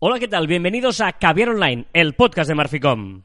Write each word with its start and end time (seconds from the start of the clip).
Hola, 0.00 0.18
¿qué 0.18 0.28
tal? 0.28 0.46
Bienvenidos 0.46 1.00
a 1.00 1.12
Caviar 1.12 1.50
Online, 1.50 1.86
el 1.92 2.14
podcast 2.14 2.48
de 2.48 2.54
Marficom. 2.54 3.22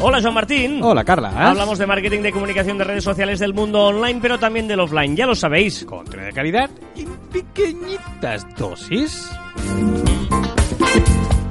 Hola, 0.00 0.20
Joan 0.22 0.34
Martín. 0.34 0.80
Hola, 0.82 1.04
Carla. 1.04 1.30
Hablamos 1.50 1.78
de 1.78 1.86
marketing 1.86 2.20
de 2.20 2.32
comunicación 2.32 2.78
de 2.78 2.84
redes 2.84 3.04
sociales 3.04 3.40
del 3.40 3.52
mundo 3.52 3.86
online, 3.86 4.20
pero 4.22 4.38
también 4.38 4.68
del 4.68 4.80
offline, 4.80 5.16
ya 5.16 5.26
lo 5.26 5.34
sabéis. 5.34 5.84
Contra 5.84 6.24
de 6.24 6.32
calidad 6.32 6.70
en 6.96 7.08
pequeñitas 7.32 8.46
dosis. 8.56 9.28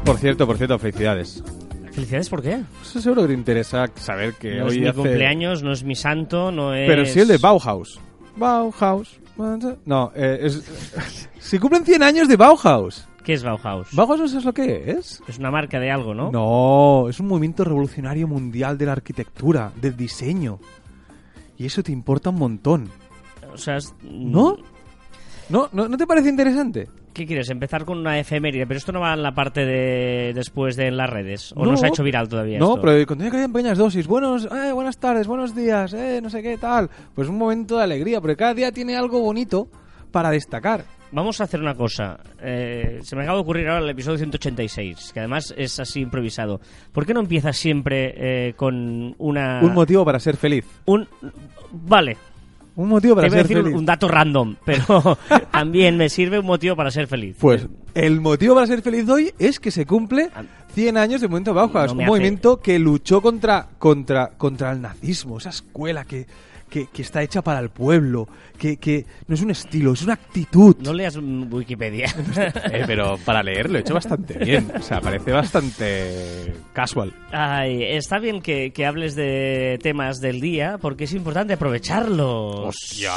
Por 0.05 0.17
cierto, 0.17 0.47
por 0.47 0.57
cierto, 0.57 0.79
felicidades. 0.79 1.43
Felicidades, 1.91 2.29
¿por 2.29 2.41
qué? 2.41 2.59
Pues 2.79 3.03
seguro 3.03 3.23
que 3.23 3.27
te 3.29 3.33
interesa 3.33 3.87
saber 3.95 4.33
que 4.35 4.55
No 4.55 4.65
hoy 4.67 4.75
es 4.77 4.81
mi 4.81 4.87
hace- 4.87 4.95
cumpleaños, 4.95 5.61
no 5.63 5.71
es 5.73 5.83
mi 5.83 5.95
santo, 5.95 6.51
no 6.51 6.73
es... 6.73 6.87
Pero 6.87 7.05
sí 7.05 7.19
el 7.19 7.27
de 7.27 7.37
Bauhaus. 7.37 7.99
Bauhaus. 8.37 9.19
No, 9.85 10.11
eh, 10.15 10.39
es... 10.43 10.63
si 11.39 11.59
cumplen 11.59 11.85
100 11.85 12.03
años 12.03 12.27
de 12.27 12.35
Bauhaus. 12.37 13.07
¿Qué 13.23 13.33
es 13.33 13.43
Bauhaus? 13.43 13.89
¿Bauhaus 13.93 14.19
no 14.19 14.27
sabes 14.27 14.45
lo 14.45 14.53
que 14.53 14.91
es? 14.91 15.21
es 15.27 15.37
una 15.37 15.51
marca 15.51 15.79
de 15.79 15.91
algo, 15.91 16.13
¿no? 16.13 16.31
No, 16.31 17.09
es 17.09 17.19
un 17.19 17.27
movimiento 17.27 17.63
revolucionario 17.65 18.27
mundial 18.27 18.77
de 18.77 18.85
la 18.85 18.93
arquitectura, 18.93 19.71
del 19.81 19.97
diseño. 19.97 20.59
Y 21.57 21.65
eso 21.65 21.83
te 21.83 21.91
importa 21.91 22.29
un 22.29 22.37
montón. 22.37 22.89
O 23.53 23.57
sea, 23.57 23.77
es- 23.77 23.93
¿No? 24.03 24.57
¿No, 25.49 25.69
no, 25.73 25.87
¿no 25.87 25.97
te 25.97 26.07
parece 26.07 26.29
interesante? 26.29 26.87
¿Qué 27.17 27.25
quieres? 27.25 27.49
Empezar 27.49 27.83
con 27.83 27.97
una 27.97 28.19
efeméride, 28.19 28.67
pero 28.67 28.77
esto 28.77 28.91
no 28.91 28.99
va 28.99 29.15
en 29.15 29.23
la 29.23 29.33
parte 29.33 29.65
de 29.65 30.33
después 30.35 30.75
de 30.75 30.85
en 30.87 30.97
las 30.97 31.09
redes. 31.09 31.51
¿O 31.55 31.65
No. 31.65 31.75
se 31.75 31.87
ha 31.87 31.89
hecho 31.89 32.03
viral 32.03 32.29
todavía 32.29 32.59
No, 32.59 32.75
esto? 32.75 32.81
pero 32.81 33.07
contenido 33.07 33.31
que 33.31 33.37
hay 33.37 33.43
en 33.45 33.53
pequeñas 33.53 33.79
dosis. 33.79 34.05
Buenos, 34.05 34.45
eh, 34.45 34.71
buenas 34.71 34.99
tardes, 34.99 35.25
buenos 35.25 35.55
días, 35.55 35.93
eh, 35.93 36.19
no 36.21 36.29
sé 36.29 36.43
qué 36.43 36.57
tal. 36.59 36.89
Pues 37.15 37.27
un 37.27 37.39
momento 37.39 37.77
de 37.77 37.83
alegría, 37.85 38.21
porque 38.21 38.35
cada 38.35 38.53
día 38.53 38.71
tiene 38.71 38.95
algo 38.95 39.19
bonito 39.19 39.67
para 40.11 40.29
destacar. 40.29 40.85
Vamos 41.11 41.41
a 41.41 41.45
hacer 41.45 41.59
una 41.59 41.73
cosa. 41.73 42.19
Eh, 42.39 42.99
se 43.01 43.15
me 43.15 43.23
acaba 43.23 43.37
de 43.37 43.41
ocurrir 43.41 43.67
ahora 43.67 43.83
el 43.83 43.89
episodio 43.89 44.17
186, 44.19 45.11
que 45.11 45.19
además 45.19 45.55
es 45.57 45.79
así 45.79 46.01
improvisado. 46.01 46.59
¿Por 46.91 47.05
qué 47.07 47.15
no 47.15 47.21
empiezas 47.21 47.57
siempre 47.57 48.13
eh, 48.49 48.53
con 48.55 49.15
una... 49.17 49.59
Un 49.63 49.73
motivo 49.73 50.05
para 50.05 50.19
ser 50.19 50.37
feliz. 50.37 50.65
un- 50.85 51.07
Vale, 51.71 52.15
Un 52.77 52.87
motivo 52.89 53.15
te 53.15 53.21
para 53.23 53.27
iba 53.27 53.35
a 53.35 53.37
ser 53.39 53.43
decir 53.47 53.57
un, 53.57 53.63
feliz. 53.65 53.79
un 53.79 53.85
dato 53.85 54.07
random, 54.07 54.55
pero 54.65 55.17
también 55.51 55.97
me 55.97 56.09
sirve 56.09 56.39
un 56.39 56.45
motivo 56.45 56.75
para 56.75 56.89
ser 56.91 57.07
feliz. 57.07 57.35
Pues 57.39 57.67
el 57.93 58.21
motivo 58.21 58.55
para 58.55 58.67
ser 58.67 58.81
feliz 58.81 59.09
hoy 59.09 59.33
es 59.39 59.59
que 59.59 59.71
se 59.71 59.85
cumple 59.85 60.29
Ah. 60.35 60.43
100 60.73 60.95
años 60.95 61.21
del 61.21 61.29
movimiento 61.31 61.53
Bauhaus, 61.55 61.87
No 61.87 61.93
un 61.93 62.01
hace- 62.01 62.07
movimiento 62.07 62.59
que 62.59 62.77
luchó 62.79 63.19
contra, 63.21 63.67
contra, 63.79 64.29
contra 64.37 64.71
el 64.71 64.81
nazismo, 64.81 65.39
esa 65.39 65.49
escuela 65.49 66.05
que, 66.05 66.27
que, 66.69 66.87
que 66.87 67.01
está 67.01 67.21
hecha 67.23 67.41
para 67.41 67.59
el 67.59 67.69
pueblo, 67.69 68.27
que, 68.57 68.77
que 68.77 69.05
no 69.27 69.35
es 69.35 69.41
un 69.41 69.51
estilo, 69.51 69.93
es 69.93 70.03
una 70.03 70.13
actitud. 70.13 70.75
No 70.79 70.93
leas 70.93 71.17
mm, 71.17 71.51
Wikipedia. 71.53 72.07
Eh, 72.71 72.83
pero 72.85 73.17
para 73.25 73.41
leer 73.41 73.69
lo 73.69 73.77
he 73.77 73.81
hecho 73.81 73.93
bastante 73.93 74.37
bien, 74.37 74.71
o 74.77 74.81
sea, 74.81 74.99
parece 75.01 75.31
bastante 75.31 76.53
casual. 76.73 77.13
Ay, 77.31 77.83
está 77.83 78.19
bien 78.19 78.41
que, 78.41 78.71
que 78.71 78.85
hables 78.85 79.15
de 79.15 79.79
temas 79.81 80.19
del 80.19 80.41
día, 80.41 80.77
porque 80.81 81.05
es 81.05 81.13
importante 81.13 81.53
aprovecharlos. 81.53 82.55
¡Hostia! 82.67 83.11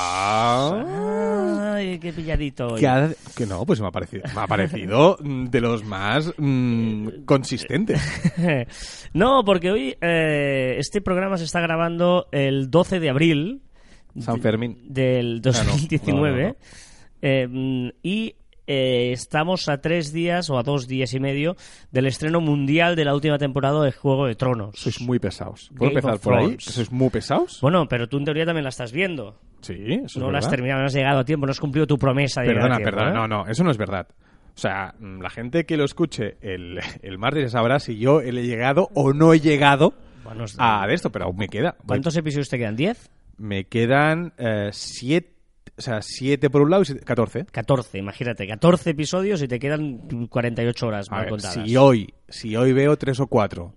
Ay, 1.75 1.99
qué 1.99 2.13
pilladito. 2.13 2.69
hoy. 2.69 2.81
Que, 2.81 2.87
ha- 2.89 3.11
que 3.37 3.47
no, 3.47 3.65
pues 3.67 3.81
me 3.81 3.89
ha 3.89 3.91
parecido, 3.91 4.23
me 4.35 4.41
ha 4.41 4.47
parecido 4.47 5.17
mm, 5.21 5.47
de 5.47 5.61
los 5.61 5.85
más 5.85 6.33
mm, 6.37 7.25
consistentes. 7.25 8.01
no, 9.15 9.43
porque 9.45 9.71
hoy 9.71 9.97
eh, 10.01 10.77
este 10.79 11.01
programa 11.01 11.37
se 11.39 11.45
está 11.45 11.61
grabando 11.61 12.27
el 12.33 12.71
12 12.71 13.01
de 13.01 13.11
abril 13.11 13.40
San 14.19 14.41
Fermín. 14.41 14.79
del 14.89 15.41
Ah, 15.45 15.63
no. 15.65 15.71
2019 15.73 16.43
No, 16.43 16.49
no, 16.49 16.49
no. 16.51 16.57
eh, 17.23 17.47
mm, 17.49 17.89
y 18.03 18.35
eh, 18.67 19.11
estamos 19.13 19.69
a 19.69 19.81
tres 19.81 20.13
días 20.13 20.49
o 20.49 20.57
a 20.59 20.63
dos 20.63 20.87
días 20.87 21.13
y 21.15 21.19
medio 21.21 21.57
del 21.91 22.07
estreno 22.07 22.41
mundial 22.41 22.95
de 22.95 23.05
la 23.05 23.15
última 23.15 23.37
temporada 23.37 23.83
de 23.85 23.91
Juego 23.91 24.27
de 24.27 24.37
Tronos. 24.37 24.77
Sois 24.79 25.01
muy 25.01 25.19
pesados. 25.19 25.71
¿Puedo 25.77 25.91
Game 25.91 25.99
empezar 26.01 26.21
por 26.21 26.35
ahí? 26.35 26.45
Thrones. 26.45 26.65
¿Que 26.67 26.73
¿Sois 26.73 26.93
muy 26.93 27.11
pesados? 27.11 27.59
Bueno, 27.63 27.89
pero 27.89 28.09
tú 28.09 28.19
en 28.19 28.25
teoría 28.27 28.47
también 28.47 28.63
la 28.65 28.69
estás 28.71 28.93
viendo. 28.93 29.41
Sí, 29.61 29.75
eso 30.05 30.21
no 30.21 30.27
es 30.27 30.33
la 30.33 30.39
has 30.39 30.45
verdad. 30.45 30.51
terminado, 30.51 30.81
no 30.81 30.87
has 30.87 30.95
llegado 30.95 31.19
a 31.19 31.25
tiempo, 31.25 31.47
no 31.47 31.51
has 31.53 31.59
cumplido 31.61 31.87
tu 31.87 31.99
promesa 31.99 32.43
de 32.43 32.47
llegar 32.49 32.63
Perdona, 32.63 32.75
a 32.77 32.79
tiempo, 32.79 32.97
perdona, 32.97 33.11
¿eh? 33.11 33.29
no, 33.29 33.29
no, 33.45 33.47
eso 33.51 33.65
no 33.65 33.71
es 33.73 33.77
verdad. 33.77 34.07
O 34.55 34.59
sea, 34.61 34.95
mm, 35.01 35.21
la 35.21 35.31
gente 35.31 35.65
que 35.67 35.77
lo 35.77 35.85
escuche 35.85 36.37
el, 36.41 36.79
el 37.03 37.19
martes 37.19 37.51
sabrá 37.53 37.81
si 37.81 37.99
yo 37.99 38.21
he 38.21 38.31
llegado 38.31 38.89
o 38.95 39.13
no 39.13 39.35
he 39.35 39.41
llegado 39.41 39.95
Bueno, 40.23 40.45
es- 40.45 40.55
a 40.59 40.87
de 40.87 40.95
esto, 40.95 41.11
pero 41.11 41.25
aún 41.25 41.37
me 41.37 41.49
queda. 41.49 41.75
¿Cuántos 41.87 42.17
episodios 42.17 42.49
te 42.49 42.57
quedan? 42.59 42.77
¿10? 42.77 42.97
Me 43.41 43.65
quedan 43.65 44.35
eh, 44.37 44.69
siete, 44.71 45.33
o 45.79 45.81
sea, 45.81 46.03
siete 46.03 46.51
por 46.51 46.61
un 46.61 46.69
lado 46.71 46.83
y 46.83 46.85
siete- 46.87 47.01
14. 47.05 47.47
14, 47.47 47.97
imagínate, 47.97 48.47
14 48.47 48.91
episodios 48.91 49.41
y 49.41 49.49
te 49.49 49.59
quedan 49.59 50.27
48 50.29 50.87
horas 50.87 51.09
A 51.09 51.13
mal 51.13 51.21
ver, 51.23 51.31
contadas. 51.31 51.67
si 51.67 51.75
hoy, 51.77 52.13
si 52.29 52.55
hoy 52.55 52.75
veo 52.75 52.99
tres 52.99 53.19
o 53.19 53.27
cuatro, 53.29 53.73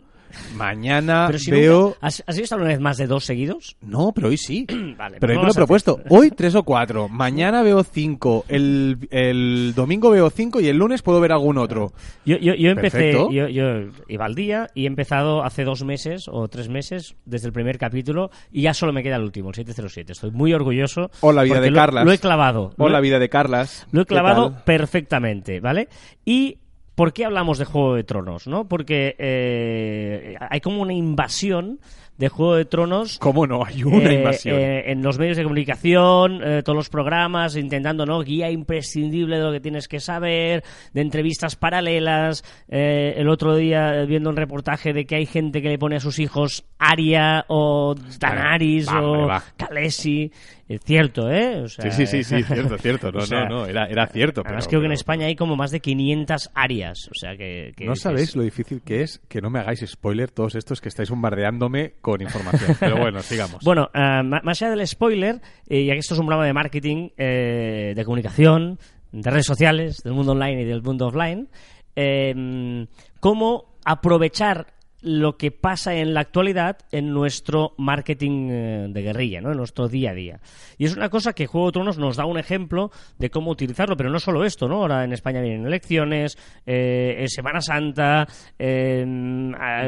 mañana 0.56 1.26
Pero 1.28 1.40
si 1.40 1.52
veo... 1.52 1.82
nunca- 1.82 1.98
¿Has, 2.02 2.24
¿Has 2.28 2.38
visto 2.38 2.56
alguna 2.56 2.72
vez 2.72 2.80
más 2.80 2.98
de 2.98 3.08
dos 3.08 3.26
seguidos? 3.26 3.76
No, 3.82 4.12
pero 4.14 4.30
hoy 4.30 4.38
sí. 4.38 4.66
Vale, 4.98 5.18
Pero 5.20 5.34
pues 5.34 5.38
hoy 5.38 5.38
me 5.38 5.44
lo 5.46 5.52
he 5.52 5.56
propuesto. 5.56 6.00
Hoy 6.10 6.32
tres 6.32 6.56
o 6.56 6.64
cuatro. 6.64 7.08
Mañana 7.10 7.62
veo 7.64 7.84
cinco. 7.84 8.46
El, 8.48 9.08
el 9.12 9.74
domingo 9.76 10.10
veo 10.10 10.30
cinco 10.30 10.60
y 10.62 10.68
el 10.68 10.78
lunes 10.78 11.02
puedo 11.02 11.20
ver 11.20 11.32
algún 11.32 11.58
otro. 11.58 11.94
Yo, 12.26 12.38
yo, 12.38 12.54
yo 12.56 12.70
empecé, 12.70 13.14
yo, 13.14 13.48
yo 13.48 13.64
iba 14.08 14.26
al 14.26 14.36
día 14.36 14.70
y 14.74 14.84
he 14.84 14.88
empezado 14.88 15.44
hace 15.44 15.64
dos 15.64 15.84
meses 15.84 16.26
o 16.28 16.48
tres 16.48 16.70
meses 16.70 17.16
desde 17.26 17.48
el 17.48 17.54
primer 17.54 17.78
capítulo 17.78 18.30
y 18.52 18.62
ya 18.64 18.74
solo 18.74 18.94
me 18.94 19.04
queda 19.04 19.16
el 19.18 19.24
último, 19.24 19.50
el 19.50 19.56
707. 19.56 20.12
Estoy 20.14 20.32
muy 20.32 20.54
orgulloso. 20.54 21.12
O 21.22 21.32
la 21.32 21.44
vida 21.44 21.60
de 21.62 21.72
Carlas. 21.72 22.06
Lo 22.06 22.12
he 22.12 22.18
clavado. 22.18 22.74
O 22.78 22.90
la 22.90 23.00
vida 23.00 23.20
de 23.20 23.30
Carlas. 23.30 23.86
Lo 23.92 24.02
he 24.02 24.06
¿Qué 24.06 24.10
clavado 24.10 24.56
perfectamente, 24.66 25.60
¿vale? 25.60 25.88
Y 26.26 26.58
¿por 26.96 27.14
qué 27.14 27.26
hablamos 27.26 27.58
de 27.58 27.66
Juego 27.66 27.96
de 27.96 28.04
Tronos? 28.04 28.48
¿no? 28.48 28.68
Porque 28.68 29.16
eh, 29.18 30.36
hay 30.50 30.62
como 30.62 30.82
una 30.82 30.94
invasión 30.94 31.80
de 32.18 32.30
Juego 32.30 32.56
de 32.56 32.66
Tronos 32.66 33.18
¿Cómo 33.18 33.48
no? 33.48 33.66
Hay 33.66 33.84
una 33.84 34.12
eh, 34.12 34.14
invasión. 34.14 34.60
eh, 34.60 34.92
en 34.92 35.02
los 35.02 35.18
medios 35.18 35.36
de 35.36 35.44
comunicación, 35.44 36.42
eh, 36.44 36.62
todos 36.64 36.76
los 36.76 36.90
programas, 36.90 37.56
intentando, 37.56 38.06
¿no? 38.06 38.22
Guía 38.22 38.52
imprescindible 38.52 39.38
de 39.38 39.44
lo 39.44 39.52
que 39.52 39.60
tienes 39.60 39.88
que 39.88 40.00
saber, 40.00 40.64
de 40.94 41.02
entrevistas 41.02 41.56
paralelas. 41.56 42.44
eh, 42.70 43.16
el 43.18 43.30
otro 43.30 43.56
día 43.56 44.06
viendo 44.06 44.30
un 44.30 44.36
reportaje 44.36 44.94
de 44.94 45.06
que 45.06 45.16
hay 45.16 45.26
gente 45.26 45.62
que 45.64 45.70
le 45.70 45.80
pone 45.80 45.96
a 45.96 46.00
sus 46.00 46.20
hijos 46.20 46.66
Aria 46.78 47.46
o 47.48 47.96
Danaris 48.20 48.88
va, 48.88 49.02
o 49.02 49.28
va. 49.28 49.44
Khaleesi. 49.58 50.32
Es 50.76 50.82
cierto, 50.84 51.30
¿eh? 51.32 51.62
O 51.62 51.68
sea, 51.68 51.92
Sí, 51.92 52.06
sí, 52.06 52.24
sí, 52.24 52.24
sí, 52.24 52.44
cierto, 52.54 52.78
cierto. 52.78 53.12
No, 53.12 53.20
o 53.20 53.26
sea, 53.26 53.46
no, 53.46 53.60
no, 53.60 53.66
era, 53.66 53.86
era 53.88 54.08
cierto. 54.08 54.42
Además 54.46 54.66
pero- 54.66 54.70
creo 54.70 54.82
que 54.82 54.86
en 54.86 54.90
pero- 54.92 55.00
España 55.00 55.26
hay 55.28 55.36
como 55.36 55.56
más 55.56 55.72
de 55.72 55.80
500 55.80 56.50
Arias. 56.54 57.10
O 57.10 57.16
sea 57.20 57.36
que... 57.38 57.74
que 57.76 57.86
No 57.86 57.96
sabéis 57.96 58.36
lo 58.36 58.44
difícil 58.44 58.82
que 58.82 59.02
es 59.02 59.20
que 59.28 59.42
no 59.42 59.50
me 59.50 59.60
hagáis 59.60 59.84
spoiler 59.86 60.32
todos 60.32 60.56
estos 60.56 60.82
que 60.82 60.90
estáis 60.90 61.10
bombardeándome 61.10 61.94
con 62.02 62.22
información. 62.22 62.76
Pero 62.80 62.98
bueno, 62.98 63.22
sigamos. 63.22 63.64
Bueno, 63.64 63.90
eh, 63.94 64.22
más 64.24 64.62
allá 64.62 64.72
del 64.76 64.88
spoiler, 64.88 65.42
eh, 65.68 65.86
ya 65.86 65.94
que 65.94 66.00
esto 66.00 66.14
es 66.14 66.20
un 66.20 66.26
programa 66.26 66.46
de 66.48 66.54
marketing, 66.54 67.10
eh, 67.18 67.94
de 67.96 68.06
comunicación, 68.06 68.80
de 69.12 69.30
redes 69.30 69.46
sociales, 69.46 69.98
del 70.04 70.14
mundo 70.14 70.32
online 70.32 70.62
y 70.62 70.66
del 70.66 70.82
mundo 70.82 71.08
offline, 71.08 71.48
eh, 71.96 72.86
cómo 73.20 73.76
aprovechar 73.86 74.73
lo 75.04 75.38
que 75.38 75.52
pasa 75.52 75.94
en 75.96 76.14
la 76.14 76.22
actualidad 76.22 76.78
en 76.92 77.14
nuestro 77.14 77.74
marketing 77.78 78.50
eh, 78.50 78.88
de 78.90 79.02
guerrilla, 79.02 79.42
¿no? 79.42 79.52
en 79.52 79.58
nuestro 79.58 79.90
día 79.90 80.12
a 80.12 80.14
día. 80.14 80.40
Y 80.78 80.86
es 80.86 80.96
una 80.96 81.10
cosa 81.10 81.34
que 81.34 81.46
Juego 81.46 81.68
de 81.68 81.72
Tronos 81.74 81.98
nos 81.98 82.16
da 82.16 82.26
un 82.26 82.40
ejemplo 82.40 82.90
de 83.20 83.30
cómo 83.30 83.52
utilizarlo, 83.52 83.98
pero 83.98 84.10
no 84.10 84.20
solo 84.20 84.46
esto, 84.46 84.68
¿no? 84.68 84.78
Ahora 84.78 85.04
en 85.04 85.12
España 85.12 85.42
vienen 85.42 85.66
elecciones, 85.66 86.38
eh, 86.66 87.18
en 87.20 87.28
Semana 87.28 87.62
Santa, 87.62 88.26
eh, 88.58 89.04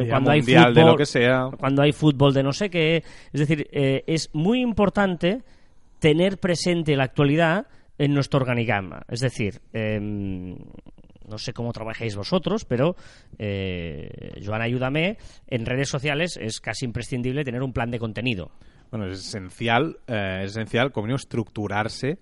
cuando 0.09 0.31
hay 0.31 0.41
fútbol, 0.41 0.73
de 0.73 0.83
lo 0.83 0.95
que 0.97 1.05
sea. 1.05 1.49
cuando 1.57 1.81
hay 1.81 1.93
fútbol 1.93 2.33
de 2.33 2.43
no 2.43 2.51
sé 2.51 2.69
qué. 2.69 3.03
Es 3.31 3.39
decir, 3.39 3.67
eh, 3.71 4.03
es 4.07 4.29
muy 4.33 4.61
importante 4.61 5.43
tener 5.99 6.37
presente 6.37 6.95
la 6.95 7.05
actualidad 7.05 7.67
en 7.97 8.13
nuestro 8.13 8.41
organigrama. 8.41 9.03
Es 9.07 9.21
decir, 9.21 9.61
em, 9.73 10.57
no 11.29 11.37
sé 11.37 11.53
cómo 11.53 11.71
trabajáis 11.73 12.15
vosotros, 12.15 12.65
pero 12.65 12.95
eh, 13.37 14.41
Joan, 14.45 14.61
ayúdame. 14.61 15.17
En 15.47 15.65
redes 15.65 15.89
sociales 15.89 16.37
es 16.41 16.59
casi 16.59 16.85
imprescindible 16.85 17.43
tener 17.43 17.63
un 17.63 17.73
plan 17.73 17.91
de 17.91 17.99
contenido. 17.99 18.51
Bueno, 18.91 19.07
es 19.07 19.19
esencial, 19.19 19.97
eh, 20.07 20.41
es 20.43 20.51
esencial, 20.51 20.91
como 20.91 21.05
mínimo, 21.07 21.17
estructurarse 21.17 22.17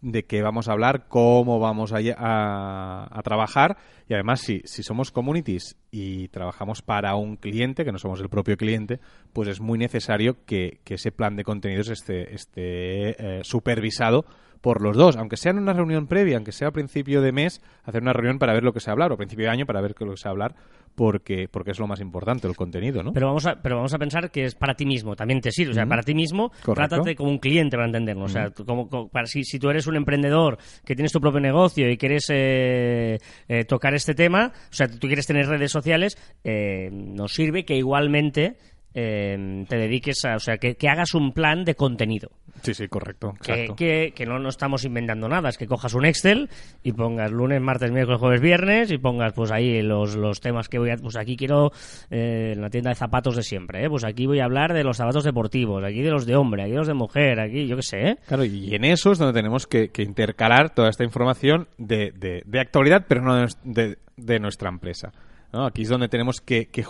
de 0.00 0.24
qué 0.24 0.42
vamos 0.42 0.68
a 0.68 0.72
hablar, 0.72 1.06
cómo 1.08 1.58
vamos 1.60 1.92
a, 1.94 1.96
a- 2.18 3.08
a 3.10 3.22
trabajar 3.22 3.78
y 4.06 4.12
además 4.12 4.40
si, 4.40 4.60
si 4.64 4.82
somos 4.82 5.10
communities 5.10 5.76
y 5.90 6.28
trabajamos 6.28 6.82
para 6.82 7.14
un 7.14 7.36
cliente, 7.36 7.86
que 7.86 7.92
no 7.92 7.98
somos 7.98 8.20
el 8.20 8.28
propio 8.28 8.58
cliente, 8.58 9.00
pues 9.32 9.48
es 9.48 9.60
muy 9.60 9.78
necesario 9.78 10.44
que, 10.44 10.80
que 10.84 10.94
ese 10.94 11.10
plan 11.10 11.36
de 11.36 11.44
contenidos 11.44 11.88
esté, 11.88 12.34
esté 12.34 13.38
eh, 13.38 13.40
supervisado 13.44 14.26
por 14.64 14.80
los 14.80 14.96
dos, 14.96 15.16
aunque 15.16 15.36
sea 15.36 15.52
en 15.52 15.58
una 15.58 15.74
reunión 15.74 16.06
previa, 16.06 16.36
aunque 16.36 16.50
sea 16.50 16.68
a 16.68 16.72
principio 16.72 17.20
de 17.20 17.32
mes, 17.32 17.60
hacer 17.84 18.00
una 18.00 18.14
reunión 18.14 18.38
para 18.38 18.54
ver 18.54 18.64
lo 18.64 18.72
que 18.72 18.80
se 18.80 18.86
va 18.86 18.92
a 18.92 18.94
hablar, 18.94 19.10
o 19.10 19.14
a 19.14 19.18
principio 19.18 19.44
de 19.44 19.50
año 19.50 19.66
para 19.66 19.82
ver 19.82 19.94
lo 20.00 20.12
que 20.12 20.16
se 20.16 20.24
va 20.24 20.30
a 20.30 20.32
hablar, 20.32 20.54
porque, 20.94 21.48
porque 21.50 21.72
es 21.72 21.78
lo 21.78 21.86
más 21.86 22.00
importante, 22.00 22.46
el 22.48 22.56
contenido, 22.56 23.02
¿no? 23.02 23.12
Pero 23.12 23.26
vamos 23.26 23.44
a, 23.46 23.60
pero 23.60 23.76
vamos 23.76 23.92
a 23.92 23.98
pensar 23.98 24.30
que 24.30 24.44
es 24.44 24.54
para 24.54 24.74
ti 24.74 24.86
mismo, 24.86 25.16
también 25.16 25.40
te 25.42 25.50
sirve. 25.52 25.72
O 25.72 25.74
sea, 25.74 25.84
para 25.86 26.02
ti 26.02 26.14
mismo, 26.14 26.50
Correcto. 26.62 26.74
trátate 26.96 27.14
como 27.14 27.28
un 27.30 27.38
cliente 27.38 27.76
para 27.76 27.86
entenderlo. 27.86 28.24
O 28.24 28.28
sea, 28.28 28.48
tú 28.50 28.64
como, 28.64 28.88
como- 28.88 29.08
para, 29.08 29.26
si, 29.26 29.44
si 29.44 29.58
tú 29.58 29.68
eres 29.68 29.86
un 29.86 29.96
emprendedor 29.96 30.56
que 30.86 30.94
tienes 30.94 31.12
tu 31.12 31.20
propio 31.20 31.40
negocio 31.40 31.90
y 31.90 31.98
quieres 31.98 32.24
eh, 32.30 33.18
eh, 33.48 33.64
tocar 33.64 33.92
este 33.94 34.14
tema, 34.14 34.52
o 34.70 34.72
sea, 34.74 34.88
tú 34.88 35.06
quieres 35.08 35.26
tener 35.26 35.46
redes 35.46 35.72
sociales, 35.72 36.16
eh, 36.42 36.88
nos 36.90 37.34
sirve 37.34 37.64
que 37.66 37.76
igualmente 37.76 38.56
eh, 38.94 39.64
te 39.68 39.76
dediques 39.76 40.24
a, 40.24 40.36
o 40.36 40.40
sea, 40.40 40.58
que, 40.58 40.76
que 40.76 40.88
hagas 40.88 41.14
un 41.14 41.32
plan 41.32 41.64
de 41.64 41.74
contenido. 41.74 42.30
Sí, 42.62 42.72
sí, 42.72 42.86
correcto. 42.88 43.34
Que, 43.42 43.68
que, 43.76 44.12
que 44.14 44.24
no, 44.26 44.38
no 44.38 44.48
estamos 44.48 44.84
inventando 44.84 45.28
nada, 45.28 45.48
es 45.48 45.58
que 45.58 45.66
cojas 45.66 45.92
un 45.94 46.06
Excel 46.06 46.48
y 46.82 46.92
pongas 46.92 47.30
lunes, 47.32 47.60
martes, 47.60 47.90
miércoles, 47.90 48.20
jueves, 48.20 48.40
viernes 48.40 48.90
y 48.92 48.98
pongas 48.98 49.32
pues 49.34 49.50
ahí 49.50 49.82
los, 49.82 50.14
los 50.16 50.40
temas 50.40 50.68
que 50.68 50.78
voy 50.78 50.90
a... 50.90 50.96
Pues 50.96 51.16
aquí 51.16 51.36
quiero 51.36 51.72
eh, 52.10 52.52
en 52.54 52.62
la 52.62 52.70
tienda 52.70 52.90
de 52.90 52.94
zapatos 52.96 53.36
de 53.36 53.42
siempre, 53.42 53.84
¿eh? 53.84 53.90
pues 53.90 54.04
aquí 54.04 54.26
voy 54.26 54.38
a 54.40 54.44
hablar 54.44 54.72
de 54.72 54.84
los 54.84 54.96
zapatos 54.96 55.24
deportivos, 55.24 55.82
aquí 55.84 56.00
de 56.00 56.10
los 56.10 56.24
de 56.26 56.36
hombre, 56.36 56.62
aquí 56.62 56.70
de 56.70 56.78
los 56.78 56.86
de 56.86 56.94
mujer, 56.94 57.40
aquí 57.40 57.66
yo 57.66 57.76
qué 57.76 57.82
sé, 57.82 58.00
¿eh? 58.10 58.16
Claro, 58.26 58.44
y 58.44 58.74
en 58.74 58.84
eso 58.84 59.10
es 59.12 59.18
donde 59.18 59.34
tenemos 59.38 59.66
que, 59.66 59.90
intercalar 59.98 60.70
toda 60.74 60.88
esta 60.90 61.02
información 61.04 61.66
de, 61.76 62.12
de- 62.16 62.42
de 62.46 62.60
actualidad, 62.60 63.04
pero 63.08 63.20
no 63.22 63.46
de, 63.64 63.98
de- 64.16 64.38
nuestra 64.38 64.68
empresa. 64.68 65.12
¿no? 65.52 65.66
Aquí 65.66 65.82
es 65.82 65.88
donde 65.88 66.08
tenemos 66.08 66.40
que, 66.40 66.66
que 66.66 66.82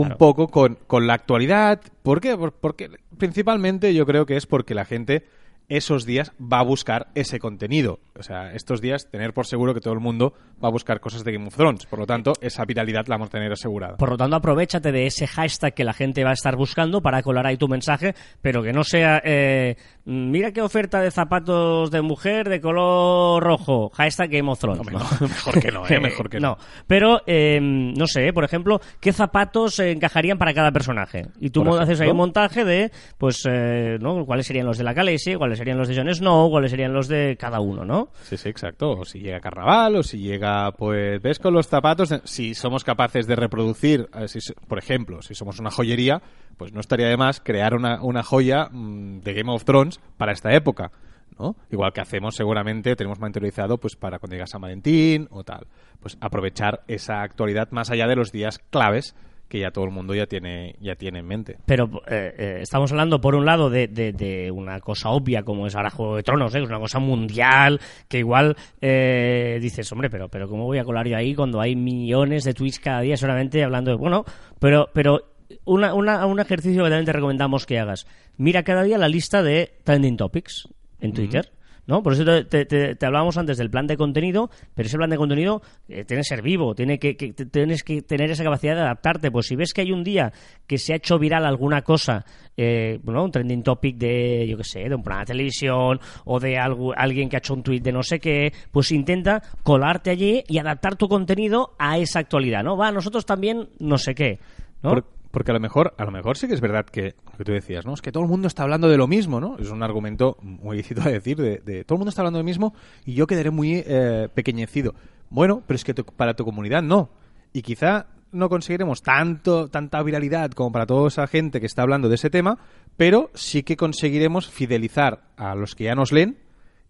un 0.00 0.16
poco 0.16 0.48
con, 0.48 0.76
con 0.86 1.06
la 1.06 1.14
actualidad. 1.14 1.80
¿Por 2.02 2.20
qué? 2.20 2.36
Por- 2.36 2.52
porque 2.52 2.90
principalmente 3.18 3.94
yo 3.94 4.06
creo 4.06 4.26
que 4.26 4.36
es 4.36 4.46
porque 4.46 4.74
la 4.74 4.84
gente 4.84 5.24
esos 5.68 6.06
días 6.06 6.32
va 6.40 6.60
a 6.60 6.62
buscar 6.62 7.08
ese 7.14 7.38
contenido. 7.38 8.00
O 8.18 8.22
sea, 8.22 8.52
estos 8.52 8.80
días 8.80 9.08
tener 9.10 9.32
por 9.32 9.46
seguro 9.46 9.74
que 9.74 9.80
todo 9.80 9.94
el 9.94 10.00
mundo 10.00 10.34
va 10.62 10.68
a 10.68 10.72
buscar 10.72 11.00
cosas 11.00 11.24
de 11.24 11.32
Game 11.32 11.46
of 11.46 11.56
Thrones. 11.56 11.86
Por 11.86 11.98
lo 11.98 12.06
tanto, 12.06 12.32
esa 12.40 12.64
viralidad 12.64 13.06
la 13.06 13.16
vamos 13.16 13.28
a 13.28 13.32
tener 13.32 13.52
asegurada. 13.52 13.96
Por 13.96 14.10
lo 14.10 14.16
tanto, 14.16 14.36
aprovechate 14.36 14.90
de 14.92 15.06
ese 15.06 15.26
hashtag 15.26 15.74
que 15.74 15.84
la 15.84 15.92
gente 15.92 16.24
va 16.24 16.30
a 16.30 16.34
estar 16.34 16.56
buscando 16.56 17.00
para 17.00 17.22
colar 17.22 17.46
ahí 17.46 17.56
tu 17.56 17.68
mensaje, 17.68 18.14
pero 18.42 18.62
que 18.62 18.72
no 18.72 18.82
sea, 18.82 19.20
eh, 19.24 19.76
mira 20.04 20.52
qué 20.52 20.62
oferta 20.62 21.00
de 21.00 21.10
zapatos 21.10 21.90
de 21.90 22.00
mujer 22.02 22.48
de 22.48 22.60
color 22.60 23.42
rojo, 23.42 23.90
hashtag 23.90 24.30
Game 24.30 24.50
of 24.50 24.58
Thrones. 24.58 24.90
¿no? 24.90 24.98
no, 24.98 25.06
mejor 25.28 25.60
que 25.60 25.70
no, 25.70 25.86
¿eh? 25.88 26.00
Mejor 26.00 26.30
que 26.30 26.40
no. 26.40 26.56
pero 26.86 27.22
eh, 27.26 27.60
no 27.60 28.06
sé, 28.06 28.32
por 28.32 28.44
ejemplo, 28.44 28.80
¿qué 29.00 29.12
zapatos 29.12 29.78
encajarían 29.78 30.38
para 30.38 30.54
cada 30.54 30.72
personaje? 30.72 31.26
Y 31.38 31.50
tú 31.50 31.62
haces 31.76 32.00
ahí 32.00 32.08
un 32.08 32.16
montaje 32.16 32.64
de, 32.64 32.90
pues, 33.18 33.42
eh, 33.48 33.98
¿no? 34.00 34.24
¿Cuáles 34.24 34.46
serían 34.46 34.66
los 34.66 34.78
de 34.78 34.84
la 34.84 34.94
Khaleesi? 34.94 35.34
¿Cuáles 35.34 35.57
serían 35.58 35.78
los 35.78 35.88
de 35.88 35.96
Jon 35.96 36.14
Snow? 36.14 36.50
¿Cuáles 36.50 36.70
serían 36.70 36.92
los 36.92 37.08
de 37.08 37.36
cada 37.38 37.60
uno, 37.60 37.84
no? 37.84 38.08
Sí, 38.22 38.36
sí, 38.36 38.48
exacto. 38.48 38.92
O 38.92 39.04
si 39.04 39.20
llega 39.20 39.40
carnaval, 39.40 39.96
o 39.96 40.02
si 40.02 40.18
llega, 40.18 40.72
pues, 40.72 41.20
ves 41.20 41.38
con 41.38 41.52
los 41.52 41.68
zapatos, 41.68 42.12
eh, 42.12 42.20
si 42.24 42.54
somos 42.54 42.84
capaces 42.84 43.26
de 43.26 43.36
reproducir, 43.36 44.08
eh, 44.14 44.28
si 44.28 44.38
por 44.66 44.78
ejemplo, 44.78 45.20
si 45.22 45.34
somos 45.34 45.58
una 45.58 45.70
joyería, 45.70 46.22
pues 46.56 46.72
no 46.72 46.80
estaría 46.80 47.08
de 47.08 47.16
más 47.16 47.40
crear 47.40 47.74
una, 47.74 48.02
una 48.02 48.22
joya 48.22 48.68
mm, 48.70 49.20
de 49.20 49.34
Game 49.34 49.52
of 49.52 49.64
Thrones 49.64 50.00
para 50.16 50.32
esta 50.32 50.54
época. 50.54 50.90
¿no? 51.38 51.56
Igual 51.70 51.92
que 51.92 52.00
hacemos 52.00 52.34
seguramente, 52.34 52.96
tenemos 52.96 53.20
mentorizado 53.20 53.78
pues 53.78 53.96
para 53.96 54.18
cuando 54.18 54.34
llega 54.34 54.46
San 54.46 54.60
Valentín 54.60 55.28
o 55.30 55.44
tal. 55.44 55.66
Pues 56.00 56.16
aprovechar 56.20 56.82
esa 56.88 57.22
actualidad 57.22 57.70
más 57.70 57.90
allá 57.90 58.06
de 58.06 58.16
los 58.16 58.32
días 58.32 58.58
claves 58.70 59.14
que 59.48 59.58
ya 59.60 59.70
todo 59.70 59.84
el 59.86 59.90
mundo 59.90 60.14
ya 60.14 60.26
tiene, 60.26 60.74
ya 60.80 60.94
tiene 60.94 61.20
en 61.20 61.26
mente. 61.26 61.56
Pero 61.66 61.88
eh, 62.06 62.34
eh, 62.38 62.58
estamos 62.60 62.90
hablando, 62.92 63.20
por 63.20 63.34
un 63.34 63.46
lado, 63.46 63.70
de, 63.70 63.88
de- 63.88 64.12
de 64.12 64.50
una 64.50 64.78
cosa 64.80 65.08
obvia 65.10 65.42
como 65.42 65.66
es 65.66 65.74
ahora 65.74 65.90
Juego 65.90 66.16
de 66.16 66.22
Tronos, 66.22 66.54
¿eh? 66.54 66.58
es 66.62 66.68
una 66.68 66.78
cosa 66.78 66.98
mundial, 66.98 67.80
que 68.08 68.18
igual 68.18 68.56
eh, 68.80 69.58
dices, 69.60 69.90
hombre, 69.92 70.10
pero, 70.10 70.28
pero 70.28 70.48
¿cómo 70.48 70.64
voy 70.64 70.78
a 70.78 70.84
colar 70.84 71.06
yo 71.08 71.16
ahí 71.16 71.34
cuando 71.34 71.60
hay 71.60 71.74
millones 71.76 72.44
de 72.44 72.54
tweets 72.54 72.78
cada 72.78 73.00
día 73.00 73.16
solamente 73.16 73.62
hablando 73.64 73.90
de... 73.90 73.96
Bueno, 73.96 74.24
pero, 74.58 74.88
pero 74.92 75.22
una, 75.64 75.94
una- 75.94 76.26
un 76.26 76.40
ejercicio 76.40 76.82
que 76.84 76.90
también 76.90 77.06
te 77.06 77.12
recomendamos 77.12 77.64
que 77.66 77.78
hagas. 77.78 78.06
Mira 78.36 78.62
cada 78.62 78.82
día 78.82 78.98
la 78.98 79.08
lista 79.08 79.42
de 79.42 79.72
trending 79.84 80.16
topics 80.16 80.68
en 81.00 81.12
Twitter. 81.12 81.50
¿No? 81.88 82.02
Por 82.02 82.12
eso 82.12 82.22
te, 82.44 82.96
hablábamos 83.00 83.38
antes 83.38 83.56
del 83.56 83.70
plan 83.70 83.86
de 83.86 83.96
contenido, 83.96 84.50
pero 84.74 84.86
ese 84.86 84.98
plan 84.98 85.08
de 85.08 85.16
contenido 85.16 85.62
eh, 85.88 86.04
tiene 86.04 86.20
que 86.20 86.24
ser 86.28 86.42
vivo, 86.42 86.74
tiene 86.74 86.98
que, 86.98 87.16
que- 87.16 87.32
tienes 87.32 87.82
que 87.82 88.02
tener 88.02 88.30
esa 88.30 88.44
capacidad 88.44 88.74
de 88.74 88.82
adaptarte. 88.82 89.30
Pues 89.30 89.46
si 89.46 89.56
ves 89.56 89.72
que 89.72 89.80
hay 89.80 89.90
un 89.90 90.04
día 90.04 90.30
que 90.66 90.76
se 90.76 90.92
ha 90.92 90.96
hecho 90.96 91.18
viral 91.18 91.46
alguna 91.46 91.80
cosa, 91.80 92.26
eh, 92.58 93.00
bueno, 93.02 93.24
un 93.24 93.30
trending 93.32 93.62
topic 93.62 93.96
de, 93.96 94.46
yo 94.46 94.58
qué 94.58 94.64
sé, 94.64 94.80
de 94.86 94.94
un 94.94 95.02
programa 95.02 95.22
de 95.22 95.28
televisión 95.28 95.98
o 96.26 96.38
de 96.38 96.58
algo, 96.58 96.92
alguien 96.94 97.30
que 97.30 97.36
ha 97.36 97.38
hecho 97.38 97.54
un 97.54 97.62
tweet 97.62 97.80
de 97.80 97.92
no 97.92 98.02
sé 98.02 98.20
qué, 98.20 98.52
pues 98.70 98.92
intenta 98.92 99.42
colarte 99.62 100.10
allí 100.10 100.44
y 100.46 100.58
adaptar 100.58 100.96
tu 100.96 101.08
contenido 101.08 101.74
a 101.78 101.96
esa 101.96 102.18
actualidad, 102.18 102.62
¿no? 102.62 102.76
Va, 102.76 102.92
nosotros 102.92 103.24
también 103.24 103.70
no 103.78 103.96
sé 103.96 104.14
qué, 104.14 104.40
¿no? 104.82 104.90
Porque 105.30 105.50
a 105.50 105.54
lo 105.54 105.60
mejor, 105.60 105.94
a 105.98 106.04
lo 106.04 106.10
mejor 106.10 106.36
sí 106.38 106.48
que 106.48 106.54
es 106.54 106.60
verdad 106.60 106.86
que 106.86 107.14
lo 107.32 107.38
que 107.38 107.44
tú 107.44 107.52
decías, 107.52 107.84
¿no? 107.84 107.94
Es 107.94 108.02
que 108.02 108.12
todo 108.12 108.22
el 108.22 108.28
mundo 108.28 108.48
está 108.48 108.62
hablando 108.62 108.88
de 108.88 108.96
lo 108.96 109.06
mismo, 109.06 109.40
¿no? 109.40 109.56
Es 109.58 109.70
un 109.70 109.82
argumento 109.82 110.36
muy 110.42 110.78
lícito 110.78 111.02
a 111.02 111.08
decir 111.10 111.36
de, 111.36 111.58
de 111.58 111.84
todo 111.84 111.96
el 111.96 111.98
mundo 112.00 112.08
está 112.10 112.22
hablando 112.22 112.38
de 112.38 112.42
lo 112.42 112.46
mismo 112.46 112.74
y 113.04 113.14
yo 113.14 113.26
quedaré 113.26 113.50
muy 113.50 113.82
eh, 113.86 114.28
pequeñecido. 114.34 114.94
Bueno, 115.30 115.62
pero 115.66 115.76
es 115.76 115.84
que 115.84 115.94
tu- 115.94 116.04
para 116.04 116.34
tu 116.34 116.44
comunidad 116.44 116.82
no. 116.82 117.10
Y 117.52 117.62
quizá 117.62 118.06
no 118.32 118.48
conseguiremos 118.48 119.02
tanto, 119.02 119.68
tanta 119.68 120.02
viralidad 120.02 120.50
como 120.52 120.70
para 120.72 120.86
toda 120.86 121.08
esa 121.08 121.26
gente 121.26 121.60
que 121.60 121.66
está 121.66 121.82
hablando 121.82 122.08
de 122.08 122.14
ese 122.16 122.30
tema, 122.30 122.58
pero 122.96 123.30
sí 123.34 123.62
que 123.62 123.76
conseguiremos 123.76 124.48
fidelizar 124.50 125.22
a 125.36 125.54
los 125.54 125.74
que 125.74 125.84
ya 125.84 125.94
nos 125.94 126.12
leen 126.12 126.38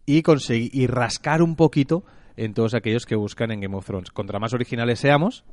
y 0.07 0.23
conseguir 0.23 0.71
y 0.73 0.87
rascar 0.87 1.43
un 1.43 1.55
poquito 1.55 2.03
en 2.37 2.55
todos 2.55 2.75
aquellos 2.75 3.05
que 3.07 3.15
buscan 3.17 3.51
en 3.51 3.61
Game 3.61 3.77
of 3.77 3.85
Thrones. 3.87 4.11
Contra 4.11 4.39
más 4.39 4.53
originales 4.55 5.01
seamos, 5.01 5.45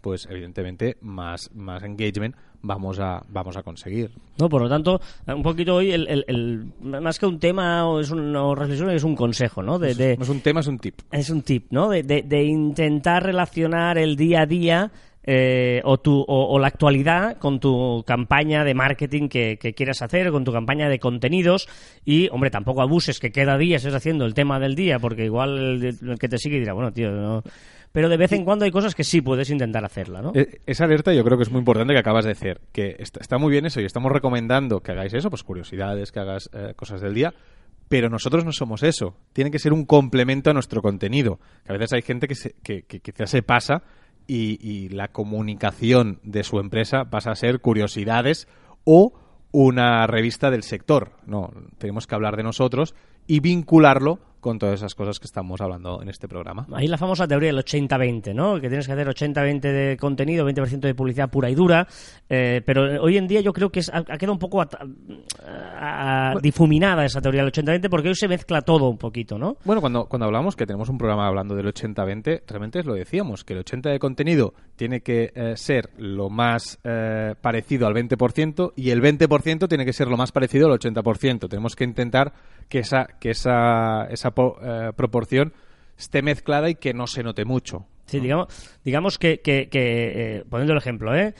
pues 0.00 0.26
evidentemente 0.30 0.96
más, 1.00 1.50
más 1.54 1.82
engagement 1.82 2.34
vamos 2.62 2.98
a, 3.00 3.22
vamos 3.30 3.56
a 3.56 3.62
conseguir. 3.62 4.10
¿no? 4.38 4.48
Por 4.48 4.62
lo 4.62 4.68
tanto, 4.68 5.00
un 5.26 5.42
poquito 5.42 5.76
hoy, 5.76 5.92
el, 5.92 6.06
el- 6.08 6.24
el- 6.28 7.00
más 7.02 7.18
que 7.18 7.26
un 7.26 7.38
tema 7.38 7.88
o 7.88 8.00
es 8.00 8.10
una 8.10 8.54
reflexión, 8.54 8.90
es 8.90 9.04
un 9.04 9.16
consejo, 9.16 9.62
¿no? 9.62 9.78
De, 9.78 10.12
es 10.20 10.28
un 10.28 10.40
tema, 10.40 10.60
es 10.60 10.66
un 10.66 10.78
tip. 10.78 10.94
es 11.10 11.30
un 11.30 11.42
tip, 11.42 11.66
¿no? 11.70 11.88
De, 11.88 12.02
de- 12.02 12.22
de 12.22 12.44
intentar 12.44 13.22
relacionar 13.24 13.96
el 13.98 14.16
día 14.16 14.42
a 14.42 14.46
día 14.46 14.90
eh, 15.22 15.80
o, 15.84 15.98
tu, 15.98 16.18
o, 16.20 16.54
o 16.54 16.58
la 16.58 16.66
actualidad 16.68 17.36
con 17.38 17.60
tu 17.60 18.02
campaña 18.06 18.64
de 18.64 18.74
marketing 18.74 19.28
que, 19.28 19.58
que 19.60 19.74
quieras 19.74 20.00
hacer, 20.02 20.30
con 20.30 20.44
tu 20.44 20.52
campaña 20.52 20.88
de 20.88 20.98
contenidos 20.98 21.68
y, 22.06 22.28
hombre, 22.30 22.50
tampoco 22.50 22.80
abuses 22.82 23.20
que 23.20 23.30
cada 23.30 23.56
día 23.58 23.76
estés 23.76 23.94
haciendo 23.94 24.24
el 24.26 24.32
tema 24.34 24.58
del 24.58 24.74
día, 24.74 24.98
porque 24.98 25.24
igual 25.26 25.58
el, 25.82 25.96
el 26.10 26.18
que 26.18 26.28
te 26.28 26.38
sigue 26.38 26.58
dirá, 26.58 26.72
bueno, 26.74 26.92
tío, 26.92 27.10
no... 27.10 27.42
Pero 27.92 28.08
de 28.08 28.16
vez 28.16 28.32
en 28.32 28.44
cuando 28.44 28.64
hay 28.64 28.70
cosas 28.70 28.94
que 28.94 29.02
sí 29.02 29.20
puedes 29.20 29.50
intentar 29.50 29.84
hacerla, 29.84 30.22
¿no? 30.22 30.32
Eh, 30.34 30.60
Esa 30.66 30.84
alerta 30.84 31.12
yo 31.12 31.24
creo 31.24 31.36
que 31.36 31.42
es 31.42 31.50
muy 31.50 31.58
importante 31.58 31.92
que 31.92 31.98
acabas 31.98 32.24
de 32.24 32.32
hacer. 32.32 32.60
Que 32.72 32.96
está, 32.98 33.20
está 33.20 33.36
muy 33.38 33.50
bien 33.50 33.66
eso 33.66 33.80
y 33.80 33.84
estamos 33.84 34.12
recomendando 34.12 34.80
que 34.80 34.92
hagáis 34.92 35.12
eso, 35.14 35.28
pues 35.28 35.42
curiosidades, 35.42 36.12
que 36.12 36.20
hagas 36.20 36.48
eh, 36.52 36.74
cosas 36.76 37.00
del 37.00 37.14
día. 37.14 37.34
Pero 37.88 38.08
nosotros 38.08 38.44
no 38.44 38.52
somos 38.52 38.84
eso. 38.84 39.16
Tiene 39.32 39.50
que 39.50 39.58
ser 39.58 39.72
un 39.72 39.84
complemento 39.84 40.50
a 40.50 40.54
nuestro 40.54 40.80
contenido. 40.82 41.40
Que 41.64 41.72
a 41.72 41.76
veces 41.76 41.92
hay 41.94 42.02
gente 42.02 42.28
que, 42.28 42.36
se, 42.36 42.54
que, 42.62 42.82
que 42.82 43.00
quizás 43.00 43.30
se 43.30 43.42
pasa 43.42 43.82
y, 44.28 44.58
y 44.60 44.90
la 44.90 45.08
comunicación 45.08 46.20
de 46.22 46.44
su 46.44 46.60
empresa 46.60 47.06
pasa 47.10 47.32
a 47.32 47.34
ser 47.34 47.60
curiosidades 47.60 48.46
o 48.84 49.12
una 49.50 50.06
revista 50.06 50.52
del 50.52 50.62
sector. 50.62 51.14
No, 51.26 51.50
tenemos 51.78 52.06
que 52.06 52.14
hablar 52.14 52.36
de 52.36 52.44
nosotros 52.44 52.94
y 53.26 53.40
vincularlo 53.40 54.20
con 54.40 54.58
todas 54.58 54.76
esas 54.76 54.94
cosas 54.94 55.18
que 55.20 55.26
estamos 55.26 55.60
hablando 55.60 56.00
en 56.02 56.08
este 56.08 56.26
programa. 56.28 56.66
Ahí 56.72 56.86
la 56.86 56.98
famosa 56.98 57.28
teoría 57.28 57.48
del 57.52 57.58
80-20, 57.64 58.34
¿no? 58.34 58.54
Que 58.60 58.68
tienes 58.68 58.86
que 58.86 58.92
hacer 58.92 59.06
80-20 59.08 59.60
de 59.60 59.96
contenido, 59.98 60.46
20% 60.48 60.80
de 60.80 60.94
publicidad 60.94 61.30
pura 61.30 61.50
y 61.50 61.54
dura. 61.54 61.86
eh, 62.28 62.62
pero 62.64 63.02
hoy 63.02 63.16
en 63.16 63.26
día 63.26 63.40
yo 63.40 63.52
creo 63.52 63.70
que 63.70 63.80
es- 63.80 63.88
ha, 63.90 63.98
ha 63.98 64.16
quedado 64.18 64.32
un 64.32 64.38
poco 64.38 64.60
at- 64.62 64.74
a- 65.44 66.30
a- 66.32 66.34
difuminada 66.40 67.04
esa 67.04 67.20
teoría 67.20 67.42
del 67.42 67.52
80-20 67.52 67.88
porque 67.88 68.08
hoy 68.08 68.14
se 68.14 68.28
mezcla 68.28 68.62
todo 68.62 68.88
un 68.88 68.98
poquito, 68.98 69.38
¿no? 69.38 69.56
Bueno, 69.64 69.80
cuando, 69.80 70.06
cuando 70.06 70.26
hablamos 70.26 70.56
que 70.56 70.66
tenemos 70.66 70.88
un 70.88 70.98
programa 70.98 71.26
hablando 71.26 71.54
del 71.54 71.66
80-20, 71.66 72.42
realmente 72.46 72.82
lo 72.84 72.94
decíamos, 72.94 73.44
que 73.44 73.54
el 73.54 73.60
80% 73.64 73.90
de 73.90 73.98
contenido 73.98 74.54
tiene 74.76 75.00
que 75.00 75.32
eh, 75.34 75.56
ser 75.56 75.90
lo 75.98 76.30
más 76.30 76.78
eh, 76.84 77.34
parecido 77.40 77.86
al 77.86 77.94
20% 77.94 78.72
y 78.76 78.90
el 78.90 79.00
20% 79.02 79.68
tiene 79.68 79.84
que 79.84 79.92
ser 79.92 80.08
lo 80.08 80.16
más 80.16 80.32
parecido 80.32 80.66
al 80.68 80.78
80%. 80.78 81.48
Tenemos 81.48 81.76
que 81.76 81.84
intentar 81.84 82.32
que 82.68 82.78
esa, 82.80 83.06
que 83.18 83.30
esa, 83.30 84.04
esa 84.10 84.29
po- 84.30 84.58
eh, 84.62 84.92
proporción 84.96 85.52
esté 85.98 86.22
mezclada 86.22 86.70
y 86.70 86.74
que 86.76 86.94
no 86.94 87.06
se 87.06 87.22
note 87.22 87.44
mucho. 87.44 87.86
Sí, 88.06 88.18
digamos, 88.20 88.48
digamos 88.84 89.18
que, 89.18 89.40
que, 89.40 89.68
eh, 89.72 90.44
poniendo 90.48 90.72
el 90.72 90.78
ejemplo, 90.78 91.14
¿eh? 91.14 91.34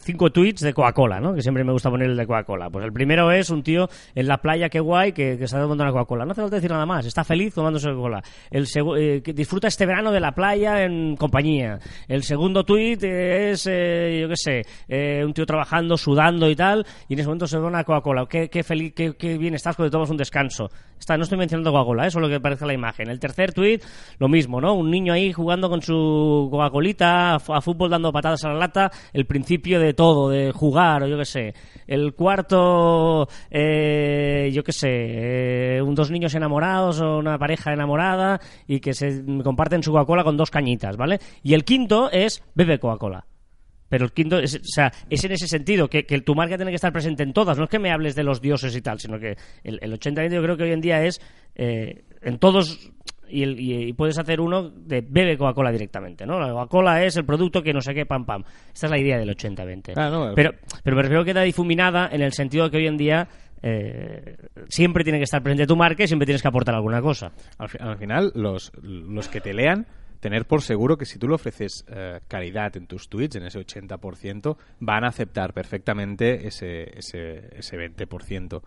Cinco 0.00 0.30
tweets 0.30 0.60
de 0.60 0.72
Coca-Cola, 0.72 1.20
¿no? 1.20 1.34
Que 1.34 1.42
siempre 1.42 1.64
me 1.64 1.72
gusta 1.72 1.90
poner 1.90 2.10
el 2.10 2.16
de 2.16 2.26
Coca-Cola. 2.26 2.70
Pues 2.70 2.84
el 2.84 2.92
primero 2.92 3.30
es 3.32 3.50
un 3.50 3.62
tío 3.62 3.88
en 4.14 4.28
la 4.28 4.38
playa, 4.38 4.68
qué 4.68 4.80
guay, 4.80 5.12
que, 5.12 5.36
que 5.38 5.44
está 5.44 5.60
tomando 5.60 5.84
una 5.84 5.92
Coca-Cola. 5.92 6.24
No 6.24 6.32
hace 6.32 6.42
falta 6.42 6.56
decir 6.56 6.70
nada 6.70 6.86
más, 6.86 7.06
está 7.06 7.24
feliz 7.24 7.54
tomándose 7.54 7.88
Coca-Cola. 7.88 8.22
El 8.50 8.66
eh, 8.96 9.22
que 9.22 9.32
disfruta 9.32 9.68
este 9.68 9.86
verano 9.86 10.12
de 10.12 10.20
la 10.20 10.32
playa 10.32 10.84
en 10.84 11.16
compañía. 11.16 11.78
El 12.06 12.22
segundo 12.22 12.64
tweet 12.64 12.98
es, 13.02 13.66
eh, 13.70 14.18
yo 14.22 14.28
qué 14.28 14.36
sé, 14.36 14.62
eh, 14.88 15.22
un 15.24 15.32
tío 15.32 15.46
trabajando, 15.46 15.96
sudando 15.96 16.48
y 16.50 16.56
tal, 16.56 16.86
y 17.08 17.14
en 17.14 17.20
ese 17.20 17.28
momento 17.28 17.46
se 17.46 17.58
ve 17.58 17.66
una 17.66 17.84
Coca-Cola. 17.84 18.26
Qué, 18.28 18.48
qué 18.48 18.62
feliz, 18.62 18.92
qué, 18.94 19.14
qué 19.16 19.38
bien 19.38 19.54
estás 19.54 19.76
cuando 19.76 19.90
tomas 19.90 20.10
un 20.10 20.16
descanso. 20.16 20.70
Está, 20.98 21.16
no 21.16 21.22
estoy 21.22 21.38
mencionando 21.38 21.72
Coca-Cola, 21.72 22.06
eso 22.06 22.18
es 22.18 22.22
lo 22.22 22.28
que 22.28 22.40
parece 22.40 22.66
la 22.66 22.74
imagen. 22.74 23.08
El 23.08 23.20
tercer 23.20 23.52
tweet, 23.52 23.80
lo 24.18 24.28
mismo, 24.28 24.60
¿no? 24.60 24.74
Un 24.74 24.90
niño 24.90 25.12
ahí 25.12 25.32
jugando 25.32 25.68
con 25.68 25.80
su 25.80 26.48
Coca-Colita, 26.50 26.67
a, 27.00 27.38
fu- 27.38 27.54
a 27.54 27.60
fútbol 27.60 27.90
dando 27.90 28.12
patadas 28.12 28.44
a 28.44 28.48
la 28.48 28.58
lata, 28.58 28.90
el 29.12 29.26
principio 29.26 29.80
de 29.80 29.94
todo, 29.94 30.28
de 30.30 30.52
jugar, 30.52 31.02
o 31.02 31.06
yo 31.08 31.18
qué 31.18 31.24
sé. 31.24 31.54
El 31.86 32.14
cuarto, 32.14 33.28
eh, 33.50 34.50
yo 34.52 34.62
qué 34.62 34.72
sé, 34.72 34.88
eh, 34.90 35.82
un, 35.82 35.94
dos 35.94 36.10
niños 36.10 36.34
enamorados 36.34 37.00
o 37.00 37.18
una 37.18 37.38
pareja 37.38 37.72
enamorada 37.72 38.40
y 38.66 38.80
que 38.80 38.92
se 38.94 39.22
comparten 39.42 39.82
su 39.82 39.92
Coca-Cola 39.92 40.24
con 40.24 40.36
dos 40.36 40.50
cañitas, 40.50 40.96
¿vale? 40.96 41.18
Y 41.42 41.54
el 41.54 41.64
quinto 41.64 42.10
es 42.10 42.42
bebe 42.54 42.78
Coca-Cola. 42.78 43.24
Pero 43.90 44.04
el 44.04 44.12
quinto, 44.12 44.38
es, 44.38 44.54
o 44.56 44.58
sea, 44.64 44.92
es 45.08 45.24
en 45.24 45.32
ese 45.32 45.48
sentido, 45.48 45.88
que, 45.88 46.04
que 46.04 46.20
tu 46.20 46.34
marca 46.34 46.56
tiene 46.56 46.70
que 46.70 46.74
estar 46.74 46.92
presente 46.92 47.22
en 47.22 47.32
todas. 47.32 47.56
No 47.56 47.64
es 47.64 47.70
que 47.70 47.78
me 47.78 47.90
hables 47.90 48.14
de 48.14 48.22
los 48.22 48.42
dioses 48.42 48.76
y 48.76 48.82
tal, 48.82 49.00
sino 49.00 49.18
que 49.18 49.34
el, 49.64 49.78
el 49.80 49.98
80-20 49.98 50.34
yo 50.34 50.42
creo 50.42 50.56
que 50.58 50.64
hoy 50.64 50.72
en 50.72 50.80
día 50.82 51.02
es 51.04 51.20
eh, 51.54 52.04
en 52.20 52.38
todos. 52.38 52.90
Y, 53.30 53.42
el- 53.42 53.58
y- 53.60 53.92
puedes 53.92 54.18
hacer 54.18 54.40
uno 54.40 54.70
de 54.70 55.00
bebe 55.00 55.36
Coca-Cola 55.36 55.70
directamente, 55.72 56.26
¿no? 56.26 56.38
La 56.40 56.50
Coca-Cola 56.52 57.04
es 57.04 57.16
el 57.16 57.24
producto 57.24 57.62
que 57.62 57.72
no 57.72 57.80
sé 57.80 57.94
qué, 57.94 58.06
pam, 58.06 58.24
pam. 58.24 58.42
Esta 58.72 58.86
es 58.86 58.90
la 58.90 58.98
idea 58.98 59.18
del 59.18 59.30
80-20. 59.30 59.92
Ah, 59.96 60.10
no, 60.10 60.32
pero, 60.34 60.52
pero 60.82 60.96
me 60.96 61.02
refiero 61.02 61.24
que 61.24 61.32
queda 61.32 61.42
difuminada 61.42 62.08
en 62.12 62.22
el 62.22 62.32
sentido 62.32 62.64
de 62.64 62.70
que 62.70 62.76
hoy 62.78 62.86
en 62.86 62.96
día 62.96 63.28
eh, 63.62 64.36
siempre 64.68 65.02
tiene 65.04 65.18
que 65.18 65.24
estar 65.24 65.42
presente 65.42 65.66
tu 65.66 65.76
marca 65.76 66.04
y 66.04 66.06
siempre 66.06 66.26
tienes 66.26 66.42
que 66.42 66.48
aportar 66.48 66.74
alguna 66.74 67.02
cosa. 67.02 67.32
Al, 67.58 67.68
fi- 67.68 67.78
al 67.80 67.96
final, 67.98 68.32
los, 68.34 68.72
los 68.82 69.28
que 69.28 69.40
te 69.40 69.52
lean, 69.52 69.86
tener 70.20 70.46
por 70.46 70.62
seguro 70.62 70.96
que 70.96 71.04
si 71.06 71.18
tú 71.18 71.28
le 71.28 71.34
ofreces 71.34 71.84
eh, 71.88 72.20
caridad 72.28 72.76
en 72.76 72.86
tus 72.86 73.08
tweets, 73.08 73.36
en 73.36 73.44
ese 73.44 73.58
80%, 73.60 74.56
van 74.80 75.04
a 75.04 75.08
aceptar 75.08 75.52
perfectamente 75.52 76.46
ese, 76.46 76.98
ese, 76.98 77.50
ese 77.56 77.76
20%. 77.76 78.62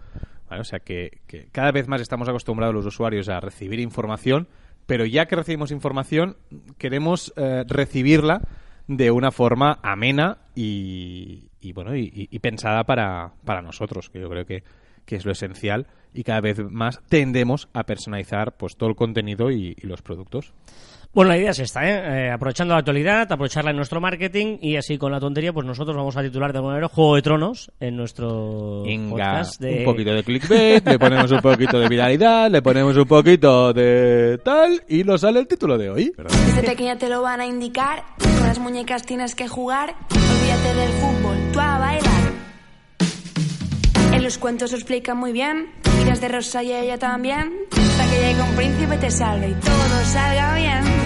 O 0.59 0.63
sea 0.63 0.79
que, 0.79 1.19
que 1.27 1.47
cada 1.51 1.71
vez 1.71 1.87
más 1.87 2.01
estamos 2.01 2.27
acostumbrados 2.29 2.75
los 2.75 2.85
usuarios 2.85 3.29
a 3.29 3.39
recibir 3.39 3.79
información, 3.79 4.47
pero 4.85 5.05
ya 5.05 5.25
que 5.25 5.35
recibimos 5.35 5.71
información, 5.71 6.37
queremos 6.77 7.33
eh, 7.37 7.63
recibirla 7.67 8.41
de 8.87 9.11
una 9.11 9.31
forma 9.31 9.79
amena 9.83 10.39
y, 10.55 11.49
y, 11.61 11.71
bueno 11.73 11.95
y, 11.95 12.27
y- 12.29 12.39
pensada 12.39 12.83
para, 12.83 13.33
para 13.45 13.61
nosotros, 13.61 14.09
que 14.09 14.19
yo 14.19 14.29
creo 14.29 14.45
que, 14.45 14.63
que 15.05 15.15
es 15.15 15.25
lo 15.25 15.31
esencial 15.31 15.87
y 16.13 16.23
cada 16.23 16.41
vez 16.41 16.59
más 16.69 16.99
tendemos 17.07 17.69
a 17.73 17.83
personalizar 17.83 18.57
pues 18.57 18.75
todo 18.75 18.89
el 18.89 18.95
contenido 18.95 19.49
y 19.51 19.75
los 19.81 20.01
productos. 20.01 20.53
Bueno, 21.13 21.31
la 21.31 21.37
idea 21.37 21.51
es 21.51 21.59
esta, 21.59 21.83
¿eh? 21.83 22.27
Eh, 22.27 22.31
aprovechando 22.31 22.73
la 22.73 22.79
actualidad, 22.79 23.29
aprovecharla 23.29 23.71
en 23.71 23.75
nuestro 23.75 23.99
marketing 23.99 24.59
y 24.61 24.77
así 24.77 24.97
con 24.97 25.11
la 25.11 25.19
tontería, 25.19 25.51
pues 25.51 25.65
nosotros 25.65 25.93
vamos 25.93 26.15
a 26.15 26.21
titular 26.21 26.53
de 26.53 26.59
alguna 26.59 26.75
manera 26.75 26.87
Juego 26.87 27.15
de 27.15 27.21
Tronos 27.21 27.69
en 27.81 27.97
nuestro 27.97 28.83
Venga, 28.83 29.09
podcast 29.09 29.59
de... 29.59 29.79
un 29.79 29.83
poquito 29.83 30.13
de 30.13 30.23
clickbait, 30.23 30.87
le 30.87 30.97
ponemos 30.97 31.29
un 31.29 31.41
poquito 31.41 31.79
de 31.81 31.89
viralidad, 31.89 32.49
le 32.49 32.61
ponemos 32.61 32.95
un 32.95 33.05
poquito 33.05 33.73
de 33.73 34.39
tal 34.41 34.83
y 34.87 35.03
nos 35.03 35.19
sale 35.19 35.41
el 35.41 35.47
título 35.47 35.77
de 35.77 35.89
hoy. 35.89 36.13
Desde 36.45 36.63
pequeña 36.63 36.97
te 36.97 37.09
lo 37.09 37.21
van 37.21 37.41
a 37.41 37.45
indicar. 37.45 38.03
Con 38.17 38.47
las 38.47 38.59
muñecas 38.59 39.05
tienes 39.05 39.35
que 39.35 39.49
jugar. 39.49 39.93
Olvídate 40.11 40.79
del 40.79 40.91
fútbol, 40.91 41.37
tú 41.51 41.59
a 41.59 41.77
bailar. 41.77 42.31
En 44.13 44.23
los 44.23 44.37
cuentos 44.37 44.69
se 44.69 44.77
explica 44.77 45.13
muy 45.13 45.33
bien. 45.33 45.73
Miras 45.97 46.21
de 46.21 46.29
rosa 46.29 46.63
y 46.63 46.71
ella 46.71 46.97
también. 46.97 47.51
Hasta 47.71 48.09
que 48.09 48.21
llegue 48.21 48.41
un 48.41 48.55
príncipe 48.55 48.97
te 48.97 49.11
salve 49.11 49.49
y 49.49 49.53
todo 49.55 50.05
salga 50.05 50.55
bien. 50.55 51.00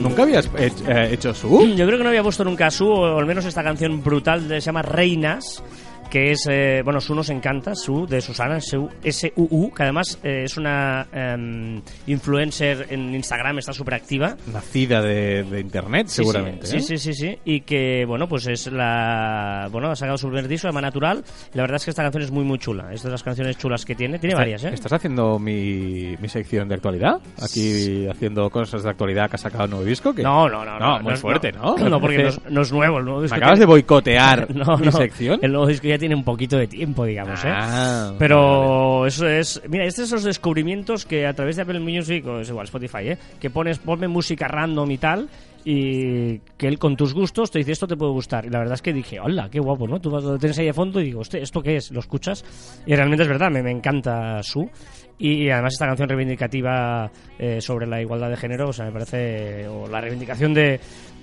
¿Nunca 0.00 0.22
habías 0.22 0.50
hech- 0.52 0.88
eh, 0.88 1.10
hecho 1.14 1.34
su? 1.34 1.66
Yo 1.76 1.86
creo 1.86 1.98
que 1.98 2.04
no 2.04 2.08
había 2.10 2.22
puesto 2.22 2.44
nunca 2.44 2.70
Su, 2.70 2.88
o 2.88 3.18
al 3.18 3.26
menos 3.26 3.44
esta 3.44 3.62
canción 3.62 4.02
brutal 4.02 4.48
de, 4.48 4.60
se 4.60 4.66
llama 4.66 4.82
Reinas, 4.82 5.62
que 6.10 6.30
es, 6.32 6.46
eh, 6.50 6.82
bueno, 6.84 7.00
Su 7.00 7.14
nos 7.14 7.30
encanta, 7.30 7.74
Su, 7.74 8.06
de 8.06 8.20
Susana, 8.20 8.60
Su, 8.60 8.88
S-U-U, 9.02 9.72
que 9.74 9.82
además 9.82 10.18
eh, 10.22 10.42
es 10.44 10.56
una 10.56 11.06
em, 11.12 11.80
influencer 12.06 12.86
en 12.90 13.14
Instagram, 13.14 13.58
está 13.58 13.72
súper 13.72 13.94
activa. 13.94 14.36
Nacida 14.52 15.00
de, 15.02 15.44
de 15.44 15.60
internet, 15.60 16.08
Sí, 16.08 16.16
seguramente. 16.16 16.66
Sí, 16.66 16.76
¿eh? 16.78 16.80
sí, 16.80 16.98
sí, 16.98 17.12
sí. 17.14 17.38
Y 17.44 17.60
que, 17.62 18.04
bueno, 18.06 18.28
pues 18.28 18.46
es 18.46 18.70
la. 18.72 19.68
Bueno, 19.70 19.90
ha 19.90 19.96
sacado 19.96 20.16
su 20.18 20.26
primer 20.28 20.48
disco, 20.48 20.68
llama 20.68 20.80
Natural. 20.80 21.22
La 21.54 21.62
verdad 21.62 21.76
es 21.76 21.84
que 21.84 21.90
esta 21.90 22.02
canción 22.02 22.22
es 22.22 22.30
muy, 22.30 22.44
muy 22.44 22.58
chula. 22.58 22.92
Es 22.92 23.02
de 23.02 23.10
las 23.10 23.22
canciones 23.22 23.56
chulas 23.58 23.84
que 23.84 23.94
tiene. 23.94 24.18
Tiene 24.18 24.34
varias, 24.34 24.64
¿eh? 24.64 24.70
¿Estás 24.72 24.92
haciendo 24.92 25.38
mi, 25.38 26.16
mi 26.20 26.28
sección 26.28 26.68
de 26.68 26.74
actualidad? 26.76 27.20
Aquí 27.42 28.06
haciendo 28.08 28.48
cosas 28.50 28.82
de 28.82 28.90
actualidad 28.90 29.28
que 29.30 29.36
ha 29.36 29.38
sacado 29.38 29.64
un 29.64 29.70
nuevo 29.70 29.84
disco. 29.84 30.14
que- 30.14 30.22
No, 30.22 30.48
no, 30.48 30.64
no. 30.64 30.78
No, 30.78 31.00
muy 31.00 31.12
es- 31.14 31.20
fuerte, 31.20 31.52
¿no? 31.52 31.76
No, 31.76 32.00
porque 32.00 32.18
no 32.22 32.28
es, 32.28 32.40
no 32.50 32.62
es 32.62 32.72
nuevo. 32.72 32.98
El 32.98 33.04
nuevo 33.04 33.18
¿Me 33.20 33.24
disco 33.24 33.36
acabas 33.36 33.58
de 33.58 33.64
tiene- 33.64 33.70
boicotear 33.72 34.48
No, 34.54 34.76
mi 34.78 34.86
no. 34.86 34.92
sección? 34.92 35.38
El 35.42 35.52
nuevo 35.52 35.66
disco 35.66 35.86
ya 35.86 35.97
tiene 35.98 36.14
un 36.14 36.24
poquito 36.24 36.56
de 36.56 36.66
tiempo, 36.66 37.04
digamos, 37.04 37.44
¿eh? 37.44 37.48
Ah, 37.52 38.14
Pero 38.18 39.06
eso 39.06 39.26
es. 39.28 39.60
Mira, 39.68 39.84
estos 39.84 40.08
son 40.08 40.16
los 40.16 40.24
descubrimientos 40.24 41.04
que 41.04 41.26
a 41.26 41.32
través 41.34 41.56
de 41.56 41.62
Apple 41.62 41.80
Music, 41.80 42.24
o 42.26 42.40
es 42.40 42.48
igual, 42.48 42.64
Spotify, 42.64 43.10
¿eh? 43.10 43.18
Que 43.40 43.50
pones, 43.50 43.78
ponme 43.78 44.08
música 44.08 44.48
random 44.48 44.90
y 44.90 44.98
tal. 44.98 45.28
Y 45.64 46.38
que 46.56 46.66
él 46.68 46.78
con 46.78 46.96
tus 46.96 47.12
gustos 47.12 47.50
te 47.50 47.58
dice 47.58 47.72
esto 47.72 47.86
te 47.86 47.96
puede 47.96 48.12
gustar. 48.12 48.46
Y 48.46 48.48
la 48.48 48.58
verdad 48.60 48.74
es 48.74 48.82
que 48.82 48.92
dije, 48.92 49.20
hola, 49.20 49.48
qué 49.50 49.58
guapo, 49.60 49.86
¿no? 49.86 50.00
Tú 50.00 50.10
vas- 50.10 50.24
lo 50.24 50.38
tienes 50.38 50.58
ahí 50.58 50.66
de 50.66 50.72
fondo 50.72 51.00
y 51.00 51.04
digo, 51.04 51.20
"Hostia, 51.20 51.40
¿esto 51.40 51.60
qué 51.60 51.76
es? 51.76 51.90
¿Lo 51.90 52.00
escuchas? 52.00 52.44
Y 52.86 52.94
realmente 52.94 53.24
es 53.24 53.28
verdad, 53.28 53.50
me, 53.50 53.62
me 53.62 53.72
encanta 53.72 54.40
su. 54.42 54.70
Y 55.18 55.50
además 55.50 55.74
esta 55.74 55.86
canción 55.86 56.08
reivindicativa 56.08 57.10
eh, 57.38 57.60
sobre 57.60 57.86
la 57.88 58.00
igualdad 58.00 58.30
de 58.30 58.36
género, 58.36 58.68
o 58.68 58.72
sea, 58.72 58.86
me 58.86 58.92
parece. 58.92 59.66
o 59.66 59.88
la 59.88 60.00
reivindicación 60.00 60.54
de, 60.54 60.78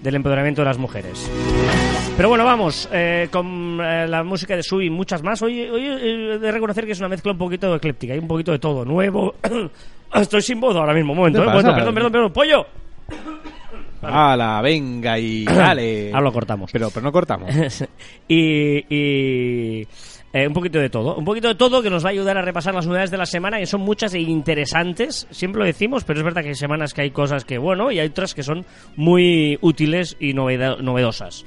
del 0.06 0.16
empoderamiento 0.16 0.62
de 0.62 0.66
las 0.66 0.78
mujeres. 0.78 1.30
Pero 2.16 2.30
bueno, 2.30 2.46
vamos, 2.46 2.88
eh, 2.94 3.28
con 3.32 3.80
eh, 3.82 4.08
la 4.08 4.24
música 4.24 4.56
de 4.56 4.64
Su 4.64 4.82
y 4.82 4.90
muchas 4.90 5.22
más. 5.24 5.42
Hoy, 5.42 5.68
hoy 5.68 5.82
eh, 5.84 6.36
he 6.36 6.38
de 6.38 6.52
reconocer 6.52 6.86
que 6.86 6.92
es 6.92 7.00
una 7.00 7.10
mezcla 7.10 7.32
un 7.32 7.38
poquito 7.38 7.76
ecléptica, 7.76 8.14
hay 8.14 8.20
un 8.20 8.28
poquito 8.28 8.52
de 8.52 8.60
todo, 8.60 8.86
nuevo. 8.86 9.36
Estoy 10.14 10.42
sin 10.44 10.62
voz 10.62 10.76
ahora 10.76 10.94
mismo, 10.94 11.12
un 11.12 11.18
momento, 11.18 11.42
¿Qué 11.42 11.48
eh, 11.50 11.52
pasa? 11.52 11.76
perdón, 11.76 11.94
perdón, 11.94 12.12
perdón, 12.12 12.32
pollo. 12.32 12.66
¡Hala, 14.04 14.62
venga 14.62 15.18
y 15.18 15.44
dale! 15.46 16.12
Ahora 16.14 16.22
lo 16.22 16.32
cortamos. 16.32 16.72
Pero, 16.72 16.90
pero 16.92 17.04
no 17.04 17.12
cortamos. 17.12 17.50
y 18.28 18.86
y, 18.88 19.88
eh, 20.36 20.46
un 20.46 20.54
poquito 20.54 20.80
de 20.80 20.90
todo. 20.90 21.16
Un 21.16 21.24
poquito 21.24 21.48
de 21.48 21.56
todo 21.56 21.82
que 21.82 21.90
nos 21.90 22.04
va 22.04 22.10
a 22.10 22.12
ayudar 22.12 22.38
a 22.38 22.42
repasar 22.42 22.76
las 22.76 22.86
novedades 22.86 23.10
de 23.10 23.18
la 23.18 23.26
semana, 23.26 23.58
que 23.58 23.66
son 23.66 23.80
muchas 23.80 24.14
e 24.14 24.20
interesantes. 24.20 25.28
Siempre 25.32 25.60
lo 25.60 25.66
decimos, 25.66 26.04
pero 26.04 26.20
es 26.20 26.26
verdad 26.26 26.42
que 26.42 26.50
hay 26.50 26.56
semanas 26.56 26.94
que 26.94 27.04
hay 27.04 27.12
cosas 27.12 27.46
que, 27.46 27.58
bueno, 27.58 27.90
y 27.90 28.00
hay 28.00 28.08
otras 28.08 28.34
que 28.34 28.44
son 28.44 28.66
muy 28.98 29.58
útiles 29.62 30.18
y 30.20 30.34
novedosas. 30.34 31.46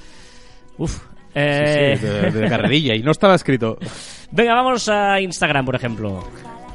Uf. 0.79 0.97
Sí, 0.97 1.03
eh, 1.35 1.97
sí, 2.01 2.07
de, 2.07 2.31
de 2.31 2.49
carrerilla. 2.49 2.95
Y 2.95 3.03
no 3.03 3.11
estaba 3.11 3.35
escrito. 3.35 3.77
Venga, 4.33 4.55
vamos 4.55 4.89
a 4.89 5.21
Instagram, 5.21 5.67
por 5.67 5.75
ejemplo. 5.75 6.25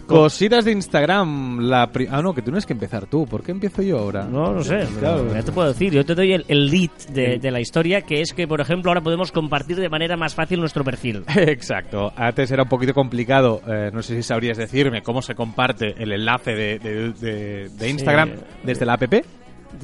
Cositas 0.08 0.66
de 0.66 0.72
Instagram. 0.72 1.60
La 1.62 1.88
pri- 1.92 2.08
ah, 2.12 2.22
no, 2.22 2.34
que 2.34 2.42
tienes 2.42 2.66
que 2.66 2.74
empezar 2.74 3.06
tú. 3.08 3.26
¿Por 3.26 3.42
qué 3.44 3.52
empiezo 3.52 3.82
yo 3.82 4.00
ahora? 4.00 4.26
No, 4.26 4.54
no 4.54 4.64
sé, 4.64 4.86
Claro. 5.00 5.34
ya 5.34 5.42
te 5.44 5.52
puedo 5.52 5.68
decir. 5.70 5.92
Yo 5.94 6.06
te 6.06 6.14
doy 6.16 6.34
el, 6.34 6.46
el 6.48 6.68
lead 6.70 6.90
de, 7.10 7.40
de 7.40 7.52
la 7.52 7.60
historia, 7.62 8.02
que 8.02 8.22
es 8.22 8.34
que, 8.34 8.48
por 8.48 8.60
ejemplo, 8.62 8.92
ahora 8.92 9.02
podemos 9.02 9.32
compartir 9.32 9.78
de 9.78 9.90
manera 9.90 10.18
más 10.18 10.36
fácil 10.36 10.60
nuestro 10.60 10.84
perfil. 10.84 11.24
Exacto. 11.36 12.12
Antes 12.16 12.52
era 12.52 12.64
un 12.64 12.70
poquito 12.70 12.94
complicado. 12.94 13.62
eh, 13.68 13.90
no 13.94 14.02
sé 14.04 14.16
si 14.16 14.24
sabrías 14.24 14.58
decirme 14.58 15.02
cómo 15.02 15.22
se 15.22 15.36
comparte 15.36 15.96
el 15.98 16.12
enlace 16.12 16.52
de, 16.52 16.80
de- 16.80 17.70
de- 17.70 17.90
Instagram 17.90 18.30
Sí. 18.30 18.42
desde 18.64 18.86
la 18.86 18.94
app. 18.94 19.04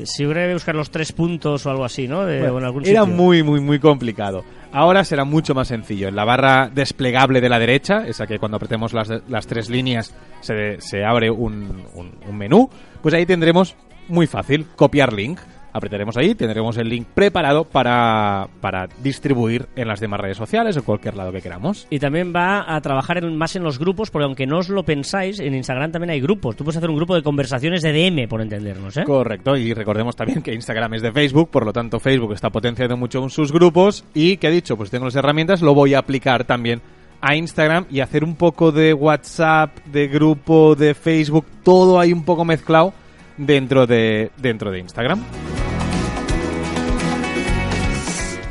Si 0.04 0.24
hubiera 0.24 0.46
que 0.46 0.54
buscar 0.54 0.76
los 0.76 0.92
tres 0.92 1.12
puntos 1.12 1.66
o 1.66 1.70
algo 1.72 1.84
así, 1.84 2.08
¿no? 2.08 2.24
De, 2.26 2.42
Bueno, 2.42 2.60
en 2.60 2.64
algún 2.66 2.86
era 2.86 3.02
sitio. 3.02 3.16
muy, 3.16 3.42
muy, 3.42 3.60
muy 3.60 3.80
complicado. 3.80 4.44
Ahora 4.72 5.04
será 5.04 5.24
mucho 5.26 5.56
más 5.56 5.68
sencillo. 5.68 6.08
En 6.10 6.16
la 6.16 6.26
barra 6.26 6.70
desplegable 6.72 7.42
de 7.42 7.50
la 7.50 7.58
derecha, 7.58 8.06
esa 8.08 8.28
que 8.28 8.38
cuando 8.38 8.58
apretemos 8.58 8.94
las, 8.94 9.10
las 9.28 9.48
tres 9.48 9.68
líneas 9.70 10.14
se, 10.42 10.80
se 10.80 11.04
abre 11.04 11.32
un, 11.32 11.86
un- 11.96 12.16
un 12.28 12.38
menú, 12.38 12.70
pues 13.02 13.16
ahí 13.16 13.26
tendremos 13.26 13.76
muy 14.08 14.28
fácil 14.28 14.68
copiar 14.76 15.12
link. 15.14 15.40
Apretaremos 15.72 16.18
ahí, 16.18 16.34
tendremos 16.36 16.78
el 16.78 16.90
link 16.90 17.06
preparado 17.14 17.64
para, 17.64 18.48
para 18.60 18.88
distribuir 19.04 19.68
en 19.76 19.88
las 19.88 20.00
demás 20.00 20.20
redes 20.20 20.38
sociales 20.38 20.76
o 20.78 20.84
cualquier 20.84 21.16
lado 21.16 21.32
que 21.32 21.42
queramos. 21.42 21.86
Y 21.90 22.00
también 22.00 22.34
va 22.36 22.76
a 22.76 22.82
trabajar 22.82 23.18
en- 23.24 23.38
más 23.38 23.56
en 23.56 23.64
los 23.64 23.78
grupos, 23.78 24.10
porque 24.10 24.26
aunque 24.26 24.48
no 24.48 24.58
os 24.58 24.70
lo 24.70 24.84
pensáis, 24.84 25.40
en 25.40 25.54
Instagram 25.54 25.92
también 25.92 26.10
hay 26.10 26.22
grupos. 26.22 26.56
Tú 26.56 26.64
puedes 26.64 26.78
hacer 26.78 26.90
un 26.90 26.96
grupo 26.96 27.16
de 27.16 27.22
conversaciones 27.22 27.82
de 27.84 27.92
DM, 27.94 28.28
por 28.28 28.42
entendernos, 28.42 28.98
¿eh? 28.98 29.04
Correcto, 29.04 29.56
y 29.56 29.74
recordemos 29.74 30.16
también 30.16 30.42
que 30.42 30.54
Instagram 30.54 30.96
es 30.96 31.02
de 31.04 31.12
Facebook, 31.12 31.50
por 31.52 31.66
lo 31.66 31.72
tanto 31.74 32.00
Facebook 32.00 32.34
está 32.34 32.50
potenciando 32.50 32.98
mucho 32.98 33.22
en 33.24 33.30
sus 33.30 33.52
grupos 33.52 34.04
y 34.14 34.38
que 34.38 34.48
ha 34.48 34.52
dicho, 34.52 34.76
pues 34.76 34.90
tengo 34.90 35.06
las 35.06 35.16
herramientas, 35.16 35.62
lo 35.62 35.74
voy 35.76 35.94
a 35.94 36.00
aplicar 36.00 36.46
también 36.46 36.82
a 37.22 37.36
Instagram 37.36 37.86
y 37.92 38.00
hacer 38.00 38.24
un 38.24 38.36
poco 38.36 38.72
de 38.72 38.94
WhatsApp, 38.94 39.78
de 39.86 40.08
grupo, 40.08 40.74
de 40.76 40.94
Facebook, 40.96 41.46
todo 41.64 42.00
ahí 42.00 42.14
un 42.14 42.24
poco 42.24 42.46
mezclado 42.46 42.94
dentro 43.38 43.86
de, 43.86 44.32
dentro 44.38 44.72
de 44.72 44.80
Instagram. 44.80 45.22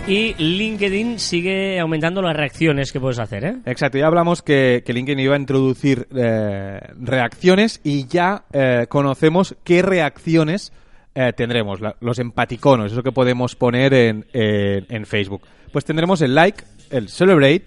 Y 0.08 0.32
LinkedIn 0.38 1.18
sigue 1.18 1.78
aumentando 1.78 2.22
las 2.22 2.34
reacciones 2.34 2.92
que 2.92 2.98
puedes 2.98 3.18
hacer, 3.18 3.44
¿eh? 3.44 3.56
Exacto, 3.66 3.98
ya 3.98 4.06
hablamos 4.06 4.40
que, 4.40 4.82
que 4.86 4.94
LinkedIn 4.94 5.18
iba 5.20 5.34
a 5.34 5.38
introducir 5.38 6.08
eh, 6.16 6.80
reacciones 6.98 7.80
y 7.84 8.06
ya 8.06 8.44
eh, 8.52 8.86
conocemos 8.88 9.54
qué 9.64 9.82
reacciones 9.82 10.72
eh, 11.14 11.32
tendremos, 11.36 11.80
la- 11.82 11.94
los 12.00 12.18
empaticonos, 12.20 12.90
eso 12.92 13.02
que 13.02 13.12
podemos 13.12 13.54
poner 13.54 13.92
en, 13.92 14.24
en- 14.32 14.86
en 14.88 15.04
Facebook. 15.04 15.42
Pues 15.72 15.84
tendremos 15.84 16.22
el 16.22 16.34
like, 16.34 16.64
el 16.88 17.10
celebrate, 17.10 17.64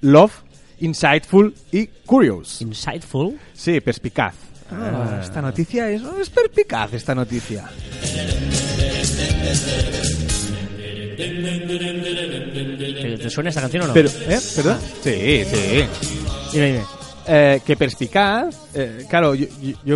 love, 0.00 0.42
insightful 0.80 1.54
y 1.70 1.86
curious. 2.04 2.62
Insightful. 2.62 3.38
Sí, 3.52 3.80
perspicaz. 3.80 4.34
Ah, 4.72 5.20
esta 5.22 5.40
noticia 5.40 5.88
es, 5.88 6.02
es 6.20 6.30
perspicaz, 6.30 6.92
esta 6.94 7.14
noticia. 7.14 7.64
¿Te, 11.16 13.16
te 13.18 13.30
suena 13.30 13.50
esta 13.50 13.60
canción 13.62 13.84
o 13.84 13.86
no? 13.88 13.94
Pero, 13.94 14.08
¿eh? 14.08 14.38
¿Perdón? 14.54 14.78
Sí, 15.02 15.44
sí. 15.44 15.84
Dime, 16.52 16.66
dime. 16.72 16.84
Eh, 17.28 17.60
que 17.66 17.76
perspicaz, 17.76 18.54
eh, 18.74 19.04
claro, 19.10 19.34
yo, 19.34 19.46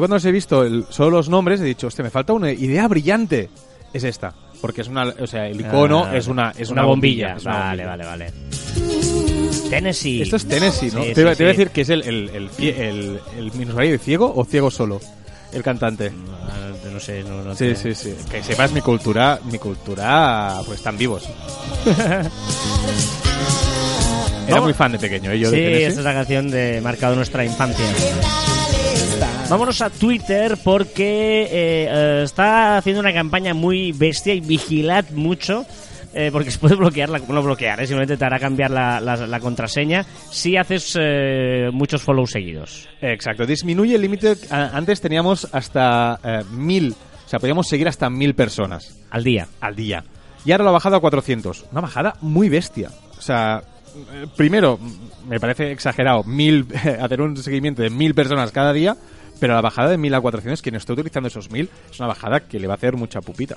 cuando 0.00 0.16
os 0.16 0.24
he 0.24 0.32
visto 0.32 0.64
el- 0.64 0.84
solo 0.90 1.10
los 1.10 1.28
nombres 1.28 1.60
he 1.60 1.64
dicho, 1.64 1.86
hostia, 1.86 2.02
me 2.02 2.10
falta 2.10 2.32
una 2.32 2.50
idea 2.50 2.88
brillante. 2.88 3.48
Es 3.92 4.04
esta, 4.04 4.32
porque 4.60 4.82
es 4.82 4.88
una, 4.88 5.12
o 5.20 5.26
sea, 5.26 5.48
el 5.48 5.60
icono 5.60 6.04
Ah, 6.06 6.16
es 6.16 6.28
una, 6.28 6.52
es 6.56 6.70
una 6.70 6.84
bombilla. 6.84 7.34
es 7.36 7.44
una 7.44 7.58
vale, 7.58 7.84
bombilla. 7.86 8.04
vale, 8.04 8.04
vale. 8.04 8.32
Tennessee. 9.68 10.22
Esto 10.22 10.36
es 10.36 10.46
Tennessee, 10.46 10.90
¿no? 10.92 11.02
Sí, 11.02 11.08
te, 11.08 11.08
sí, 11.08 11.14
te 11.14 11.20
iba 11.22 11.30
a 11.30 11.34
decir 11.34 11.70
que 11.70 11.80
es 11.82 11.88
el, 11.90 12.02
el, 12.02 12.30
el, 12.30 12.50
el, 12.58 13.20
el 13.38 13.52
minusválido 13.54 13.98
ciego 13.98 14.32
o 14.34 14.44
ciego 14.44 14.70
solo, 14.70 15.00
el 15.52 15.62
cantante. 15.62 16.12
Ah, 16.48 16.70
no 16.92 17.00
sé, 17.00 17.22
no, 17.22 17.42
no 17.42 17.54
Sí, 17.54 17.74
sí, 17.76 17.94
sí. 17.94 18.14
Que 18.30 18.42
sepas 18.42 18.72
mi 18.72 18.80
cultura, 18.80 19.38
mi 19.50 19.58
cultura, 19.58 20.60
pues 20.66 20.78
están 20.78 20.96
vivos. 20.98 21.28
Era 24.48 24.60
muy 24.60 24.72
fan 24.72 24.92
de 24.92 24.98
pequeño, 24.98 25.30
¿eh? 25.30 25.38
Yo 25.38 25.50
Sí, 25.50 25.56
de 25.56 25.62
Tennessee. 25.62 25.84
esta 25.84 26.00
es 26.00 26.04
la 26.04 26.14
canción 26.14 26.50
de 26.50 26.80
marcado 26.80 27.14
nuestra 27.14 27.44
infancia. 27.44 27.84
Vámonos 29.48 29.80
a 29.80 29.90
Twitter 29.90 30.56
porque 30.62 31.42
eh, 31.42 31.88
eh, 31.90 32.22
está 32.24 32.76
haciendo 32.78 33.00
una 33.00 33.12
campaña 33.12 33.54
muy 33.54 33.92
bestia 33.92 34.34
y 34.34 34.40
vigilad 34.40 35.04
mucho. 35.10 35.66
Eh, 36.14 36.30
porque 36.32 36.50
se 36.52 36.58
puede 36.58 36.74
bloquear, 36.76 37.08
la, 37.08 37.18
no 37.18 37.42
bloquear, 37.42 37.80
eh, 37.80 37.86
simplemente 37.86 38.16
te 38.16 38.24
hará 38.24 38.38
cambiar 38.38 38.70
la, 38.70 39.00
la- 39.00 39.26
la 39.26 39.40
contraseña 39.40 40.04
si 40.30 40.56
haces 40.56 40.96
eh, 41.00 41.68
muchos 41.72 42.02
follows 42.02 42.30
seguidos. 42.30 42.88
Exacto, 43.00 43.46
disminuye 43.46 43.94
el 43.94 44.02
límite. 44.02 44.36
Antes 44.50 45.00
teníamos 45.00 45.48
hasta 45.52 46.18
eh, 46.22 46.42
mil, 46.52 46.94
o 47.26 47.28
sea, 47.28 47.38
podíamos 47.38 47.68
seguir 47.68 47.88
hasta 47.88 48.08
mil 48.10 48.34
personas 48.34 48.98
Al 49.10 49.24
día. 49.24 49.46
al 49.60 49.74
día. 49.76 50.04
Y 50.44 50.52
ahora 50.52 50.64
lo 50.64 50.70
ha 50.70 50.74
bajado 50.74 50.96
a 50.96 51.00
400. 51.00 51.66
Una 51.72 51.82
bajada 51.82 52.16
muy 52.22 52.48
bestia. 52.48 52.90
O 53.18 53.20
sea, 53.22 53.62
eh, 54.14 54.26
primero, 54.36 54.78
me 55.28 55.38
parece 55.38 55.70
exagerado 55.70 56.24
mil, 56.24 56.66
hacer 57.00 57.20
un 57.20 57.36
seguimiento 57.36 57.82
de 57.82 57.90
mil 57.90 58.14
personas 58.14 58.50
cada 58.50 58.72
día, 58.72 58.96
pero 59.38 59.54
la 59.54 59.60
bajada 59.60 59.90
de 59.90 59.98
mil 59.98 60.14
a 60.14 60.20
400, 60.20 60.62
quien 60.62 60.76
esté 60.76 60.92
utilizando 60.94 61.28
esos 61.28 61.50
mil, 61.50 61.68
es 61.90 61.98
una 61.98 62.08
bajada 62.08 62.40
que 62.40 62.58
le 62.58 62.66
va 62.66 62.74
a 62.74 62.76
hacer 62.76 62.96
mucha 62.96 63.20
pupita. 63.20 63.56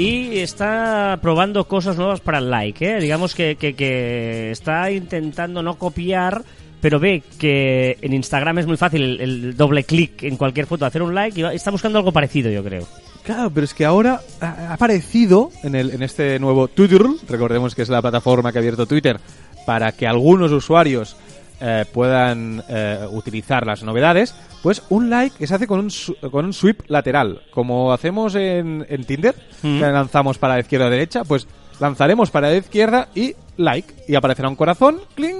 Y 0.00 0.38
está 0.38 1.18
probando 1.20 1.64
cosas 1.68 1.98
nuevas 1.98 2.20
para 2.20 2.38
el 2.38 2.50
like, 2.50 2.96
¿eh? 2.96 3.00
Digamos 3.00 3.34
que, 3.34 3.56
que, 3.56 3.74
que 3.74 4.50
está 4.50 4.90
intentando 4.90 5.62
no 5.62 5.74
copiar, 5.74 6.42
pero 6.80 6.98
ve 6.98 7.22
que 7.38 7.98
en 8.00 8.14
Instagram 8.14 8.60
es 8.60 8.66
muy 8.66 8.78
fácil 8.78 9.02
el, 9.02 9.20
el 9.20 9.56
doble 9.58 9.84
clic 9.84 10.22
en 10.22 10.38
cualquier 10.38 10.64
foto, 10.64 10.86
hacer 10.86 11.02
un 11.02 11.14
like 11.14 11.38
y 11.38 11.44
está 11.54 11.70
buscando 11.70 11.98
algo 11.98 12.12
parecido, 12.12 12.50
yo 12.50 12.64
creo. 12.64 12.86
Claro, 13.24 13.50
pero 13.50 13.64
es 13.66 13.74
que 13.74 13.84
ahora 13.84 14.22
ha 14.40 14.70
ha 14.70 14.72
aparecido 14.72 15.50
en, 15.62 15.74
el, 15.74 15.90
en 15.90 16.02
este 16.02 16.38
nuevo 16.38 16.68
Twitter, 16.68 17.02
recordemos 17.28 17.74
que 17.74 17.82
es 17.82 17.90
la 17.90 18.00
plataforma 18.00 18.52
que 18.52 18.58
ha 18.58 18.60
abierto 18.60 18.86
Twitter 18.86 19.20
para 19.66 19.92
que 19.92 20.06
algunos 20.06 20.50
usuarios 20.50 21.14
eh, 21.60 21.84
puedan 21.92 22.62
eh, 22.68 23.06
utilizar 23.10 23.66
las 23.66 23.82
novedades, 23.82 24.34
pues 24.62 24.82
un 24.88 25.10
like 25.10 25.36
que 25.36 25.46
se 25.46 25.54
hace 25.54 25.66
con 25.66 25.80
un, 25.80 25.90
su- 25.90 26.16
con 26.30 26.44
un 26.44 26.52
sweep 26.52 26.82
lateral, 26.88 27.42
como 27.50 27.92
hacemos 27.92 28.34
en, 28.34 28.86
en 28.88 29.04
Tinder, 29.04 29.34
Mm. 29.62 29.78
que 29.78 29.86
lanzamos 29.86 30.38
para 30.38 30.54
la 30.54 30.60
izquierda 30.60 30.86
o 30.86 30.90
derecha, 30.90 31.24
pues 31.24 31.46
lanzaremos 31.80 32.30
para 32.30 32.48
la 32.50 32.56
izquierda 32.56 33.08
y 33.14 33.34
like, 33.56 33.94
y 34.08 34.14
aparecerá 34.14 34.48
un 34.48 34.56
corazón, 34.56 35.00
cling, 35.14 35.36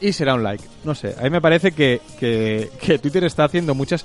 y 0.00 0.12
será 0.12 0.34
un 0.34 0.42
like. 0.42 0.64
No 0.84 0.94
sé, 0.94 1.14
a 1.18 1.22
mí 1.22 1.30
me 1.30 1.40
parece 1.40 1.72
que, 1.72 2.00
que, 2.18 2.70
que 2.80 2.98
Twitter 2.98 3.24
está 3.24 3.44
haciendo 3.44 3.74
muchas 3.74 4.04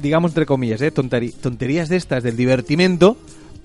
digamos 0.00 0.30
entre 0.30 0.46
comillas, 0.46 0.80
¿eh? 0.82 0.92
Tonterías 0.92 1.88
de 1.88 1.96
estas 1.96 2.22
del 2.22 2.36
divertimento, 2.36 3.16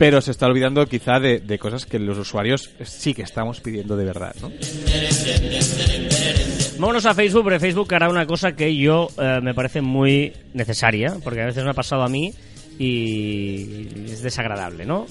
pero 0.04 0.20
se 0.20 0.32
está 0.32 0.48
olvidando 0.48 0.86
quizá 0.86 1.18
de, 1.18 1.40
de 1.40 1.58
cosas 1.58 1.86
que 1.86 1.98
los 1.98 2.18
usuarios 2.18 2.70
sí 2.84 3.14
que 3.14 3.22
estamos 3.22 3.62
pidiendo 3.62 3.96
de 3.96 4.04
verdad, 4.04 4.36
¿no? 4.42 4.52
Vámonos 6.78 7.06
a 7.06 7.14
Facebook, 7.14 7.44
porque 7.44 7.62
Facebook 7.62 7.96
hará 7.96 8.10
una 8.10 8.26
cosa 8.26 8.52
que 8.52 8.76
yo 8.76 9.08
eh, 9.18 9.40
me 9.42 9.54
parece 9.54 9.82
muy 9.82 10.34
necesaria, 10.54 11.16
porque 11.24 11.42
a 11.42 11.46
veces 11.46 11.64
me 11.64 11.70
ha 11.70 11.74
pasado 11.74 12.04
a 12.04 12.10
mí 12.10 12.34
y 12.78 13.88
es 14.12 14.22
desagradable, 14.22 14.86
¿no? 14.86 15.06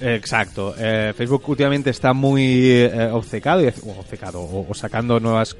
Eh, 0.00 0.14
Exacto. 0.14 0.72
Eh, 0.78 1.12
Facebook 1.16 1.42
últimamente 1.48 1.90
está 1.90 2.12
muy 2.12 2.84
obcecado, 3.10 3.60
y, 3.60 3.66
o, 3.66 3.98
obcecado 3.98 4.40
o, 4.40 4.70
o 4.70 4.74
sacando 4.74 5.18
nuevas 5.18 5.56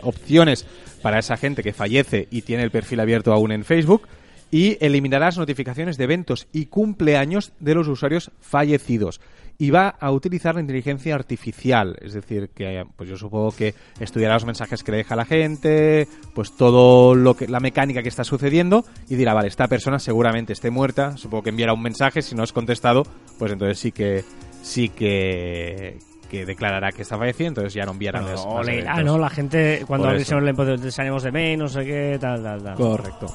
opciones 0.00 0.64
para 1.02 1.18
esa 1.18 1.36
gente 1.36 1.62
que 1.62 1.74
fallece 1.74 2.28
y 2.30 2.40
tiene 2.40 2.62
el 2.62 2.70
perfil 2.70 3.00
abierto 3.00 3.30
aún 3.30 3.52
en 3.52 3.62
Facebook 3.62 4.08
y 4.50 4.76
eliminará 4.84 5.26
las 5.26 5.38
notificaciones 5.38 5.96
de 5.96 6.04
eventos 6.04 6.46
y 6.52 6.66
cumpleaños 6.66 7.52
de 7.60 7.74
los 7.74 7.88
usuarios 7.88 8.30
fallecidos. 8.40 9.20
Y 9.56 9.70
va 9.70 9.88
a 9.88 10.10
utilizar 10.10 10.56
la 10.56 10.60
inteligencia 10.60 11.14
artificial, 11.14 11.96
es 12.00 12.12
decir, 12.12 12.50
que 12.54 12.84
pues 12.96 13.08
yo 13.08 13.16
supongo 13.16 13.52
que 13.52 13.74
estudiará 14.00 14.34
los 14.34 14.44
mensajes 14.44 14.82
que 14.82 14.90
le 14.90 14.98
deja 14.98 15.14
la 15.14 15.24
gente, 15.24 16.08
pues 16.34 16.56
todo 16.56 17.14
lo 17.14 17.36
que 17.36 17.46
la 17.46 17.60
mecánica 17.60 18.02
que 18.02 18.08
está 18.08 18.24
sucediendo 18.24 18.84
y 19.08 19.14
dirá, 19.14 19.32
vale, 19.32 19.46
esta 19.46 19.68
persona 19.68 20.00
seguramente 20.00 20.52
esté 20.52 20.70
muerta, 20.70 21.16
supongo 21.16 21.44
que 21.44 21.50
enviará 21.50 21.72
un 21.72 21.82
mensaje, 21.82 22.20
si 22.20 22.34
no 22.34 22.42
es 22.42 22.52
contestado, 22.52 23.04
pues 23.38 23.52
entonces 23.52 23.78
sí 23.78 23.92
que 23.92 24.24
sí 24.62 24.88
que 24.88 25.98
que 26.28 26.44
declarará 26.46 26.90
que 26.90 27.02
está 27.02 27.16
fallecido, 27.16 27.48
entonces 27.48 27.74
ya 27.74 27.84
no 27.84 27.92
enviará 27.92 28.20
más, 28.22 28.44
o 28.44 28.54
más 28.56 28.66
leerá, 28.66 28.94
eventos. 28.94 29.14
¿no? 29.14 29.18
La 29.20 29.30
gente, 29.30 29.84
cuando 29.86 30.06
Por 30.08 30.16
a 30.16 30.18
eso. 30.18 30.36
veces 30.36 30.56
le 30.56 30.76
les 30.84 30.98
ánimos 30.98 31.22
de 31.22 31.30
menos, 31.30 31.74
no 31.74 31.80
sé 31.80 31.86
qué, 31.86 32.18
tal, 32.20 32.42
tal, 32.42 32.62
tal. 32.62 32.74
Correcto. 32.74 33.26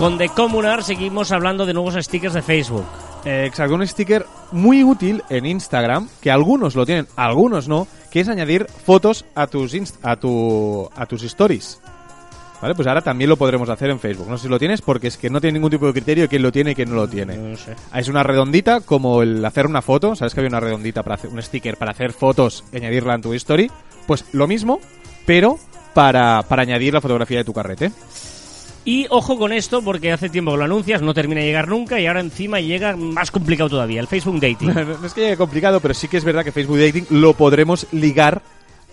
Con 0.00 0.16
The 0.16 0.30
Communar 0.30 0.82
seguimos 0.82 1.30
hablando 1.30 1.66
de 1.66 1.74
nuevos 1.74 1.94
stickers 2.02 2.32
de 2.32 2.40
Facebook. 2.40 2.86
Eh, 3.26 3.44
exacto, 3.46 3.74
un 3.74 3.86
sticker 3.86 4.24
muy 4.50 4.82
útil 4.82 5.22
en 5.28 5.44
Instagram, 5.44 6.08
que 6.22 6.30
algunos 6.30 6.74
lo 6.74 6.86
tienen, 6.86 7.06
algunos 7.16 7.68
no, 7.68 7.86
que 8.10 8.20
es 8.20 8.28
añadir 8.30 8.66
fotos 8.86 9.26
a 9.34 9.46
tus 9.46 9.74
inst- 9.74 9.98
a 10.02 10.16
tu 10.16 10.88
a 10.96 11.04
tus 11.04 11.22
stories. 11.24 11.80
¿Vale? 12.62 12.74
Pues 12.74 12.88
ahora 12.88 13.02
también 13.02 13.28
lo 13.28 13.36
podremos 13.36 13.68
hacer 13.68 13.90
en 13.90 14.00
Facebook. 14.00 14.26
No 14.28 14.38
sé 14.38 14.44
si 14.44 14.48
lo 14.48 14.58
tienes 14.58 14.80
porque 14.80 15.08
es 15.08 15.18
que 15.18 15.28
no 15.28 15.38
tiene 15.40 15.54
ningún 15.58 15.70
tipo 15.70 15.86
de 15.86 15.92
criterio 15.92 16.24
de 16.24 16.28
quién 16.28 16.42
lo 16.42 16.50
tiene 16.52 16.70
y 16.70 16.74
quién 16.74 16.88
no 16.90 16.96
lo 16.96 17.06
tiene. 17.08 17.36
No 17.36 17.56
sé. 17.58 17.74
Es 17.94 18.08
una 18.08 18.22
redondita 18.22 18.80
como 18.80 19.20
el 19.22 19.44
hacer 19.44 19.66
una 19.66 19.82
foto, 19.82 20.16
¿sabes 20.16 20.32
que 20.32 20.40
había 20.40 20.48
una 20.48 20.60
redondita 20.60 21.02
para 21.02 21.16
hacer 21.16 21.28
un 21.30 21.42
sticker 21.42 21.76
para 21.76 21.90
hacer 21.92 22.12
fotos 22.14 22.64
y 22.72 22.76
añadirla 22.78 23.14
en 23.14 23.22
tu 23.22 23.34
story? 23.34 23.70
Pues 24.06 24.24
lo 24.32 24.46
mismo, 24.46 24.80
pero 25.26 25.58
para, 25.92 26.42
para 26.42 26.62
añadir 26.62 26.94
la 26.94 27.00
fotografía 27.02 27.38
de 27.38 27.44
tu 27.44 27.52
carrete. 27.52 27.92
Y 28.84 29.06
ojo 29.10 29.38
con 29.38 29.52
esto, 29.52 29.82
porque 29.82 30.10
hace 30.10 30.30
tiempo 30.30 30.52
que 30.52 30.58
lo 30.58 30.64
anuncias, 30.64 31.02
no 31.02 31.12
termina 31.12 31.40
de 31.40 31.46
llegar 31.46 31.68
nunca 31.68 32.00
y 32.00 32.06
ahora 32.06 32.20
encima 32.20 32.60
llega 32.60 32.96
más 32.96 33.30
complicado 33.30 33.68
todavía, 33.68 34.00
el 34.00 34.06
Facebook 34.06 34.40
Dating. 34.40 34.68
No, 34.74 34.84
no 35.00 35.06
es 35.06 35.12
que 35.12 35.20
llegue 35.20 35.36
complicado, 35.36 35.80
pero 35.80 35.92
sí 35.94 36.08
que 36.08 36.16
es 36.16 36.24
verdad 36.24 36.44
que 36.44 36.52
Facebook 36.52 36.78
Dating 36.78 37.06
lo 37.10 37.34
podremos 37.34 37.86
ligar 37.92 38.42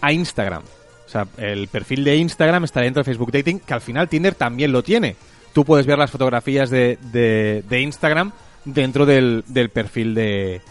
a 0.02 0.12
Instagram. 0.12 0.64
O 1.06 1.10
sea, 1.10 1.26
el 1.38 1.70
perfil 1.70 2.04
de 2.04 2.18
Instagram 2.18 2.66
está 2.66 2.82
dentro 2.82 3.02
de 3.02 3.06
Facebook 3.06 3.32
Dating, 3.32 3.60
que 3.60 3.74
al 3.74 3.82
final 3.82 4.10
Tinder 4.10 4.36
también 4.36 4.74
lo 4.74 4.84
tiene. 4.84 5.16
Tú 5.54 5.64
puedes 5.64 5.86
ver 5.86 5.98
las 5.98 6.12
fotografías 6.12 6.70
de, 6.70 7.00
de, 7.14 7.64
de 7.68 7.82
Instagram 7.82 8.34
dentro 8.66 9.06
del, 9.06 9.46
del 9.48 9.70
perfil 9.70 10.14
de, 10.14 10.62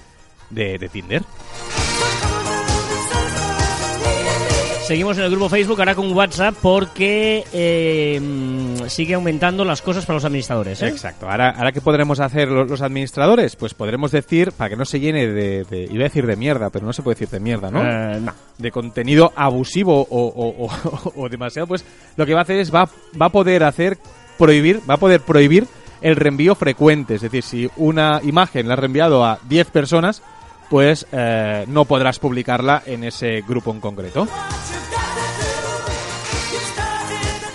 de, 0.51 0.79
de 0.79 0.89
Tinder. 0.91 1.23
Seguimos 4.87 5.19
en 5.19 5.25
el 5.25 5.31
grupo 5.31 5.49
Facebook, 5.49 5.81
ahora 5.81 5.97
con 5.97 6.13
WhatsApp, 6.13 6.55
porque 6.63 7.43
eh, 7.53 8.21
sigue 8.88 9.14
aumentando 9.14 9.64
las 9.64 9.83
cosas 9.83 10.05
para 10.07 10.14
los 10.16 10.25
administradores. 10.25 10.83
¿eh? 10.83 10.88
Exacto. 10.88 11.29
Ahora, 11.29 11.51
ahora 11.51 11.72
¿qué 11.72 11.81
podremos 11.81 12.20
hacer 12.20 12.49
los, 12.49 12.68
los 12.68 12.83
administradores? 12.83 13.57
Pues 13.57 13.75
podremos 13.75 14.11
decir, 14.11 14.53
para 14.53 14.70
que 14.70 14.77
no 14.77 14.85
se 14.85 15.01
llene 15.01 15.27
de, 15.27 15.64
de- 15.64 15.88
Iba 15.90 16.03
a 16.03 16.09
decir 16.09 16.27
de 16.27 16.37
mierda, 16.37 16.70
pero 16.70 16.87
no 16.87 16.92
se 16.92 17.03
puede 17.03 17.14
decir 17.14 17.29
de 17.29 17.40
mierda, 17.40 17.70
¿no? 17.70 17.83
Eh, 17.83 18.20
no. 18.20 18.33
de 18.59 18.70
contenido 18.70 19.33
abusivo 19.37 20.01
o, 20.03 20.07
o- 20.09 20.66
o- 20.66 21.12
o 21.16 21.29
demasiado, 21.29 21.66
pues 21.66 21.85
lo 22.16 22.27
que 22.27 22.35
va 22.35 22.40
a 22.40 22.42
hacer 22.42 22.59
es 22.59 22.75
va, 22.75 22.88
va 23.20 23.27
a 23.27 23.31
poder 23.31 23.64
hacer 23.64 23.99
prohibir, 24.38 24.81
va 24.88 24.94
a 24.94 24.99
poder 24.99 25.20
prohibir 25.20 25.66
el 26.03 26.16
reenvío 26.16 26.55
frecuente. 26.55 27.14
Es 27.14 27.22
decir, 27.22 27.42
si 27.42 27.70
una 27.77 28.20
imagen 28.22 28.68
la 28.68 28.75
has 28.75 28.81
reenviado 28.81 29.25
a 29.25 29.38
10 29.49 29.70
personas, 29.70 30.22
pues 30.68 31.07
eh, 31.12 31.64
no 31.68 31.85
podrás 31.85 32.18
publicarla 32.18 32.83
en 32.87 33.05
ese 33.05 33.42
grupo 33.46 33.70
en 33.72 33.81
concreto. 33.81 34.27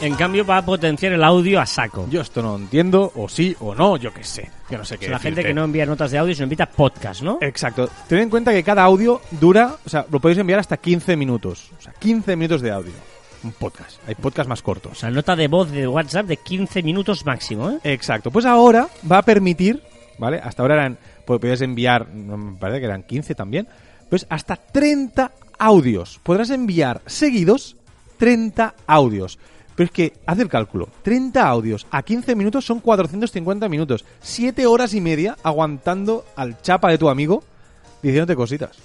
En 0.01 0.15
cambio, 0.15 0.43
va 0.45 0.57
a 0.57 0.65
potenciar 0.65 1.13
el 1.13 1.23
audio 1.23 1.59
a 1.61 1.65
saco. 1.65 2.07
Yo 2.09 2.21
esto 2.21 2.41
no 2.41 2.55
entiendo, 2.55 3.11
o 3.15 3.29
sí 3.29 3.55
o 3.59 3.75
no, 3.75 3.97
yo 3.97 4.11
qué 4.13 4.23
sé. 4.23 4.49
Yo 4.69 4.77
no 4.79 4.85
sé 4.85 4.95
O 4.95 4.99
qué 4.99 5.05
sea, 5.05 5.13
la 5.13 5.19
gente 5.19 5.43
que 5.43 5.53
no 5.53 5.63
envía 5.63 5.85
notas 5.85 6.09
de 6.11 6.17
audio, 6.17 6.33
sino 6.33 6.45
envía 6.45 6.65
podcast, 6.65 7.21
¿no? 7.21 7.37
Exacto. 7.41 7.87
Ten 8.07 8.19
en 8.19 8.29
cuenta 8.29 8.51
que 8.51 8.63
cada 8.63 8.83
audio 8.83 9.21
dura, 9.31 9.75
o 9.85 9.89
sea, 9.89 10.05
lo 10.09 10.19
podéis 10.19 10.39
enviar 10.39 10.59
hasta 10.59 10.77
15 10.77 11.15
minutos. 11.15 11.69
O 11.77 11.81
sea, 11.81 11.93
15 11.99 12.35
minutos 12.35 12.61
de 12.61 12.71
audio. 12.71 12.93
Un 13.43 13.51
podcast. 13.53 13.97
Hay 14.07 14.15
podcasts 14.15 14.47
más 14.49 14.61
O 14.61 14.63
cortos. 14.63 14.97
sea, 14.99 15.11
nota 15.11 15.35
de 15.35 15.47
voz 15.47 15.69
de 15.71 15.87
WhatsApp 15.87 16.25
de 16.25 16.37
15 16.37 16.81
minutos 16.83 17.25
máximo, 17.25 17.69
¿eh? 17.69 17.79
Exacto. 17.83 18.31
Pues 18.31 18.45
ahora 18.45 18.87
va 19.11 19.19
a 19.19 19.23
permitir, 19.23 19.83
¿vale? 20.17 20.39
Hasta 20.43 20.63
ahora 20.63 20.75
eran, 20.75 20.97
pues 21.25 21.39
podías 21.39 21.61
enviar, 21.61 22.07
me 22.07 22.57
parece 22.57 22.79
que 22.79 22.85
eran 22.85 23.03
15 23.03 23.35
también, 23.35 23.67
pues 24.09 24.25
hasta 24.29 24.55
30 24.55 25.31
audios. 25.59 26.19
Podrás 26.23 26.49
enviar 26.49 27.01
seguidos 27.05 27.77
30 28.17 28.73
audios. 28.87 29.39
Pero 29.81 29.85
es 29.85 29.91
que, 29.93 30.13
haz 30.27 30.37
el 30.37 30.47
cálculo, 30.47 30.89
30 31.01 31.43
audios 31.47 31.87
a 31.89 32.03
15 32.03 32.35
minutos 32.35 32.63
son 32.63 32.81
450 32.81 33.67
minutos. 33.67 34.05
7 34.21 34.67
horas 34.67 34.93
y 34.93 35.01
media 35.01 35.35
aguantando 35.41 36.23
al 36.35 36.61
chapa 36.61 36.91
de 36.91 36.99
tu 36.99 37.09
amigo 37.09 37.43
diciéndote 38.03 38.35
cositas. 38.35 38.77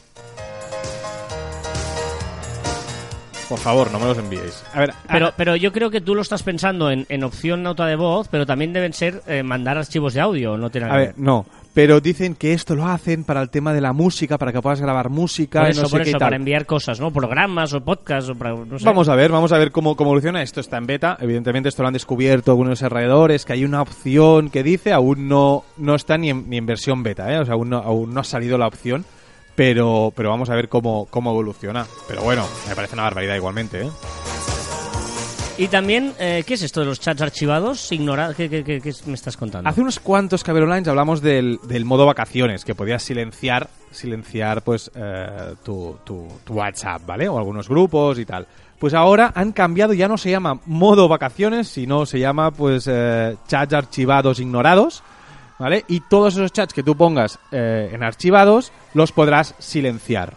Por 3.50 3.58
favor, 3.58 3.90
no 3.92 3.98
me 4.00 4.06
los 4.06 4.16
enviéis. 4.16 4.64
A 4.72 4.80
ver, 4.80 4.94
Pero, 5.12 5.26
a- 5.26 5.32
pero 5.36 5.54
yo 5.54 5.70
creo 5.70 5.90
que 5.90 6.00
tú 6.00 6.14
lo 6.14 6.22
estás 6.22 6.42
pensando 6.42 6.90
en, 6.90 7.04
en 7.10 7.24
opción 7.24 7.62
nota 7.62 7.84
de 7.84 7.96
voz, 7.96 8.28
pero 8.28 8.46
también 8.46 8.72
deben 8.72 8.94
ser 8.94 9.22
eh, 9.26 9.42
mandar 9.42 9.76
archivos 9.76 10.14
de 10.14 10.22
audio, 10.22 10.56
no 10.56 10.70
tiene 10.70 10.88
A 10.90 10.96
ver, 10.96 11.14
no. 11.18 11.44
Pero 11.76 12.00
dicen 12.00 12.36
que 12.36 12.54
esto 12.54 12.74
lo 12.74 12.86
hacen 12.86 13.22
para 13.24 13.42
el 13.42 13.50
tema 13.50 13.74
de 13.74 13.82
la 13.82 13.92
música, 13.92 14.38
para 14.38 14.50
que 14.50 14.62
puedas 14.62 14.80
grabar 14.80 15.10
música, 15.10 15.60
Por 15.60 15.68
eso, 15.68 15.82
no 15.82 15.88
sé 15.88 15.92
por 15.92 16.02
qué 16.04 16.08
eso, 16.08 16.18
para 16.18 16.36
enviar 16.36 16.64
cosas, 16.64 16.98
¿no? 16.98 17.10
Programas 17.10 17.74
o 17.74 17.82
podcasts 17.82 18.30
o 18.30 18.34
para, 18.34 18.54
no 18.54 18.78
sé. 18.78 18.84
Vamos 18.86 19.10
a 19.10 19.14
ver, 19.14 19.30
vamos 19.30 19.52
a 19.52 19.58
ver 19.58 19.70
cómo, 19.72 19.94
cómo 19.94 20.08
evoluciona. 20.08 20.40
Esto 20.40 20.60
está 20.60 20.78
en 20.78 20.86
beta. 20.86 21.18
Evidentemente 21.20 21.68
esto 21.68 21.82
lo 21.82 21.88
han 21.88 21.92
descubierto 21.92 22.52
algunos 22.52 22.78
desarrolladores, 22.78 23.44
que 23.44 23.52
hay 23.52 23.66
una 23.66 23.82
opción 23.82 24.48
que 24.48 24.62
dice, 24.62 24.94
aún 24.94 25.28
no, 25.28 25.64
no 25.76 25.94
está 25.94 26.16
ni 26.16 26.30
en, 26.30 26.48
ni 26.48 26.56
en 26.56 26.64
versión 26.64 27.02
beta, 27.02 27.30
¿eh? 27.30 27.40
O 27.40 27.44
sea, 27.44 27.52
aún 27.52 27.68
no, 27.68 27.76
aún 27.76 28.14
no 28.14 28.20
ha 28.20 28.24
salido 28.24 28.56
la 28.56 28.68
opción. 28.68 29.04
Pero, 29.54 30.14
pero 30.16 30.30
vamos 30.30 30.48
a 30.48 30.54
ver 30.54 30.70
cómo, 30.70 31.06
cómo 31.10 31.30
evoluciona. 31.30 31.84
Pero 32.08 32.22
bueno, 32.22 32.46
me 32.70 32.74
parece 32.74 32.94
una 32.94 33.02
barbaridad 33.02 33.36
igualmente, 33.36 33.82
¿eh? 33.82 33.90
Y 35.58 35.68
también, 35.68 36.12
eh, 36.18 36.44
¿qué 36.46 36.52
es 36.54 36.62
esto 36.62 36.80
de 36.80 36.86
los 36.86 37.00
chats 37.00 37.22
archivados? 37.22 37.90
Ignora 37.90 38.34
¿Qué, 38.34 38.92
me 39.06 39.14
estás 39.14 39.38
contando? 39.38 39.66
Hace 39.70 39.80
unos 39.80 39.98
cuantos 40.00 40.44
Caber 40.44 40.64
Online 40.64 40.88
hablamos 40.90 41.22
del, 41.22 41.58
del 41.66 41.86
modo 41.86 42.04
vacaciones, 42.04 42.62
que 42.62 42.74
podías 42.74 43.02
silenciar, 43.02 43.70
silenciar 43.90 44.60
pues 44.60 44.90
eh, 44.94 45.54
tu, 45.64 45.96
tu- 46.04 46.28
tu 46.44 46.52
WhatsApp, 46.52 47.06
¿vale? 47.06 47.26
O 47.28 47.38
algunos 47.38 47.70
grupos 47.70 48.18
y 48.18 48.26
tal. 48.26 48.46
Pues 48.78 48.92
ahora 48.92 49.32
han 49.34 49.52
cambiado, 49.52 49.94
ya 49.94 50.08
no 50.08 50.18
se 50.18 50.30
llama 50.30 50.60
modo 50.66 51.08
vacaciones, 51.08 51.68
sino 51.68 52.04
se 52.04 52.18
llama 52.18 52.50
pues 52.50 52.86
eh, 52.86 53.36
chats 53.48 53.72
archivados 53.72 54.38
ignorados, 54.40 55.02
¿vale? 55.58 55.86
Y 55.88 56.00
todos 56.00 56.34
esos 56.34 56.52
chats 56.52 56.74
que 56.74 56.82
tú 56.82 56.96
pongas 56.98 57.38
eh, 57.50 57.88
en 57.94 58.02
archivados 58.02 58.72
los 58.92 59.10
podrás 59.10 59.54
silenciar. 59.58 60.34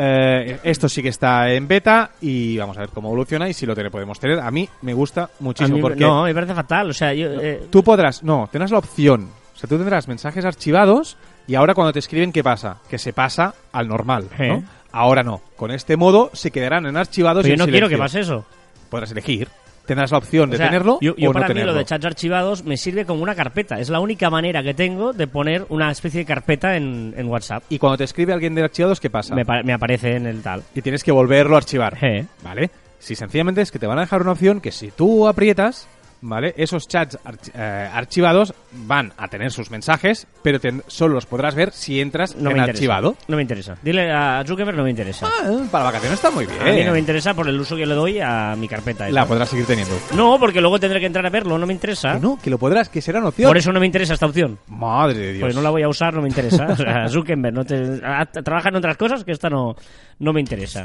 Eh, 0.00 0.60
esto 0.62 0.88
sí 0.88 1.02
que 1.02 1.08
está 1.08 1.50
en 1.52 1.66
beta 1.66 2.10
y 2.20 2.56
vamos 2.56 2.76
a 2.76 2.80
ver 2.82 2.90
cómo 2.90 3.08
evoluciona 3.08 3.48
y 3.48 3.52
si 3.52 3.66
lo 3.66 3.74
te- 3.74 3.90
podemos 3.90 4.20
tener. 4.20 4.38
A 4.38 4.50
mí 4.52 4.68
me 4.82 4.94
gusta 4.94 5.28
muchísimo 5.40 5.76
mí- 5.78 5.82
porque 5.82 6.00
No, 6.00 6.22
me 6.22 6.32
parece 6.32 6.54
fatal. 6.54 6.90
O 6.90 6.92
sea, 6.94 7.12
yo... 7.12 7.28
eh, 7.40 7.62
Tú 7.70 7.82
podrás, 7.82 8.22
no, 8.22 8.48
tendrás 8.52 8.70
la 8.70 8.78
opción. 8.78 9.28
O 9.54 9.58
sea, 9.58 9.68
tú 9.68 9.76
tendrás 9.76 10.06
mensajes 10.06 10.44
archivados 10.44 11.16
y 11.48 11.56
ahora 11.56 11.74
cuando 11.74 11.92
te 11.92 11.98
escriben, 11.98 12.30
¿qué 12.30 12.44
pasa? 12.44 12.76
Que 12.88 12.96
se 12.98 13.12
pasa 13.12 13.54
al 13.72 13.88
normal, 13.88 14.28
¿no? 14.38 14.64
Ahora 14.92 15.22
no. 15.24 15.40
Con 15.56 15.72
este 15.72 15.96
modo 15.96 16.30
se 16.32 16.50
quedarán 16.52 16.86
en 16.86 16.96
archivados 16.96 17.42
pero 17.42 17.54
y 17.54 17.58
yo 17.58 17.66
no 17.66 17.70
quiero 17.70 17.88
que 17.88 17.98
pase 17.98 18.20
eso. 18.20 18.44
Podrás 18.90 19.10
elegir. 19.10 19.48
Tendrás 19.88 20.12
la 20.12 20.18
opción 20.18 20.50
O 20.50 20.52
de 20.52 20.58
sea, 20.58 20.66
tenerlo 20.66 20.98
yo, 21.00 21.16
yo 21.16 21.30
o 21.30 21.32
no 21.32 21.32
para 21.32 21.48
mí 21.48 21.54
tenerlo. 21.54 21.72
lo 21.72 21.78
de 21.78 21.84
chats 21.86 22.04
archivados 22.04 22.62
me 22.64 22.76
sirve 22.76 23.06
como 23.06 23.22
una 23.22 23.34
carpeta. 23.34 23.80
Es 23.80 23.88
la 23.88 24.00
única 24.00 24.28
manera 24.30 24.62
que 24.62 24.74
tengo 24.74 25.12
de 25.14 25.26
poner 25.26 25.64
una 25.70 25.90
especie 25.90 26.20
de 26.20 26.26
carpeta 26.26 26.76
en, 26.76 27.14
en 27.16 27.26
WhatsApp. 27.26 27.64
Y 27.70 27.78
cuando 27.78 27.96
te 27.96 28.04
escribe 28.04 28.34
alguien 28.34 28.54
de 28.54 28.62
archivados, 28.62 29.00
¿qué 29.00 29.08
pasa? 29.08 29.34
Me, 29.34 29.44
me 29.64 29.72
aparece 29.72 30.14
en 30.14 30.26
el 30.26 30.42
tal. 30.42 30.62
Y 30.74 30.82
tienes 30.82 31.02
que 31.02 31.10
volverlo 31.10 31.54
a 31.54 31.58
archivar. 31.58 31.96
Eh. 32.02 32.26
¿Vale? 32.42 32.70
Si 32.98 33.14
sencillamente 33.14 33.62
es 33.62 33.72
que 33.72 33.78
te 33.78 33.86
van 33.86 33.96
a 33.98 34.02
dejar 34.02 34.20
una 34.20 34.32
opción 34.32 34.60
que 34.60 34.72
si 34.72 34.90
tú 34.90 35.26
aprietas, 35.26 35.88
¿vale? 36.20 36.54
Esos 36.56 36.88
chats 36.88 37.18
archi- 37.24 37.52
eh, 37.54 37.88
archivados 37.92 38.54
van 38.72 39.12
a 39.16 39.28
tener 39.28 39.50
sus 39.50 39.70
mensajes, 39.70 40.26
pero 40.42 40.60
te- 40.60 40.82
solo 40.86 41.14
los 41.14 41.26
podrás 41.26 41.54
ver 41.54 41.72
si 41.72 42.00
entras 42.00 42.36
No 42.36 42.50
en 42.50 42.56
me 42.56 42.62
archivado. 42.62 43.16
No 43.28 43.36
me 43.36 43.42
interesa. 43.42 43.76
Dile 43.82 44.10
a 44.12 44.42
Zuckerberg 44.46 44.76
no 44.76 44.84
me 44.84 44.90
interesa. 44.90 45.26
Ah, 45.26 45.50
para 45.70 45.84
vacaciones 45.84 46.18
está 46.18 46.30
muy 46.30 46.46
bien. 46.46 46.60
A 46.60 46.64
mí 46.64 46.84
no 46.84 46.92
me 46.92 46.98
interesa 46.98 47.34
por 47.34 47.48
el 47.48 47.58
uso 47.60 47.76
que 47.76 47.86
le 47.86 47.94
doy 47.94 48.20
a 48.20 48.54
mi 48.56 48.68
carpeta. 48.68 49.06
esa. 49.06 49.14
La 49.14 49.26
podrás 49.26 49.48
seguir 49.48 49.66
teniendo. 49.66 49.94
No, 50.14 50.38
porque 50.38 50.60
luego 50.60 50.78
tendré 50.78 51.00
que 51.00 51.06
entrar 51.06 51.24
a 51.26 51.30
verlo, 51.30 51.58
no 51.58 51.66
me 51.66 51.72
interesa. 51.72 52.14
Que 52.14 52.20
no, 52.20 52.38
que 52.42 52.50
lo 52.50 52.58
podrás, 52.58 52.88
que 52.88 53.00
será 53.00 53.18
una 53.20 53.28
opción. 53.28 53.48
Por 53.48 53.56
eso 53.56 53.72
no 53.72 53.80
me 53.80 53.86
interesa 53.86 54.14
esta 54.14 54.26
opción. 54.26 54.58
Madre 54.68 55.18
de 55.18 55.32
Dios. 55.34 55.40
Porque 55.42 55.54
no 55.54 55.62
la 55.62 55.70
voy 55.70 55.82
a 55.82 55.88
usar, 55.88 56.14
no 56.14 56.22
me 56.22 56.28
interesa. 56.28 56.66
O 56.72 56.76
sea, 56.76 57.08
Zuckerberg, 57.08 57.54
no 57.54 57.64
te, 57.64 58.00
a- 58.04 58.26
trabaja 58.26 58.68
en 58.68 58.76
otras 58.76 58.96
cosas 58.96 59.24
que 59.24 59.32
esta 59.32 59.48
no, 59.50 59.74
no 60.18 60.32
me 60.32 60.40
interesa. 60.40 60.84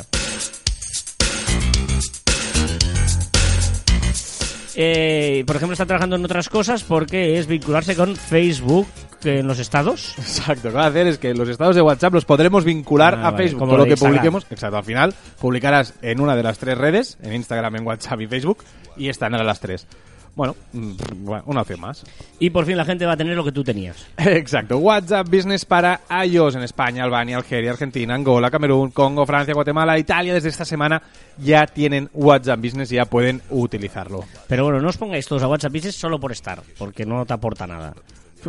Eh, 4.76 5.44
por 5.46 5.56
ejemplo, 5.56 5.74
está 5.74 5.86
trabajando 5.86 6.16
en 6.16 6.26
otras 6.26 6.50
cosas 6.50 6.84
porque 6.84 7.38
es 7.38 7.48
vincularse 7.48 7.96
con 7.96 8.16
Facebook 8.16 8.88
en 9.24 9.46
los 9.48 9.60
estados. 9.60 10.16
Exacto, 10.18 10.70
lo 10.70 10.72
que 10.72 10.78
va 10.78 10.84
a 10.86 10.88
hacer 10.88 11.08
es 11.08 11.18
que 11.18 11.34
los 11.34 11.48
estados 11.48 11.76
de 11.76 11.82
WhatsApp 11.82 12.14
los 12.14 12.26
podremos 12.26 12.64
vincular 12.66 13.16
Ah, 13.16 13.28
a 13.28 13.32
vale, 13.32 13.44
Facebook. 13.44 13.60
como 13.60 13.78
lo 13.78 13.84
que 13.86 13.92
Instagram. 13.92 14.12
publiquemos, 14.16 14.46
exacto, 14.50 14.78
al 14.78 14.84
final 14.84 15.14
publicarás 15.40 15.94
en 16.02 16.20
una 16.20 16.36
de 16.36 16.44
las 16.44 16.58
tres 16.58 16.78
redes, 16.78 17.18
en 17.22 17.34
Instagram, 17.34 17.76
en 17.78 17.88
WhatsApp 17.88 18.22
y 18.22 18.28
Facebook, 18.28 18.64
y 18.98 19.10
están 19.10 19.34
en 19.36 19.46
las 19.46 19.60
tres. 19.60 19.88
Bueno, 20.36 20.56
mm, 20.74 20.92
bueno, 21.20 21.44
una 21.46 21.62
opción 21.62 21.80
más. 21.80 22.04
Y 22.40 22.50
por 22.50 22.66
fin 22.66 22.76
la 22.76 22.86
gente 22.86 23.06
va 23.06 23.14
a 23.14 23.18
tener 23.18 23.36
lo 23.36 23.44
que 23.44 23.52
tú 23.52 23.64
tenías. 23.64 24.08
Exacto, 24.18 24.78
WhatsApp 24.80 25.30
Business 25.30 25.64
para 25.66 26.02
iOS 26.26 26.56
en 26.56 26.64
España, 26.64 27.04
Albania, 27.04 27.38
Algeria, 27.38 27.72
Argentina, 27.72 28.16
Angola, 28.16 28.50
Camerún, 28.50 28.92
Congo, 28.92 29.26
Francia, 29.26 29.54
Guatemala, 29.54 29.98
Italia. 30.00 30.34
Desde 30.34 30.50
esta 30.50 30.66
semana 30.66 31.02
ya 31.38 31.68
tienen 31.68 32.10
WhatsApp 32.14 32.60
Business 32.60 32.92
y 32.92 32.96
ya 32.96 33.06
pueden 33.06 33.42
utilizarlo. 33.50 34.24
Pero 34.48 34.64
bueno, 34.64 34.82
no 34.82 34.90
os 34.90 34.98
pongáis 34.98 35.28
todos 35.28 35.44
a 35.44 35.48
WhatsApp 35.48 35.74
Business 35.74 35.96
solo 35.96 36.20
por 36.20 36.32
estar, 36.32 36.62
porque 36.78 37.06
no 37.06 37.26
te 37.26 37.34
aporta 37.34 37.68
nada. 37.68 37.94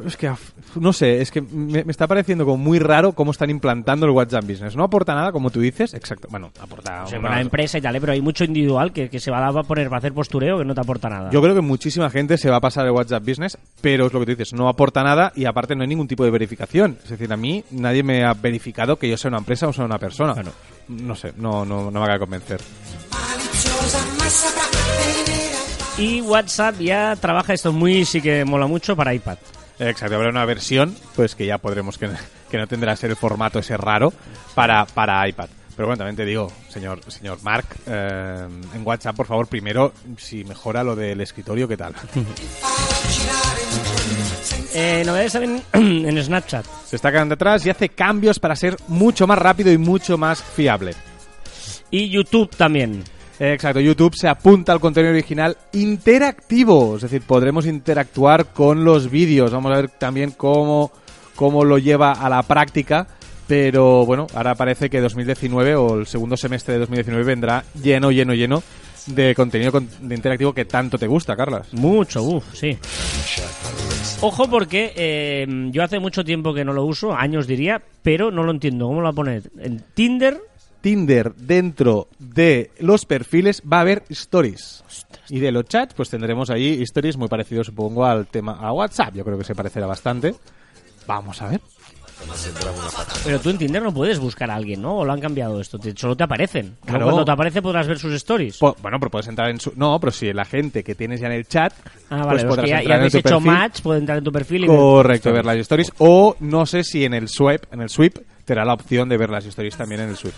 Es 0.07 0.17
que, 0.17 0.33
no 0.77 0.93
sé, 0.93 1.21
es 1.21 1.31
que 1.31 1.41
me, 1.41 1.85
me 1.85 1.91
está 1.91 2.07
pareciendo 2.07 2.45
como 2.45 2.57
muy 2.57 2.79
raro 2.79 3.13
cómo 3.13 3.31
están 3.31 3.51
implantando 3.51 4.07
el 4.07 4.13
WhatsApp 4.13 4.45
Business. 4.45 4.75
No 4.77 4.85
aporta 4.85 5.15
nada, 5.15 5.31
como 5.33 5.51
tú 5.51 5.61
dices. 5.61 5.95
Exacto. 5.95 6.29
Bueno, 6.31 6.51
aporta. 6.61 7.05
O 7.05 7.07
sea, 7.07 7.19
una- 7.19 7.29
para 7.29 7.41
empresa 7.41 7.79
y 7.79 7.81
tal, 7.81 7.97
¿eh? 7.97 8.01
pero 8.01 8.13
hay 8.13 8.21
mucho 8.21 8.45
individual 8.45 8.93
que, 8.93 9.09
que 9.11 9.21
se 9.21 9.31
va 9.31 9.47
a 9.47 9.63
poner 9.63 9.89
para 9.89 9.99
hacer 9.99 10.13
postureo 10.13 10.59
que 10.59 10.65
no 10.65 10.75
te 10.75 10.81
aporta 10.81 11.09
nada. 11.09 11.31
Yo 11.31 11.41
creo 11.43 11.55
que 11.55 11.61
muchísima 11.61 12.11
gente 12.11 12.39
se 12.39 12.51
va 12.51 12.57
a 12.57 12.61
pasar 12.61 12.87
el 12.87 12.93
WhatsApp 12.93 13.25
Business, 13.27 13.59
pero 13.81 14.07
es 14.07 14.13
lo 14.13 14.21
que 14.21 14.27
tú 14.27 14.31
dices, 14.33 14.53
no 14.53 14.69
aporta 14.69 15.03
nada 15.03 15.33
y 15.37 15.45
aparte 15.45 15.75
no 15.77 15.83
hay 15.83 15.89
ningún 15.89 16.09
tipo 16.09 16.25
de 16.25 16.31
verificación. 16.31 16.99
Es 17.05 17.11
decir, 17.11 17.33
a 17.33 17.37
mí 17.37 17.65
nadie 17.71 18.03
me 18.03 18.25
ha 18.25 18.35
verificado 18.35 18.97
que 18.99 19.09
yo 19.09 19.17
sea 19.17 19.29
una 19.29 19.39
empresa 19.39 19.69
o 19.69 19.73
sea 19.73 19.85
una 19.85 19.99
persona. 19.99 20.35
Claro. 20.35 20.53
No 20.89 21.15
sé, 21.15 21.33
no, 21.37 21.65
no, 21.65 21.85
no 21.91 21.91
me 21.93 21.99
acaba 22.01 22.15
de 22.15 22.19
convencer. 22.21 22.61
Y 25.97 26.21
WhatsApp 26.23 26.81
ya 26.81 27.15
trabaja 27.17 27.53
esto 27.55 27.73
muy, 27.73 28.05
sí 28.05 28.21
que 28.21 28.45
mola 28.45 28.67
mucho 28.67 28.97
para 28.97 29.15
iPad. 29.15 29.39
Exacto, 29.79 30.17
habrá 30.17 30.29
una 30.29 30.45
versión 30.45 30.95
pues 31.17 31.35
que 31.35 31.47
ya 31.47 31.59
podremos, 31.59 31.99
que, 31.99 32.09
que 32.51 32.59
no 32.59 32.67
tendrá 32.67 32.95
ser 32.97 33.11
el 33.11 33.17
formato 33.17 33.59
ese 33.59 33.77
raro 33.77 34.13
para, 34.55 34.85
para 34.87 35.27
iPad. 35.29 35.49
Pero 35.77 35.89
bueno, 35.89 35.99
también 35.99 36.17
te 36.17 36.25
digo, 36.25 36.53
señor, 36.69 37.01
señor 37.09 37.43
Mark, 37.43 37.67
eh, 37.87 38.47
en 38.75 38.87
WhatsApp, 38.87 39.17
por 39.17 39.27
favor, 39.27 39.49
primero, 39.49 39.93
si 40.17 40.45
mejora 40.45 40.85
lo 40.85 40.95
del 40.95 41.21
escritorio, 41.21 41.67
¿qué 41.67 41.77
tal? 41.77 41.95
Eh, 44.77 45.05
novedades 45.07 45.33
también 45.33 45.63
en 45.73 46.25
Snapchat. 46.25 46.67
Se 46.85 46.97
está 46.97 47.13
quedando 47.13 47.35
atrás 47.35 47.65
y 47.65 47.71
hace 47.71 47.91
cambios 47.91 48.41
para 48.41 48.57
ser 48.57 48.77
mucho 48.89 49.25
más 49.25 49.39
rápido 49.39 49.71
y 49.71 49.79
mucho 49.79 50.19
más 50.19 50.43
fiable. 50.43 50.95
Y 51.93 52.11
YouTube 52.11 52.51
también. 52.57 53.05
Exacto, 53.41 53.81
YouTube 53.81 54.15
se 54.15 54.29
apunta 54.29 54.73
al 54.73 54.81
contenido 54.81 55.13
original 55.13 55.57
interactivo, 55.73 56.97
es 56.97 57.03
decir, 57.03 57.23
podremos 57.23 57.67
interactuar 57.67 58.47
con 58.53 58.85
los 58.85 59.11
vídeos. 59.11 59.51
Vamos 59.53 59.73
a 59.73 59.77
ver 59.77 59.89
también 59.91 60.31
cómo, 60.37 60.93
cómo 61.35 61.65
lo 61.65 61.79
lleva 61.79 62.13
a 62.13 62.29
la 62.29 62.43
práctica, 62.45 63.07
pero 63.49 64.07
bueno, 64.07 64.27
ahora 64.35 64.55
parece 64.55 64.89
que 64.89 65.01
2019 65.01 65.75
o 65.75 65.99
el 65.99 66.07
segundo 66.07 66.37
semestre 66.37 66.75
de 66.75 66.81
2019 66.81 67.25
vendrá 67.25 67.65
lleno, 67.83 68.11
lleno, 68.13 68.35
lleno 68.35 68.63
de 69.07 69.35
contenido 69.35 69.71
con- 69.73 69.89
de 70.01 70.15
interactivo 70.15 70.55
que 70.55 70.65
tanto 70.65 70.97
te 70.97 71.07
gusta, 71.07 71.37
Carlas. 71.37 71.73
Mucho, 71.75 72.23
uff, 72.23 72.55
sí. 72.55 72.79
Ojo 74.21 74.49
porque 74.49 74.93
eh, 74.97 75.47
yo 75.71 75.83
hace 75.83 75.99
mucho 75.99 76.25
tiempo 76.25 76.55
que 76.55 76.65
no 76.65 76.73
lo 76.73 76.85
uso, 76.85 77.13
años 77.15 77.47
diría, 77.47 77.83
pero 78.03 78.31
no 78.31 78.43
lo 78.45 78.53
entiendo. 78.53 78.87
¿Cómo 78.87 79.01
lo 79.01 79.05
va 79.05 79.11
a 79.11 79.13
poner? 79.13 79.43
En 79.59 79.83
Tinder, 79.93 80.39
Tinder 80.85 81.35
dentro 81.35 82.09
de 82.19 82.71
los 82.79 83.07
perfiles 83.07 83.63
va 83.63 83.79
a 83.79 83.81
haber 83.81 84.05
stories. 84.11 84.85
Y 85.31 85.41
de 85.41 85.51
los 85.51 85.65
chats, 85.65 85.95
pues 85.95 86.11
tendremos 86.11 86.51
ahí 86.51 86.83
stories 86.83 87.17
muy 87.17 87.29
parecidos, 87.29 87.69
supongo, 87.69 88.05
al 88.05 88.27
tema 88.27 88.59
a 88.61 88.71
WhatsApp. 88.71 89.15
Yo 89.15 89.25
creo 89.25 89.39
que 89.39 89.45
se 89.45 89.55
parecerá 89.55 89.87
bastante. 89.87 90.35
Vamos 91.07 91.41
a 91.41 91.49
ver. 91.49 91.63
Pero 93.25 93.41
tú 93.41 93.51
en 93.51 93.59
Tinder 93.59 93.83
no 93.83 93.93
puedes 93.93 94.19
buscar 94.19 94.51
a 94.51 94.55
alguien, 94.57 94.83
¿no? 94.83 94.99
¿O 94.99 95.05
lo 95.05 95.13
han 95.13 95.21
cambiado 95.21 95.61
esto? 95.61 95.79
Te- 95.79 95.97
solo 95.97 96.17
te 96.17 96.25
aparecen. 96.25 96.67
Luego 96.67 96.79
Claro. 96.87 97.05
Cuando 97.07 97.25
te 97.25 97.31
aparece 97.33 97.63
podrás 97.63 97.87
ver 97.87 97.99
sus 97.99 98.13
stories. 98.15 98.59
Po- 98.59 98.77
bueno, 98.83 98.99
pero 98.99 99.11
puedes 99.11 99.29
entrar 99.29 99.51
en 99.51 99.61
su... 99.61 99.73
No, 99.77 99.99
pero 100.01 100.13
si 100.13 100.33
la 100.33 100.45
gente 100.45 100.83
que 100.85 100.95
tienes 100.95 101.21
ya 101.21 101.27
en 101.29 101.33
el 101.35 101.47
chat, 101.47 101.73
ah, 102.11 102.19
vale, 102.25 102.31
pues 102.31 102.45
podrás 102.45 102.65
que 102.65 102.71
ya, 102.71 102.77
ya 102.77 102.81
entrar 102.83 102.97
en 102.97 103.01
habéis 103.01 103.13
tu 103.13 103.19
hecho 103.19 103.29
perfil. 103.37 103.51
match 103.53 103.81
pueden 103.83 104.03
entrar 104.03 104.19
en 104.19 104.25
tu 104.25 104.33
perfil 104.33 104.65
y 104.65 104.67
Correcto, 104.67 105.33
ver 105.33 105.45
las 105.45 105.57
stories. 105.59 105.93
O 105.99 106.37
no 106.41 106.67
sé 106.67 106.85
si 106.85 107.05
en 107.05 107.15
el 107.15 107.29
swipe, 107.29 107.67
en 107.73 107.81
el 107.83 107.89
sweep, 107.89 108.19
te 108.45 108.55
da 108.55 108.65
la 108.65 108.75
opción 108.75 109.09
de 109.09 109.17
ver 109.17 109.31
las 109.31 109.45
stories 109.47 109.77
también 109.77 110.03
en 110.03 110.11
el 110.11 110.17
sweep. 110.17 110.35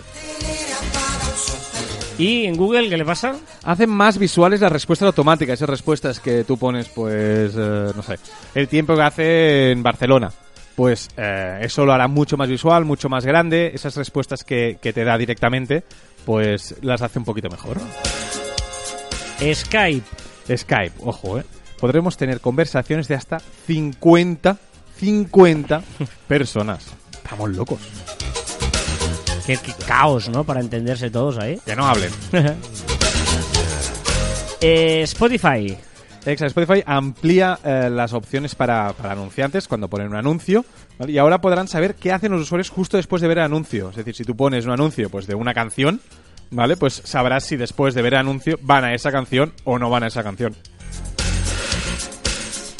¿Y 2.18 2.46
en 2.46 2.56
Google 2.56 2.88
qué 2.88 2.96
le 2.96 3.04
pasa? 3.04 3.36
Hacen 3.64 3.90
más 3.90 4.16
visuales 4.16 4.60
las 4.62 4.72
respuestas 4.72 5.06
automáticas, 5.06 5.54
esas 5.58 5.68
respuestas 5.68 6.18
que 6.18 6.44
tú 6.44 6.56
pones, 6.56 6.88
pues, 6.88 7.52
eh, 7.54 7.92
no 7.94 8.02
sé, 8.02 8.18
el 8.54 8.68
tiempo 8.68 8.94
que 8.94 9.02
hace 9.02 9.70
en 9.72 9.82
Barcelona. 9.82 10.30
Pues 10.76 11.08
eh, 11.16 11.58
eso 11.62 11.84
lo 11.84 11.92
hará 11.92 12.06
mucho 12.06 12.36
más 12.36 12.48
visual, 12.48 12.84
mucho 12.84 13.08
más 13.08 13.24
grande. 13.24 13.72
Esas 13.74 13.96
respuestas 13.96 14.44
que, 14.44 14.78
que 14.80 14.92
te 14.92 15.04
da 15.04 15.16
directamente, 15.18 15.82
pues 16.24 16.76
las 16.82 17.02
hace 17.02 17.18
un 17.18 17.24
poquito 17.24 17.48
mejor. 17.48 17.78
Skype. 19.40 20.04
Skype, 20.56 20.92
ojo, 21.00 21.38
¿eh? 21.40 21.44
Podremos 21.80 22.16
tener 22.16 22.40
conversaciones 22.40 23.08
de 23.08 23.14
hasta 23.14 23.38
50, 23.66 24.56
50 24.98 25.82
personas. 26.28 26.86
Estamos 27.10 27.50
locos. 27.50 27.80
Qué, 29.46 29.56
qué 29.58 29.72
caos, 29.86 30.28
¿no? 30.28 30.44
Para 30.44 30.60
entenderse 30.60 31.10
todos 31.10 31.38
ahí. 31.38 31.58
Ya 31.66 31.74
no 31.74 31.86
hablen. 31.86 32.10
Eh, 34.62 35.02
Spotify. 35.02 35.76
Exacto, 36.26 36.60
Spotify 36.60 36.82
amplía 36.84 37.58
eh, 37.64 37.88
las 37.88 38.12
opciones 38.12 38.56
para, 38.56 38.92
para 38.94 39.12
anunciantes 39.12 39.68
cuando 39.68 39.88
ponen 39.88 40.08
un 40.08 40.16
anuncio 40.16 40.64
¿vale? 40.98 41.12
y 41.12 41.18
ahora 41.18 41.40
podrán 41.40 41.68
saber 41.68 41.94
qué 41.94 42.10
hacen 42.10 42.32
los 42.32 42.42
usuarios 42.42 42.68
justo 42.68 42.96
después 42.96 43.22
de 43.22 43.28
ver 43.28 43.38
el 43.38 43.44
anuncio. 43.44 43.90
Es 43.90 43.96
decir, 43.96 44.14
si 44.14 44.24
tú 44.24 44.36
pones 44.36 44.66
un 44.66 44.72
anuncio 44.72 45.08
pues 45.08 45.28
de 45.28 45.36
una 45.36 45.54
canción, 45.54 46.00
¿vale? 46.50 46.76
Pues 46.76 47.00
sabrás 47.04 47.44
si 47.44 47.56
después 47.56 47.94
de 47.94 48.02
ver 48.02 48.14
el 48.14 48.20
anuncio 48.20 48.58
van 48.62 48.84
a 48.84 48.92
esa 48.92 49.12
canción 49.12 49.52
o 49.62 49.78
no 49.78 49.88
van 49.88 50.02
a 50.02 50.08
esa 50.08 50.24
canción. 50.24 50.56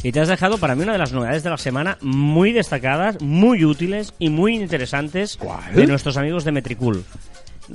Y 0.03 0.13
te 0.13 0.21
has 0.21 0.29
dejado 0.29 0.59
para 0.59 0.75
mí 0.75 0.83
una 0.83 0.93
de 0.93 0.99
las 0.99 1.13
novedades 1.13 1.43
de 1.43 1.51
la 1.51 1.57
semana 1.57 1.99
muy 2.01 2.53
destacadas, 2.53 3.21
muy 3.23 3.65
útiles 3.65 4.15
y 4.19 4.31
muy 4.31 4.55
interesantes 4.55 5.37
¿Cuál? 5.37 5.75
de 5.75 5.87
nuestros 5.87 6.17
amigos 6.17 6.45
de 6.45 6.53
Metricool. 6.53 7.05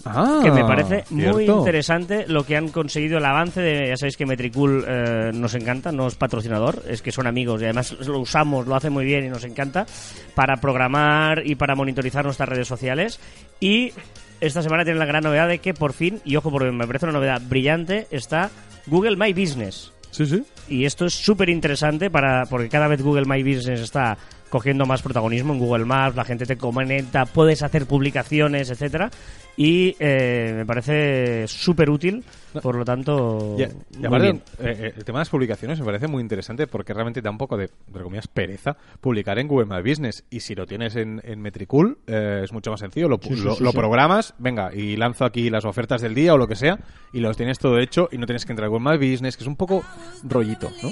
Ah, 0.06 0.40
que 0.44 0.52
me 0.52 0.64
parece 0.64 1.04
muy 1.10 1.24
cierto. 1.44 1.60
interesante 1.60 2.26
lo 2.28 2.46
que 2.46 2.56
han 2.56 2.70
conseguido 2.70 3.18
el 3.18 3.26
avance 3.26 3.60
de 3.62 3.90
ya 3.90 3.98
sabéis 3.98 4.16
que 4.16 4.26
Metricool 4.26 4.86
eh, 4.88 5.32
nos 5.34 5.54
encanta 5.56 5.92
no 5.92 6.08
es 6.08 6.16
patrocinador 6.16 6.84
es 6.88 7.02
que 7.02 7.12
son 7.12 7.28
amigos 7.28 7.62
y 7.62 7.66
además 7.66 7.92
lo 8.08 8.20
usamos 8.20 8.68
lo 8.68 8.76
hace 8.76 8.90
muy 8.90 9.04
bien 9.06 9.26
y 9.26 9.30
nos 9.30 9.44
encanta 9.44 9.86
para 10.34 10.58
programar 10.58 11.46
y 11.46 11.56
para 11.56 11.76
monitorizar 11.76 12.24
nuestras 12.24 12.48
redes 12.48 12.68
sociales 12.68 13.20
y 13.60 13.92
esta 14.40 14.62
semana 14.62 14.84
tiene 14.86 15.00
la 15.00 15.06
gran 15.06 15.24
novedad 15.24 15.48
de 15.48 15.60
que 15.60 15.74
por 15.74 15.94
fin 15.94 16.22
y 16.24 16.36
ojo 16.38 16.50
porque 16.52 16.72
me 16.72 16.88
parece 16.88 17.06
una 17.06 17.14
novedad 17.14 17.42
brillante 17.48 18.08
está 18.12 18.50
Google 18.88 19.18
My 19.18 19.34
Business 19.34 19.92
Sí, 20.12 20.26
sí. 20.26 20.44
y 20.68 20.84
esto 20.86 21.06
es 21.06 21.14
súper 21.14 21.50
interesante 21.50 22.10
para 22.10 22.46
porque 22.46 22.68
cada 22.70 22.88
vez 22.88 23.02
Google 23.02 23.26
My 23.26 23.44
Business 23.44 23.80
está 23.82 24.18
cogiendo 24.50 24.86
más 24.86 25.02
protagonismo 25.02 25.54
en 25.54 25.60
Google 25.60 25.86
Maps, 25.86 26.18
la 26.18 26.26
gente 26.26 26.46
te 26.46 26.58
comenta, 26.58 27.26
puedes 27.26 27.64
hacer 27.64 27.86
publicaciones, 27.86 28.70
etcétera 28.70 29.10
y 29.58 29.96
eh, 30.00 30.54
me 30.56 30.66
parece 30.66 31.48
súper 31.48 31.90
útil, 31.90 32.24
por 32.62 32.76
lo 32.76 32.84
tanto, 32.86 33.56
Y, 33.58 33.64
y 33.64 33.98
muy 34.00 34.06
aparte, 34.08 34.24
bien. 34.32 34.44
eh, 34.60 34.78
eh, 34.88 34.94
el 34.98 35.04
tema 35.04 35.20
de 35.20 35.22
las 35.22 35.30
publicaciones 35.30 35.80
me 35.80 35.86
parece 35.86 36.08
muy 36.08 36.22
interesante 36.22 36.68
porque 36.68 36.94
realmente 36.94 37.22
da 37.22 37.30
un 37.30 37.38
poco 37.38 37.58
de, 37.58 37.70
entre 37.88 38.04
comillas, 38.04 38.28
pereza 38.28 38.76
publicar 39.00 39.38
en 39.40 39.48
Google 39.48 39.66
My 39.68 39.82
Business. 39.88 40.24
Y 40.30 40.40
si 40.42 40.56
lo 40.56 40.66
tienes 40.66 40.96
en, 40.96 41.22
en 41.24 41.42
Metricool, 41.42 41.98
eh, 42.08 42.42
es 42.44 42.52
mucho 42.52 42.72
más 42.72 42.80
sencillo. 42.80 43.08
Lo, 43.08 43.20
Sí, 43.22 43.36
lo- 43.36 43.56
sí, 43.56 43.64
lo 43.64 43.72
sí. 43.72 43.78
programas, 43.78 44.34
venga, 44.40 44.74
y 44.74 44.96
lanzo 44.98 45.26
aquí 45.26 45.50
las 45.50 45.66
ofertas 45.66 46.02
del 46.02 46.14
día 46.16 46.34
o 46.34 46.38
lo 46.38 46.48
que 46.48 46.56
sea, 46.56 46.80
y 47.14 47.20
los 47.20 47.38
tienes 47.38 47.60
todo 47.60 47.78
hecho 47.80 48.10
y 48.12 48.18
no 48.18 48.26
tienes 48.26 48.46
que 48.46 48.52
entrar 48.52 48.66
a 48.66 48.70
Google 48.70 48.98
My 48.98 49.12
Business, 49.12 49.38
que 49.38 49.44
es 49.44 49.48
un 49.48 49.56
poco 49.56 49.84
rollito, 50.24 50.70
¿no? 50.82 50.90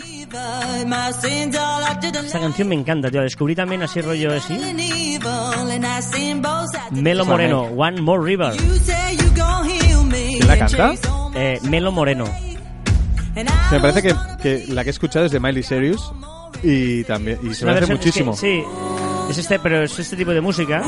Esta 2.26 2.40
canción 2.40 2.68
me 2.68 2.76
encanta, 2.76 3.10
tío. 3.10 3.22
Descubrí 3.22 3.56
también 3.56 3.82
así 3.84 4.02
rollo 4.02 4.34
así. 4.34 4.58
Melo 6.92 7.26
Moreno, 7.26 7.62
One 7.64 8.02
More 8.02 8.24
River. 8.24 8.54
¿Quién 8.56 10.48
la 10.48 10.58
canta? 10.58 10.94
Eh, 11.42 11.60
Melo 11.64 11.92
Moreno. 11.94 12.26
Me 13.72 13.80
parece 13.80 14.02
que, 14.02 14.14
que 14.42 14.66
la 14.74 14.84
que 14.84 14.90
he 14.90 14.92
escuchado 14.92 15.26
es 15.26 15.32
de 15.32 15.40
Miley 15.40 15.64
Cyrus 15.64 16.12
y 16.62 17.06
también 17.06 17.40
y 17.42 17.54
se 17.54 17.66
me 17.66 17.72
hace 17.72 17.86
muchísimo. 17.94 18.34
es 18.34 18.42
que- 18.42 18.62
sí, 18.62 19.32
es 19.32 19.38
este, 19.38 19.58
pero 19.60 19.82
es 19.84 19.98
este 19.98 20.18
tipo 20.18 20.32
de 20.32 20.42
música. 20.42 20.84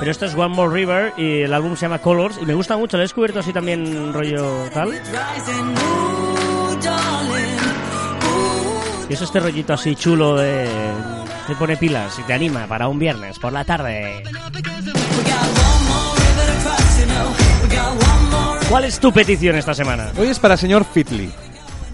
Pero 0.00 0.10
esto 0.10 0.26
es 0.26 0.34
One 0.34 0.54
More 0.54 0.72
River 0.74 1.12
y 1.16 1.42
el 1.42 1.54
álbum 1.54 1.76
se 1.76 1.82
llama 1.82 1.98
Colors 2.00 2.38
y 2.42 2.46
me 2.46 2.54
gusta 2.54 2.76
mucho. 2.76 2.96
Lo 2.96 3.02
he 3.02 3.04
descubierto 3.04 3.38
así 3.40 3.52
también 3.52 4.12
rollo 4.12 4.64
tal. 4.74 4.92
Y 9.08 9.12
es 9.12 9.20
este 9.22 9.40
rollito 9.40 9.72
así 9.74 9.94
chulo 9.96 10.36
de... 10.36 10.68
Te 11.46 11.54
pone 11.54 11.76
pilas 11.76 12.18
y 12.18 12.22
te 12.24 12.32
anima 12.34 12.66
para 12.66 12.88
un 12.88 12.98
viernes 12.98 13.38
por 13.38 13.52
la 13.52 13.64
tarde. 13.64 14.22
¿Cuál 18.68 18.84
es 18.84 19.00
tu 19.00 19.12
petición 19.12 19.56
esta 19.56 19.72
semana? 19.74 20.10
Hoy 20.18 20.28
es 20.28 20.38
para 20.38 20.56
señor 20.56 20.84
Fitly. 20.84 21.30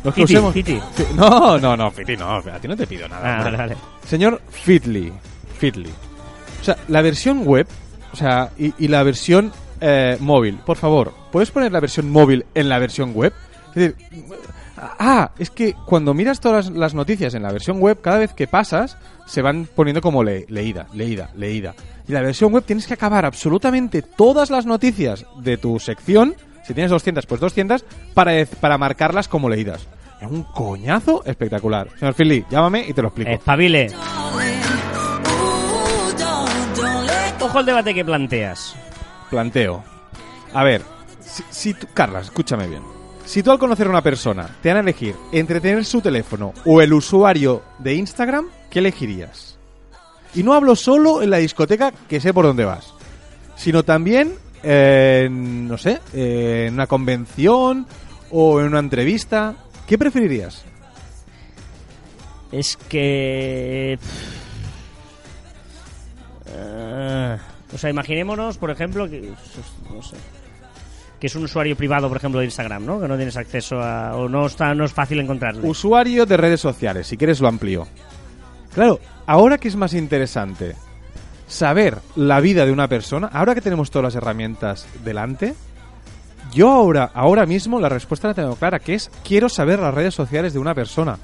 Los 0.03 0.15
Fiti, 0.15 0.35
usemos- 0.35 0.53
Fiti. 0.53 0.81
Fi- 0.95 1.07
No, 1.15 1.59
no, 1.59 1.77
no, 1.77 1.91
Fitly 1.91 2.17
no. 2.17 2.29
A 2.37 2.59
ti 2.61 2.69
no 2.69 2.77
te 2.77 2.87
pido 2.87 3.09
nada. 3.09 3.39
Ah, 3.41 3.45
vale, 3.45 3.57
vale. 3.57 3.77
Señor 4.07 4.41
Fitly. 4.51 5.13
Fitly. 5.59 5.91
O 6.61 6.65
sea, 6.65 6.77
la 6.89 7.01
versión 7.01 7.47
web, 7.47 7.67
o 8.13 8.17
sea, 8.17 8.51
y, 8.59 8.75
y 8.79 8.89
la 8.89 9.03
versión 9.03 9.53
eh, 9.81 10.17
móvil. 10.21 10.59
Por 10.67 10.77
favor, 10.77 11.15
¿puedes 11.31 11.51
poner 11.51 11.71
la 11.73 11.81
versión 11.81 12.11
móvil 12.11 12.45
en 12.55 12.69
la 12.69 12.79
versión 12.79 13.13
web? 13.15 13.33
Es 13.69 13.75
decir, 13.75 13.97
ah, 14.79 15.31
es 15.39 15.51
que 15.51 15.75
cuando 15.87 16.13
miras 16.13 16.41
todas 16.41 16.67
las, 16.67 16.77
las 16.77 16.95
noticias 16.95 17.35
en 17.35 17.43
la 17.43 17.53
versión 17.53 17.81
web, 17.81 18.01
cada 18.01 18.19
vez 18.19 18.33
que 18.35 18.47
pasas, 18.47 18.97
se 19.27 19.43
van 19.43 19.67
poniendo 19.75 20.01
como 20.01 20.23
le- 20.25 20.47
leída, 20.49 20.87
leída, 20.93 21.31
leída. 21.35 21.75
Y 22.09 22.13
la 22.13 22.21
versión 22.21 22.53
web 22.53 22.65
tienes 22.65 22.87
que 22.87 22.95
acabar 22.95 23.25
absolutamente 23.25 24.03
todas 24.03 24.51
las 24.51 24.67
noticias 24.67 25.25
de 25.41 25.57
tu 25.57 25.79
sección, 25.79 26.35
si 26.67 26.75
tienes 26.75 26.91
200, 26.91 27.27
pues 27.27 27.41
200, 27.41 27.85
para, 28.15 28.33
para 28.61 28.79
marcarlas 28.79 29.29
como 29.29 29.49
leídas. 29.49 29.87
Es 30.21 30.31
un 30.31 30.43
coñazo 30.45 31.23
espectacular. 31.27 31.89
Señor 31.99 32.15
Fitly, 32.15 32.45
llámame 32.51 32.85
y 32.89 32.93
te 32.93 33.03
lo 33.03 33.09
explico. 33.09 33.31
Espabile. 33.31 33.89
Ojo 37.41 37.59
al 37.59 37.67
debate 37.67 37.95
que 37.95 38.05
planteas. 38.05 38.75
planteo. 39.31 39.85
A 40.55 40.65
ver, 40.65 40.83
si, 41.21 41.43
si 41.51 41.75
tú, 41.75 41.87
Carla, 41.93 42.21
escúchame 42.21 42.67
bien. 42.67 42.83
Si 43.25 43.43
tú 43.43 43.51
al 43.51 43.59
conocer 43.59 43.87
a 43.87 43.91
una 43.91 44.03
persona 44.03 44.49
te 44.63 44.69
dan 44.69 44.79
a 44.79 44.81
elegir 44.81 45.15
entre 45.33 45.61
tener 45.61 45.85
su 45.85 46.01
teléfono 46.01 46.53
o 46.65 46.81
el 46.81 46.93
usuario 46.93 47.63
de 47.79 47.95
Instagram, 47.95 48.47
¿qué 48.71 48.79
elegirías? 48.81 49.59
Y 50.35 50.43
no 50.43 50.53
hablo 50.55 50.77
solo 50.77 51.23
en 51.23 51.31
la 51.31 51.39
discoteca, 51.39 51.93
que 52.09 52.21
sé 52.21 52.35
por 52.35 52.45
dónde 52.45 52.65
vas, 52.65 52.93
sino 53.57 53.83
también, 53.83 54.35
en, 54.65 55.69
no 55.69 55.79
sé, 55.79 56.01
eh, 56.13 56.67
en 56.69 56.75
una 56.75 56.87
convención 56.87 57.87
o 58.31 58.61
en 58.61 58.67
una 58.67 58.79
entrevista. 58.79 59.55
¿Qué 59.87 59.99
preferirías? 59.99 60.65
Es 62.51 62.77
que... 62.77 63.99
Eh, 66.47 67.37
o 67.73 67.79
sea, 67.79 67.91
imaginémonos, 67.91 68.59
por 68.59 68.71
ejemplo, 68.71 69.09
que... 69.09 69.33
No 69.93 70.03
sé. 70.03 70.17
Que 71.21 71.27
es 71.27 71.35
un 71.35 71.45
usuario 71.45 71.77
privado, 71.77 72.09
por 72.09 72.17
ejemplo, 72.17 72.41
de 72.41 72.47
Instagram, 72.47 72.87
¿no? 72.87 73.01
Que 73.01 73.09
no 73.09 73.17
tienes 73.17 73.37
acceso 73.37 73.81
a... 73.81 74.17
O 74.17 74.29
no, 74.29 74.47
está, 74.47 74.75
no 74.75 74.85
es 74.85 74.93
fácil 74.93 75.21
encontrarle. 75.21 75.69
Usuario 75.69 76.27
de 76.27 76.37
redes 76.37 76.61
sociales, 76.61 77.07
si 77.07 77.17
quieres 77.17 77.41
lo 77.41 77.49
amplío. 77.49 77.87
Claro, 78.75 79.01
ahora 79.27 79.59
que 79.59 79.69
es 79.69 79.77
más 79.77 79.95
interesante 79.95 80.75
saber 81.47 81.99
la 82.17 82.41
vida 82.41 82.67
de 82.67 82.73
una 82.73 82.89
persona, 82.89 83.29
ahora 83.33 83.55
que 83.55 83.61
tenemos 83.61 83.91
todas 83.91 84.05
las 84.05 84.15
herramientas 84.15 84.87
delante, 85.05 85.55
yo 86.53 86.71
ahora, 86.71 87.11
ahora 87.15 87.47
mismo 87.47 87.81
la 87.81 87.89
respuesta 87.89 88.29
la 88.29 88.35
tengo 88.35 88.57
clara, 88.57 88.79
que 88.79 88.95
es 88.95 89.11
quiero 89.25 89.49
saber 89.49 89.81
las 89.81 89.95
redes 89.95 90.15
sociales 90.15 90.53
de 90.53 90.59
una 90.59 90.75
persona. 90.75 91.19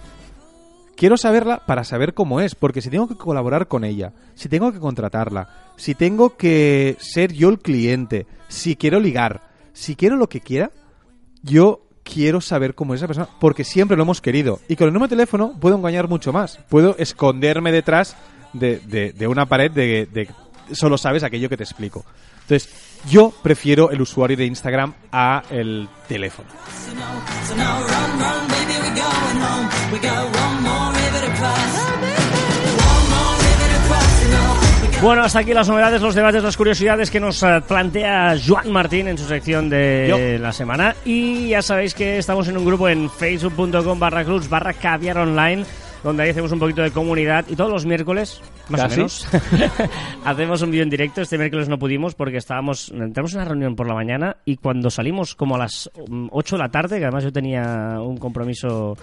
Quiero 0.96 1.16
saberla 1.16 1.62
para 1.64 1.84
saber 1.84 2.12
cómo 2.12 2.40
es, 2.40 2.54
porque 2.54 2.82
si 2.82 2.90
tengo 2.90 3.08
que 3.08 3.16
colaborar 3.16 3.68
con 3.68 3.84
ella, 3.84 4.12
si 4.34 4.48
tengo 4.48 4.70
que 4.70 4.80
contratarla, 4.80 5.48
si 5.76 5.94
tengo 5.94 6.36
que 6.36 6.96
ser 6.98 7.32
yo 7.32 7.48
el 7.48 7.58
cliente, 7.58 8.26
si 8.48 8.76
quiero 8.76 9.00
ligar, 9.00 9.40
si 9.72 9.96
quiero 9.96 10.16
lo 10.16 10.28
que 10.28 10.40
quiera, 10.40 10.70
yo 11.42 11.86
quiero 12.02 12.40
saber 12.40 12.74
cómo 12.74 12.92
es 12.92 13.00
esa 13.00 13.06
persona, 13.06 13.28
porque 13.40 13.64
siempre 13.64 13.96
lo 13.96 14.02
hemos 14.02 14.20
querido. 14.20 14.60
Y 14.68 14.76
con 14.76 14.88
el 14.88 14.92
número 14.92 15.08
de 15.08 15.16
teléfono 15.16 15.54
puedo 15.58 15.76
engañar 15.76 16.08
mucho 16.08 16.32
más. 16.32 16.58
Puedo 16.68 16.96
esconderme 16.98 17.72
detrás 17.72 18.16
de, 18.52 18.78
de- 18.80 19.12
de 19.12 19.26
una 19.26 19.46
pared 19.46 19.70
de, 19.70 20.06
de 20.06 20.28
solo 20.72 20.96
sabes 20.98 21.22
aquello 21.22 21.48
que 21.48 21.56
te 21.56 21.64
explico. 21.64 22.04
Entonces, 22.42 22.68
yo 23.08 23.32
prefiero 23.42 23.90
el 23.90 24.00
usuario 24.00 24.36
de 24.36 24.46
Instagram 24.46 24.92
a 25.12 25.42
el 25.50 25.88
teléfono. 26.08 26.48
Bueno, 35.02 35.22
hasta 35.22 35.38
aquí 35.38 35.54
las 35.54 35.66
novedades, 35.66 36.02
los 36.02 36.14
debates, 36.14 36.42
las 36.42 36.56
curiosidades 36.58 37.10
que 37.10 37.20
nos 37.20 37.42
eh, 37.42 37.62
plantea 37.66 38.36
Joan 38.46 38.70
Martín 38.70 39.08
en 39.08 39.16
su 39.16 39.24
sección 39.26 39.70
de 39.70 40.38
la 40.38 40.52
semana. 40.52 40.94
Y 41.06 41.48
ya 41.48 41.62
sabéis 41.62 41.94
que 41.94 42.18
estamos 42.18 42.48
en 42.48 42.58
un 42.58 42.66
grupo 42.66 42.86
en 42.86 43.08
facebook.com 43.08 43.98
barra 43.98 44.24
cruz 44.26 44.46
barra 44.50 44.74
caviar 44.74 45.16
online 45.16 45.64
donde 46.02 46.22
ahí 46.22 46.30
hacemos 46.30 46.52
un 46.52 46.58
poquito 46.58 46.82
de 46.82 46.90
comunidad 46.90 47.44
y 47.48 47.56
todos 47.56 47.70
los 47.70 47.86
miércoles, 47.86 48.40
más 48.68 48.82
¿Casi? 48.82 48.94
o 48.94 48.96
menos, 48.96 49.28
hacemos 50.24 50.62
un 50.62 50.70
vídeo 50.70 50.82
en 50.82 50.90
directo. 50.90 51.20
Este 51.20 51.38
miércoles 51.38 51.68
no 51.68 51.78
pudimos 51.78 52.14
porque 52.14 52.38
estábamos, 52.38 52.90
entramos 52.90 53.32
en 53.32 53.40
una 53.40 53.48
reunión 53.48 53.76
por 53.76 53.86
la 53.86 53.94
mañana 53.94 54.36
y 54.44 54.56
cuando 54.56 54.90
salimos 54.90 55.34
como 55.34 55.56
a 55.56 55.58
las 55.58 55.90
mm, 56.08 56.28
8 56.30 56.56
de 56.56 56.62
la 56.62 56.68
tarde, 56.70 56.98
que 56.98 57.04
además 57.04 57.24
yo 57.24 57.32
tenía 57.32 58.00
un 58.00 58.16
compromiso 58.16 58.96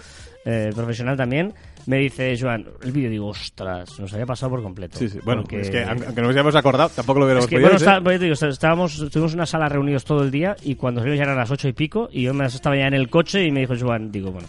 eh, 0.46 0.72
profesional 0.74 1.18
también, 1.18 1.54
me 1.88 1.98
dice 1.98 2.38
Joan, 2.40 2.66
el 2.84 2.92
vídeo 2.92 3.10
digo, 3.10 3.28
ostras, 3.28 4.00
nos 4.00 4.14
había 4.14 4.26
pasado 4.26 4.52
por 4.52 4.62
completo. 4.62 5.00
Sí, 5.00 5.10
sí. 5.10 5.20
Bueno, 5.24 5.42
Porque- 5.42 5.62
es 5.62 5.70
que 5.70 5.84
aunque 5.84 6.22
no 6.22 6.28
nos 6.28 6.32
hayamos 6.36 6.56
acordado, 6.56 6.90
tampoco 6.90 7.20
lo 7.20 7.26
hubiéramos 7.26 7.46
es 7.46 7.50
que, 7.50 7.56
podido 7.56 7.70
bueno, 7.70 7.78
está- 7.78 8.02
pues, 8.04 8.20
te 8.20 8.26
digo, 8.26 8.52
estábamos, 8.52 9.00
estuvimos 9.00 9.32
en 9.34 9.40
una 9.40 9.46
sala 9.46 9.70
reunidos 9.70 10.04
todo 10.06 10.22
el 10.24 10.30
día 10.32 10.56
y 10.64 10.76
cuando 10.76 11.02
salimos 11.02 11.18
ya 11.18 11.24
eran 11.24 11.38
las 11.38 11.50
ocho 11.50 11.68
y 11.68 11.74
pico 11.74 12.10
y 12.12 12.24
yo 12.24 12.34
me 12.34 12.46
estaba 12.46 12.76
ya 12.76 12.88
en 12.88 12.94
el 12.94 13.10
coche 13.10 13.44
y 13.46 13.52
me 13.52 13.62
dijo 13.62 13.74
Joan, 13.80 14.12
digo, 14.12 14.32
bueno, 14.32 14.48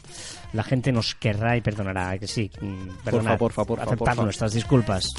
la 0.53 0.63
gente 0.65 0.93
nos 0.93 1.15
querrá 1.15 1.57
y 1.57 1.61
perdonará, 1.61 2.19
que 2.19 2.27
sí, 2.27 2.51
mm, 2.61 3.05
perdonad, 3.05 3.39
porfa, 3.39 3.65
porfa, 3.65 3.85
aceptad 3.85 4.05
porfa. 4.07 4.23
nuestras 4.25 4.53
disculpas. 4.53 5.13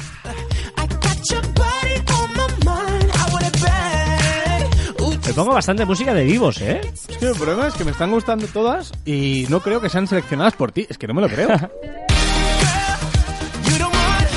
Me 5.28 5.34
pongo 5.36 5.54
bastante 5.54 5.86
música 5.86 6.14
de 6.14 6.24
vivos, 6.24 6.60
¿eh? 6.62 6.82
Es 6.92 7.18
que 7.18 7.28
el 7.28 7.36
problema 7.36 7.68
es 7.68 7.76
que 7.76 7.86
me 7.86 7.92
están 7.92 8.10
gustando 8.12 8.48
todas 8.48 8.92
y 9.06 9.46
no 9.50 9.60
creo 9.60 9.80
que 9.80 9.88
sean 9.90 10.08
seleccionadas 10.08 10.56
por 10.56 10.72
ti. 10.72 10.88
Es 10.90 10.98
que 10.98 11.08
no 11.08 11.14
me 11.14 11.22
lo 11.22 11.30
creo. 11.30 11.50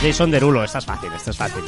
Jason 0.03 0.33
Derulo, 0.33 0.65
esta 0.65 0.79
es 0.79 0.85
fácil, 0.85 1.13
esta 1.15 1.31
es 1.31 1.37
fácil. 1.37 1.63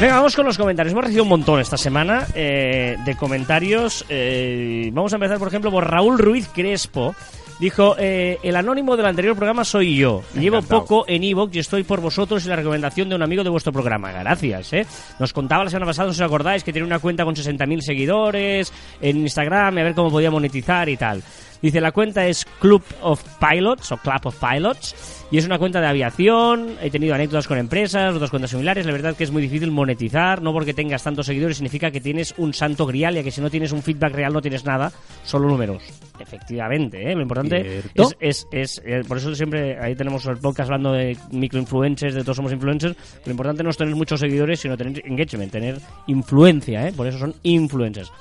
Venga, 0.00 0.16
vamos 0.16 0.36
con 0.36 0.46
los 0.46 0.56
comentarios. 0.56 0.92
Hemos 0.92 1.04
recibido 1.04 1.24
un 1.24 1.30
montón 1.30 1.58
esta 1.58 1.76
semana 1.76 2.26
eh, 2.34 2.96
de 3.04 3.16
comentarios. 3.16 4.04
Eh, 4.08 4.88
vamos 4.92 5.12
a 5.12 5.16
empezar, 5.16 5.38
por 5.38 5.48
ejemplo, 5.48 5.72
por 5.72 5.90
Raúl 5.90 6.16
Ruiz 6.16 6.48
Crespo. 6.54 7.14
Dijo, 7.58 7.96
eh, 7.98 8.38
el 8.42 8.54
anónimo 8.54 8.96
del 8.96 9.06
anterior 9.06 9.34
programa 9.34 9.64
soy 9.64 9.96
yo. 9.96 10.22
Llevo 10.34 10.58
Encantado. 10.58 10.82
poco 10.82 11.04
en 11.08 11.24
Evox 11.24 11.56
y 11.56 11.58
estoy 11.58 11.82
por 11.82 12.00
vosotros 12.00 12.44
y 12.44 12.48
la 12.48 12.56
recomendación 12.56 13.08
de 13.08 13.16
un 13.16 13.22
amigo 13.22 13.42
de 13.42 13.50
vuestro 13.50 13.72
programa. 13.72 14.12
Gracias, 14.12 14.72
¿eh? 14.74 14.86
Nos 15.18 15.32
contaba 15.32 15.64
la 15.64 15.70
semana 15.70 15.86
pasada, 15.86 16.06
no 16.06 16.12
sé 16.12 16.18
si 16.18 16.22
os 16.22 16.26
acordáis, 16.28 16.62
que 16.62 16.72
tiene 16.72 16.86
una 16.86 16.98
cuenta 16.98 17.24
con 17.24 17.34
60.000 17.34 17.80
seguidores 17.80 18.72
en 19.00 19.16
Instagram 19.16 19.78
y 19.78 19.80
a 19.80 19.84
ver 19.84 19.94
cómo 19.94 20.10
podía 20.10 20.30
monetizar 20.30 20.88
y 20.88 20.98
tal. 20.98 21.22
Dice, 21.62 21.80
la 21.80 21.92
cuenta 21.92 22.26
es 22.26 22.44
Club 22.60 22.82
of 23.00 23.22
Pilots 23.40 23.90
o 23.90 23.96
Club 23.96 24.20
of 24.24 24.36
Pilots 24.38 25.15
y 25.30 25.38
es 25.38 25.46
una 25.46 25.58
cuenta 25.58 25.80
de 25.80 25.88
aviación. 25.88 26.76
He 26.80 26.90
tenido 26.90 27.14
anécdotas 27.14 27.48
con 27.48 27.58
empresas, 27.58 28.14
otras 28.14 28.30
cuentas 28.30 28.50
similares. 28.50 28.86
La 28.86 28.92
verdad 28.92 29.16
que 29.16 29.24
es 29.24 29.32
muy 29.32 29.42
difícil 29.42 29.70
monetizar. 29.72 30.40
No 30.40 30.52
porque 30.52 30.72
tengas 30.72 31.02
tantos 31.02 31.26
seguidores 31.26 31.56
significa 31.56 31.90
que 31.90 32.00
tienes 32.00 32.34
un 32.38 32.54
santo 32.54 32.86
grial, 32.86 33.14
ya 33.14 33.22
que 33.22 33.30
si 33.30 33.40
no 33.40 33.50
tienes 33.50 33.72
un 33.72 33.82
feedback 33.82 34.14
real 34.14 34.32
no 34.32 34.40
tienes 34.40 34.64
nada, 34.64 34.92
solo 35.24 35.48
números. 35.48 35.82
Efectivamente, 36.18 37.10
¿eh? 37.10 37.14
lo 37.14 37.22
importante 37.22 37.82
es, 38.20 38.46
es 38.50 38.80
eh, 38.84 39.02
por 39.06 39.18
eso 39.18 39.34
siempre 39.34 39.78
ahí 39.78 39.94
tenemos 39.94 40.24
el 40.26 40.38
podcast 40.38 40.70
hablando 40.70 40.92
de 40.92 41.16
microinfluencers, 41.30 42.14
de 42.14 42.22
todos 42.22 42.36
somos 42.36 42.52
influencers. 42.52 42.96
Lo 43.24 43.30
importante 43.32 43.62
no 43.62 43.70
es 43.70 43.76
tener 43.76 43.94
muchos 43.94 44.20
seguidores, 44.20 44.60
sino 44.60 44.76
tener 44.76 45.02
engagement, 45.04 45.52
tener 45.52 45.78
influencia, 46.06 46.88
¿eh? 46.88 46.92
por 46.92 47.06
eso 47.06 47.18
son 47.18 47.34
influencers. 47.42 48.12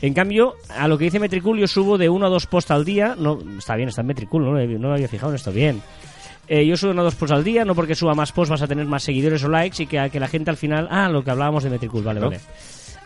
En 0.00 0.14
cambio, 0.14 0.54
a 0.68 0.88
lo 0.88 0.98
que 0.98 1.04
dice 1.04 1.18
Metricool, 1.18 1.58
yo 1.58 1.66
subo 1.66 1.96
de 1.96 2.08
uno 2.08 2.26
a 2.26 2.28
dos 2.28 2.46
posts 2.46 2.70
al 2.70 2.84
día. 2.84 3.16
No, 3.18 3.38
está 3.58 3.76
bien, 3.76 3.88
está 3.88 4.02
en 4.02 4.08
Metricool, 4.08 4.44
no, 4.44 4.52
no 4.52 4.88
me 4.88 4.94
había 4.94 5.08
fijado 5.08 5.32
en 5.32 5.36
esto 5.36 5.52
bien. 5.52 5.82
Eh, 6.48 6.64
yo 6.64 6.76
subo 6.76 6.92
uno 6.92 7.02
o 7.02 7.04
dos 7.04 7.14
posts 7.16 7.32
al 7.34 7.42
día, 7.44 7.64
no 7.64 7.74
porque 7.74 7.94
suba 7.96 8.14
más 8.14 8.30
posts 8.32 8.50
vas 8.50 8.62
a 8.62 8.68
tener 8.68 8.86
más 8.86 9.02
seguidores 9.02 9.42
o 9.44 9.48
likes 9.48 9.82
y 9.82 9.86
que, 9.86 9.98
a 9.98 10.08
que 10.08 10.20
la 10.20 10.28
gente 10.28 10.50
al 10.50 10.56
final... 10.56 10.86
Ah, 10.90 11.08
lo 11.08 11.24
que 11.24 11.30
hablábamos 11.32 11.64
de 11.64 11.70
Metricool, 11.70 12.04
vale, 12.04 12.20
¿No? 12.20 12.26
vale. 12.26 12.40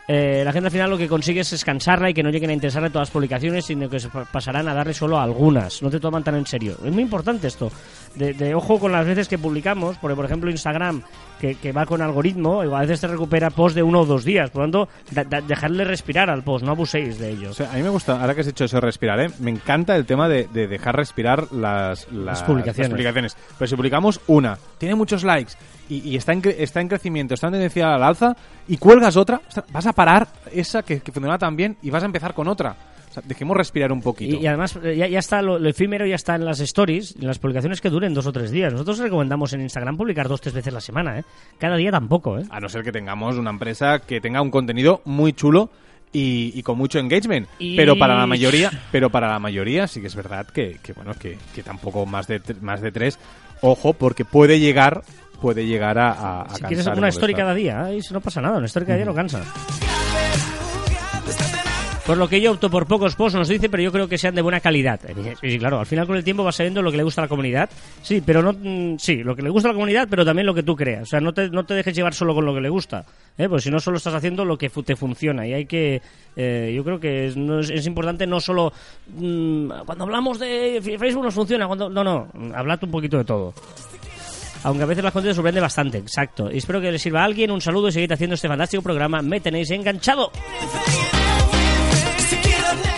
Eh, 0.08 0.42
la 0.44 0.52
gente 0.52 0.66
al 0.66 0.72
final 0.72 0.90
lo 0.90 0.98
que 0.98 1.06
consigue 1.06 1.40
es 1.40 1.64
cansarla 1.64 2.10
y 2.10 2.14
que 2.14 2.22
no 2.22 2.30
lleguen 2.30 2.50
a 2.50 2.52
interesarle 2.52 2.90
todas 2.90 3.08
las 3.08 3.12
publicaciones, 3.12 3.64
sino 3.64 3.88
que 3.88 4.00
se 4.00 4.08
pa- 4.08 4.24
pasarán 4.24 4.66
a 4.68 4.74
darle 4.74 4.92
solo 4.92 5.18
a 5.18 5.22
algunas. 5.22 5.82
No 5.82 5.88
te 5.90 6.00
toman 6.00 6.24
tan 6.24 6.34
en 6.34 6.46
serio. 6.46 6.76
Es 6.84 6.92
muy 6.92 7.02
importante 7.04 7.46
esto. 7.46 7.70
De, 8.16 8.34
de 8.34 8.54
ojo 8.54 8.78
con 8.80 8.90
las 8.90 9.06
veces 9.06 9.28
que 9.28 9.38
publicamos, 9.38 9.96
porque 9.98 10.16
por 10.16 10.24
ejemplo 10.24 10.50
Instagram, 10.50 11.02
que, 11.40 11.54
que 11.56 11.72
va 11.72 11.86
con 11.86 12.02
algoritmo, 12.02 12.60
a 12.60 12.80
veces 12.80 13.00
te 13.00 13.06
recupera 13.08 13.50
post 13.50 13.74
de 13.74 13.82
uno 13.82 14.00
o 14.00 14.06
dos 14.06 14.24
días. 14.24 14.50
Por 14.50 14.60
lo 14.60 14.64
tanto, 14.66 14.88
da- 15.10 15.24
da- 15.24 15.40
dejarle 15.40 15.84
respirar 15.84 16.28
al 16.30 16.42
post, 16.44 16.64
no 16.64 16.72
abuséis 16.72 17.18
de 17.18 17.26
O 17.26 17.30
ellos. 17.30 17.56
sea, 17.56 17.70
a 17.72 17.74
mí 17.76 17.82
me 17.82 17.88
gusta, 17.88 18.20
ahora 18.20 18.34
que 18.34 18.42
has 18.42 18.46
hecho 18.46 18.64
eso 18.64 18.76
de 18.76 18.80
respirar, 18.82 19.18
¿eh? 19.20 19.30
me 19.40 19.50
encanta 19.50 19.96
el 19.96 20.04
tema 20.06 20.28
de, 20.28 20.48
de 20.52 20.68
dejar 20.68 20.96
respirar 20.96 21.50
las, 21.52 22.10
las, 22.12 22.42
publicaciones. 22.42 22.90
las 22.90 22.96
publicaciones. 22.96 23.36
Pero 23.58 23.68
si 23.68 23.76
publicamos 23.76 24.20
una, 24.26 24.58
tiene 24.78 24.94
muchos 24.94 25.24
likes 25.24 25.54
y, 25.88 26.08
y 26.10 26.16
está, 26.16 26.32
en, 26.32 26.42
está 26.58 26.80
en 26.80 26.88
crecimiento, 26.88 27.34
está 27.34 27.46
en 27.48 27.54
tendencia 27.54 27.94
al 27.94 28.02
alza, 28.02 28.36
y 28.68 28.76
cuelgas 28.76 29.16
otra, 29.16 29.40
vas 29.72 29.86
a 29.86 29.92
parar 29.92 30.28
esa 30.52 30.82
que, 30.82 31.00
que 31.00 31.10
funcionaba 31.12 31.38
tan 31.38 31.56
bien 31.56 31.76
y 31.82 31.90
vas 31.90 32.02
a 32.02 32.06
empezar 32.06 32.34
con 32.34 32.46
otra. 32.48 32.76
O 33.10 33.12
sea, 33.12 33.22
dejemos 33.26 33.56
respirar 33.56 33.90
un 33.92 34.00
poquito. 34.02 34.36
Y, 34.36 34.44
y 34.44 34.46
además, 34.46 34.78
eh, 34.84 34.96
ya, 34.96 35.08
ya 35.08 35.18
está 35.18 35.42
lo, 35.42 35.58
lo 35.58 35.68
efímero, 35.68 36.06
ya 36.06 36.14
está 36.14 36.36
en 36.36 36.44
las 36.44 36.60
stories, 36.60 37.16
en 37.20 37.26
las 37.26 37.40
publicaciones 37.40 37.80
que 37.80 37.90
duren 37.90 38.14
dos 38.14 38.26
o 38.26 38.32
tres 38.32 38.52
días. 38.52 38.72
Nosotros 38.72 38.98
recomendamos 39.00 39.52
en 39.52 39.62
Instagram 39.62 39.96
publicar 39.96 40.28
dos 40.28 40.38
o 40.38 40.42
tres 40.44 40.54
veces 40.54 40.72
la 40.72 40.80
semana, 40.80 41.18
¿eh? 41.18 41.24
Cada 41.58 41.76
día 41.76 41.90
tampoco, 41.90 42.38
¿eh? 42.38 42.44
A 42.50 42.60
no 42.60 42.68
ser 42.68 42.84
que 42.84 42.92
tengamos 42.92 43.36
una 43.36 43.50
empresa 43.50 43.98
que 43.98 44.20
tenga 44.20 44.40
un 44.40 44.50
contenido 44.52 45.02
muy 45.04 45.32
chulo 45.32 45.70
y, 46.12 46.52
y 46.54 46.62
con 46.62 46.78
mucho 46.78 47.00
engagement. 47.00 47.48
Y- 47.58 47.76
Pero 47.76 47.96
para 47.98 48.14
la 48.16 48.26
mayoría, 48.28 48.70
pero 48.92 49.10
para 49.10 49.28
la 49.28 49.40
mayoría 49.40 49.88
sí 49.88 50.00
que 50.00 50.06
es 50.06 50.14
verdad 50.14 50.46
que, 50.46 50.78
que 50.82 50.92
bueno, 50.92 51.12
que, 51.14 51.36
que 51.54 51.62
tampoco 51.64 52.06
más 52.06 52.28
de 52.28 52.40
más 52.60 52.80
de 52.80 52.92
tres. 52.92 53.18
Ojo, 53.60 53.92
porque 53.92 54.24
puede 54.24 54.60
llegar, 54.60 55.02
puede 55.40 55.66
llegar 55.66 55.98
a, 55.98 56.12
a, 56.12 56.42
a 56.42 56.44
Si 56.44 56.50
cansar 56.60 56.68
quieres 56.68 56.86
y 56.86 56.90
una 56.98 57.08
story 57.08 57.34
cada 57.34 57.54
día, 57.54 57.84
ay, 57.84 58.02
si 58.02 58.14
no 58.14 58.20
pasa 58.20 58.40
nada, 58.40 58.56
una 58.58 58.66
story 58.66 58.86
cada 58.86 58.96
día 58.98 59.04
no 59.06 59.14
cansa. 59.14 59.42
Por 62.10 62.18
lo 62.18 62.28
que 62.28 62.40
yo 62.40 62.50
opto 62.50 62.68
por 62.68 62.86
pocos 62.86 63.14
posts, 63.14 63.38
nos 63.38 63.46
dice, 63.46 63.68
pero 63.68 63.84
yo 63.84 63.92
creo 63.92 64.08
que 64.08 64.18
sean 64.18 64.34
de 64.34 64.42
buena 64.42 64.58
calidad. 64.58 64.98
Eh, 65.08 65.36
Sí, 65.40 65.60
claro, 65.60 65.78
al 65.78 65.86
final 65.86 66.08
con 66.08 66.16
el 66.16 66.24
tiempo 66.24 66.42
vas 66.42 66.56
sabiendo 66.56 66.82
lo 66.82 66.90
que 66.90 66.96
le 66.96 67.04
gusta 67.04 67.20
a 67.20 67.26
la 67.26 67.28
comunidad. 67.28 67.70
Sí, 68.02 68.20
pero 68.20 68.42
no. 68.42 68.52
mm, 68.52 68.98
Sí, 68.98 69.22
lo 69.22 69.36
que 69.36 69.42
le 69.42 69.48
gusta 69.48 69.68
a 69.68 69.70
la 69.70 69.74
comunidad, 69.74 70.08
pero 70.10 70.24
también 70.24 70.44
lo 70.44 70.52
que 70.52 70.64
tú 70.64 70.74
creas. 70.74 71.02
O 71.02 71.06
sea, 71.06 71.20
no 71.20 71.32
te, 71.32 71.48
no 71.50 71.64
te 71.64 71.74
dejes 71.74 71.94
llevar 71.94 72.12
solo 72.12 72.34
con 72.34 72.44
lo 72.44 72.52
que 72.52 72.62
le 72.62 72.68
gusta. 72.68 73.04
¿eh? 73.38 73.48
Pues 73.48 73.62
si 73.62 73.70
no, 73.70 73.78
solo 73.78 73.98
estás 73.98 74.12
haciendo 74.12 74.44
lo 74.44 74.58
que 74.58 74.68
te 74.68 74.96
funciona. 74.96 75.46
Y 75.46 75.52
hay 75.52 75.66
que. 75.66 76.02
eh, 76.34 76.72
yo 76.74 76.82
creo 76.82 76.98
que 76.98 77.26
es, 77.26 77.36
es, 77.70 77.86
importante 77.86 78.26
no 78.26 78.40
solo. 78.40 78.72
mm, 79.14 79.70
cuando 79.86 80.02
hablamos 80.02 80.40
de 80.40 80.80
Facebook 80.98 81.22
nos 81.22 81.34
funciona. 81.34 81.68
cuando 81.68 81.88
No, 81.88 82.02
no. 82.02 82.26
Hablad 82.56 82.82
un 82.82 82.90
poquito 82.90 83.18
de 83.18 83.24
todo. 83.24 83.54
Aunque 84.64 84.82
a 84.82 84.86
veces 84.86 85.04
la 85.04 85.12
te 85.12 85.32
sorprende 85.32 85.60
bastante, 85.60 85.98
exacto. 85.98 86.50
Y 86.50 86.58
espero 86.58 86.80
que 86.80 86.90
les 86.90 87.00
sirva 87.00 87.20
a 87.20 87.24
alguien. 87.26 87.52
Un 87.52 87.60
saludo 87.60 87.86
y 87.86 87.92
seguid 87.92 88.10
haciendo 88.10 88.34
este 88.34 88.48
fantástico 88.48 88.82
programa. 88.82 89.22
Me 89.22 89.38
tenéis 89.38 89.70
enganchado. 89.70 90.32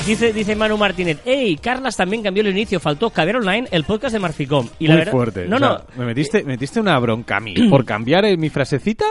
Dice, 0.06 0.32
dice 0.32 0.56
Manu 0.56 0.76
Martínez, 0.76 1.20
hey, 1.24 1.56
Carlas 1.62 1.96
también 1.96 2.22
cambió 2.24 2.42
el 2.42 2.48
inicio, 2.48 2.80
faltó 2.80 3.10
Caber 3.10 3.36
Online, 3.36 3.68
el 3.70 3.84
podcast 3.84 4.12
de 4.12 4.18
Marficom. 4.18 4.68
Y 4.80 4.86
la 4.88 4.94
Muy 4.94 4.98
verdad- 5.00 5.12
fuerte. 5.12 5.46
No, 5.46 5.56
O 5.56 5.58
sea, 5.60 5.68
no, 5.68 5.84
Me 5.96 6.06
metiste, 6.06 6.38
me 6.42 6.52
metiste 6.54 6.80
una 6.80 6.98
bronca 6.98 7.36
a 7.36 7.40
mí 7.40 7.54
por 7.70 7.84
cambiar 7.84 8.24
eh, 8.24 8.36
mi 8.36 8.50
frasecita. 8.50 9.04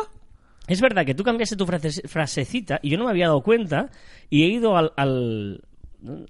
es 0.67 0.81
verdad 0.81 1.05
que 1.05 1.15
tú 1.15 1.23
cambiaste 1.23 1.55
tu 1.55 1.65
frase- 1.65 2.05
frasecita 2.07 2.79
y 2.83 2.89
yo 2.89 2.97
no 2.97 3.05
me 3.05 3.11
había 3.11 3.27
dado 3.27 3.41
cuenta 3.41 3.89
y 4.29 4.43
he 4.43 4.47
ido 4.47 4.75
al, 4.77 4.91
al, 4.97 5.61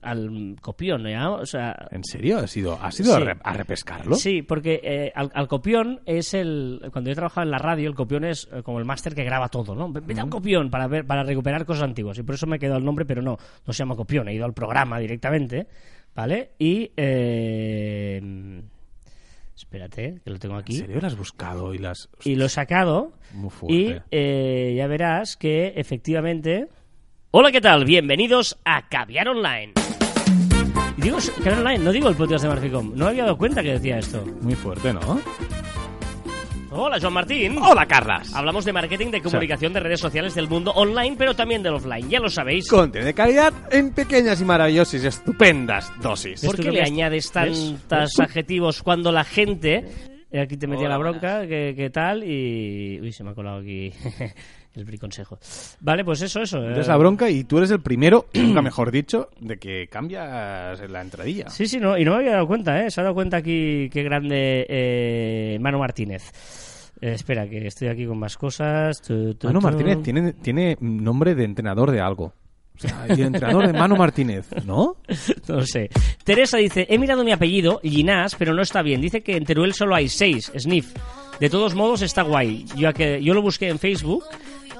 al 0.01 0.55
copión, 0.61 1.03
¿ya? 1.07 1.29
O 1.29 1.45
sea, 1.45 1.87
¿En 1.91 2.03
serio? 2.03 2.39
¿Has 2.39 2.55
ido, 2.57 2.77
has 2.81 2.99
ido 2.99 3.15
a, 3.15 3.19
re- 3.19 3.37
a 3.43 3.53
repescarlo? 3.53 4.15
Sí, 4.15 4.41
porque 4.41 4.81
eh, 4.83 5.11
al, 5.15 5.31
al 5.33 5.47
copión 5.47 6.01
es 6.05 6.33
el. 6.33 6.81
Cuando 6.91 7.09
yo 7.09 7.15
trabajaba 7.15 7.43
en 7.45 7.51
la 7.51 7.57
radio, 7.57 7.87
el 7.89 7.95
copión 7.95 8.23
es 8.25 8.49
eh, 8.51 8.61
como 8.63 8.79
el 8.79 8.85
máster 8.85 9.15
que 9.15 9.23
graba 9.23 9.49
todo, 9.49 9.73
¿no? 9.75 9.91
Vete 9.91 10.19
a 10.19 10.23
un 10.25 10.29
copión 10.29 10.69
para 10.69 10.87
ver, 10.87 11.05
para 11.05 11.23
recuperar 11.23 11.65
cosas 11.65 11.83
antiguas. 11.83 12.17
Y 12.17 12.23
por 12.23 12.35
eso 12.35 12.47
me 12.47 12.59
quedó 12.59 12.75
el 12.77 12.83
nombre, 12.85 13.05
pero 13.05 13.21
no, 13.21 13.37
no 13.65 13.73
se 13.73 13.79
llama 13.79 13.95
copión. 13.95 14.27
He 14.27 14.33
ido 14.33 14.45
al 14.45 14.53
programa 14.53 14.99
directamente, 14.99 15.67
¿vale? 16.15 16.51
Y. 16.59 16.91
eh, 16.97 18.61
espérate, 19.55 20.19
que 20.23 20.29
lo 20.31 20.39
tengo 20.39 20.55
¿En 20.55 20.61
aquí. 20.61 20.77
serio 20.77 20.99
lo 20.99 21.07
has 21.07 21.15
buscado 21.17 21.73
y 21.73 21.77
las... 21.77 22.09
Y 22.23 22.35
lo 22.35 22.45
he 22.45 22.49
sacado. 22.49 23.13
Muy 23.33 23.45
Y 23.67 23.85
fuerte. 23.85 24.03
eh, 24.11 24.73
ya 24.75 24.87
verás 24.87 25.37
que 25.37 25.73
efectivamente. 25.75 26.67
Hola, 27.33 27.51
¿qué 27.51 27.61
tal? 27.61 27.85
Bienvenidos 27.85 28.57
a 28.65 28.87
Caviar 28.89 29.29
Online. 29.29 29.73
Y 30.97 31.01
digo 31.01 31.17
Caviar 31.37 31.59
Online, 31.59 31.79
no 31.79 31.91
digo 31.91 32.09
el 32.09 32.15
podcast 32.15 32.43
de 32.43 32.49
Marficom. 32.49 32.91
No 32.95 33.05
me 33.05 33.11
había 33.11 33.23
dado 33.23 33.37
cuenta 33.37 33.63
que 33.63 33.71
decía 33.73 33.99
esto. 33.99 34.25
Muy 34.41 34.55
fuerte, 34.55 34.91
¿no? 34.93 35.21
Hola, 36.71 36.97
Joan 37.01 37.13
Martín. 37.13 37.57
Hola, 37.57 37.85
Carlas. 37.85 38.33
Hablamos 38.33 38.63
de 38.65 38.71
marketing, 38.73 39.11
de 39.11 39.21
comunicación, 39.21 39.73
de 39.73 39.79
redes 39.81 39.99
sociales, 39.99 40.35
del 40.35 40.47
mundo 40.47 40.71
online, 40.71 41.15
pero 41.17 41.33
también 41.33 41.63
del 41.63 41.73
offline. 41.73 42.09
Ya 42.09 42.19
lo 42.19 42.29
sabéis. 42.29 42.67
Contenido 42.69 43.07
de 43.07 43.13
calidad 43.13 43.53
en 43.71 43.91
pequeñas 43.93 44.39
y 44.41 44.45
maravillosas 44.45 45.03
y 45.03 45.07
estupendas 45.07 45.91
dosis. 46.01 46.45
¿Por 46.45 46.57
qué 46.57 46.71
le 46.71 46.81
añades 46.81 47.31
tantos 47.31 48.19
adjetivos 48.19 48.83
cuando 48.83 49.11
la 49.11 49.23
gente... 49.25 49.85
eh, 50.31 50.39
Aquí 50.41 50.55
te 50.57 50.67
metía 50.67 50.85
Hola, 50.87 50.95
la 50.95 50.97
bronca, 50.97 51.41
que, 51.47 51.73
que 51.75 51.89
tal, 51.89 52.23
y... 52.23 52.99
Uy, 53.01 53.11
se 53.11 53.23
me 53.23 53.31
ha 53.31 53.33
colado 53.33 53.59
aquí 53.59 53.91
el 54.75 54.85
briconsejo. 54.85 55.37
Vale, 55.81 56.03
pues 56.05 56.21
eso, 56.21 56.41
eso. 56.41 56.59
eh. 56.59 56.67
Tienes 56.67 56.87
la 56.87 56.97
bronca 56.97 57.29
y 57.29 57.43
tú 57.43 57.57
eres 57.57 57.71
el 57.71 57.81
primero, 57.81 58.27
nunca 58.33 58.61
mejor 58.61 58.91
dicho, 58.91 59.29
de 59.39 59.57
que 59.57 59.87
cambias 59.87 60.79
la 60.89 61.01
entradilla. 61.01 61.49
Sí, 61.49 61.67
sí, 61.67 61.79
no, 61.79 61.97
y 61.97 62.05
no 62.05 62.11
me 62.11 62.17
había 62.17 62.31
dado 62.33 62.47
cuenta, 62.47 62.83
¿eh? 62.85 62.91
Se 62.91 63.01
ha 63.01 63.03
dado 63.03 63.15
cuenta 63.15 63.37
aquí 63.37 63.89
qué 63.91 64.03
grande 64.03 64.65
eh, 64.69 65.57
Manu 65.59 65.79
Martínez. 65.79 66.31
Eh, 67.01 67.13
espera, 67.13 67.47
que 67.49 67.65
estoy 67.67 67.87
aquí 67.87 68.05
con 68.05 68.19
más 68.19 68.37
cosas. 68.37 69.01
Tu, 69.01 69.33
tu, 69.35 69.47
Manu 69.47 69.59
tu. 69.59 69.65
Martínez 69.65 70.03
tiene, 70.03 70.33
tiene 70.33 70.77
nombre 70.79 71.35
de 71.35 71.43
entrenador 71.45 71.91
de 71.91 71.99
algo. 71.99 72.33
O 72.73 72.79
sea, 72.81 73.05
el 73.07 73.19
entrenador 73.19 73.67
de 73.67 73.73
Manu 73.73 73.95
Martínez, 73.95 74.47
¿no? 74.65 74.95
No 75.47 75.65
sé. 75.65 75.89
Teresa 76.23 76.57
dice, 76.57 76.87
he 76.89 76.97
mirado 76.97 77.23
mi 77.23 77.31
apellido, 77.31 77.79
Ginás, 77.83 78.35
pero 78.35 78.53
no 78.53 78.61
está 78.61 78.81
bien. 78.81 79.01
Dice 79.01 79.21
que 79.21 79.35
en 79.35 79.45
Teruel 79.45 79.73
solo 79.73 79.95
hay 79.95 80.07
seis, 80.07 80.51
Sniff. 80.57 80.93
De 81.39 81.49
todos 81.49 81.73
modos 81.75 82.01
está 82.03 82.21
guay. 82.21 82.65
Yo, 82.77 82.91
que, 82.93 83.21
yo 83.23 83.33
lo 83.33 83.41
busqué 83.41 83.67
en 83.69 83.79
Facebook 83.79 84.23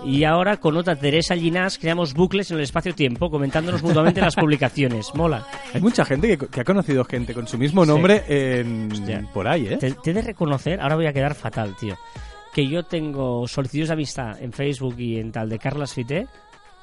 y 0.06 0.24
ahora 0.24 0.58
con 0.58 0.78
otra 0.78 0.96
Teresa 0.96 1.36
Ginás 1.36 1.78
creamos 1.78 2.14
bucles 2.14 2.50
en 2.52 2.58
el 2.58 2.64
espacio-tiempo 2.64 3.30
comentándonos 3.30 3.84
mutuamente 3.84 4.22
las 4.22 4.36
publicaciones. 4.36 5.14
Mola. 5.16 5.46
Hay 5.74 5.82
mucha 5.82 6.06
gente 6.06 6.38
que, 6.38 6.48
que 6.48 6.62
ha 6.62 6.64
conocido 6.64 7.04
gente 7.06 7.34
con 7.34 7.48
su 7.48 7.58
mismo 7.58 7.86
nombre 7.86 8.24
en, 8.28 8.92
Hostia. 8.92 9.28
por 9.34 9.48
ahí, 9.48 9.68
¿eh? 9.68 9.78
Te, 9.78 9.92
te 9.92 10.12
he 10.12 10.14
de 10.14 10.22
reconocer, 10.22 10.80
ahora 10.82 10.96
voy 10.96 11.08
a 11.08 11.14
quedar 11.14 11.36
fatal, 11.36 11.76
tío, 11.80 11.98
que 12.54 12.68
yo 12.68 12.84
tengo 12.84 13.48
solicitudes 13.48 13.90
de 13.90 13.94
amistad 13.94 14.42
en 14.42 14.52
Facebook 14.54 14.96
y 15.00 15.20
en 15.20 15.32
tal 15.32 15.50
de 15.50 15.60
Carlas 15.60 15.94
Fité 15.94 16.28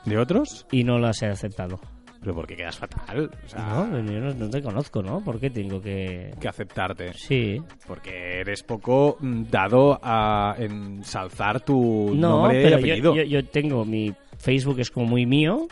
¿De 0.05 0.17
otros? 0.19 0.67
y 0.71 0.85
no 0.85 0.99
las 0.99 1.21
he 1.23 1.27
aceptado. 1.27 1.81
Pero 2.21 2.35
porque 2.35 2.57
quedas 2.57 2.77
fatal. 2.77 3.31
O 3.45 3.49
sea, 3.49 3.61
No, 3.91 4.01
yo 4.01 4.21
no, 4.21 4.35
no 4.35 4.51
te 4.51 4.61
conozco, 4.61 5.03
¿no? 5.03 5.21
¿Por 5.23 5.39
qué 5.39 5.51
tengo 5.51 5.81
que...? 5.81 6.35
que 6.41 6.49
aceptarte. 6.49 7.13
Sí. 7.15 7.63
Porque 7.87 8.41
eres 8.41 8.63
poco 8.63 9.17
mm, 9.21 9.45
dado 9.51 9.99
a 10.03 10.57
ensalzar 10.59 11.61
tu 11.61 12.13
No, 12.15 12.41
nombre 12.43 12.61
y 12.61 12.65
pero 12.65 12.77
apellido. 12.79 13.15
yo, 13.15 13.23
yo, 13.23 13.41
yo 13.41 13.45
tengo 13.49 13.85
mi 13.85 14.13
Facebook 14.39 14.81
es 14.81 14.91
como 14.91 15.07
muy 15.07 15.27
mío 15.27 15.69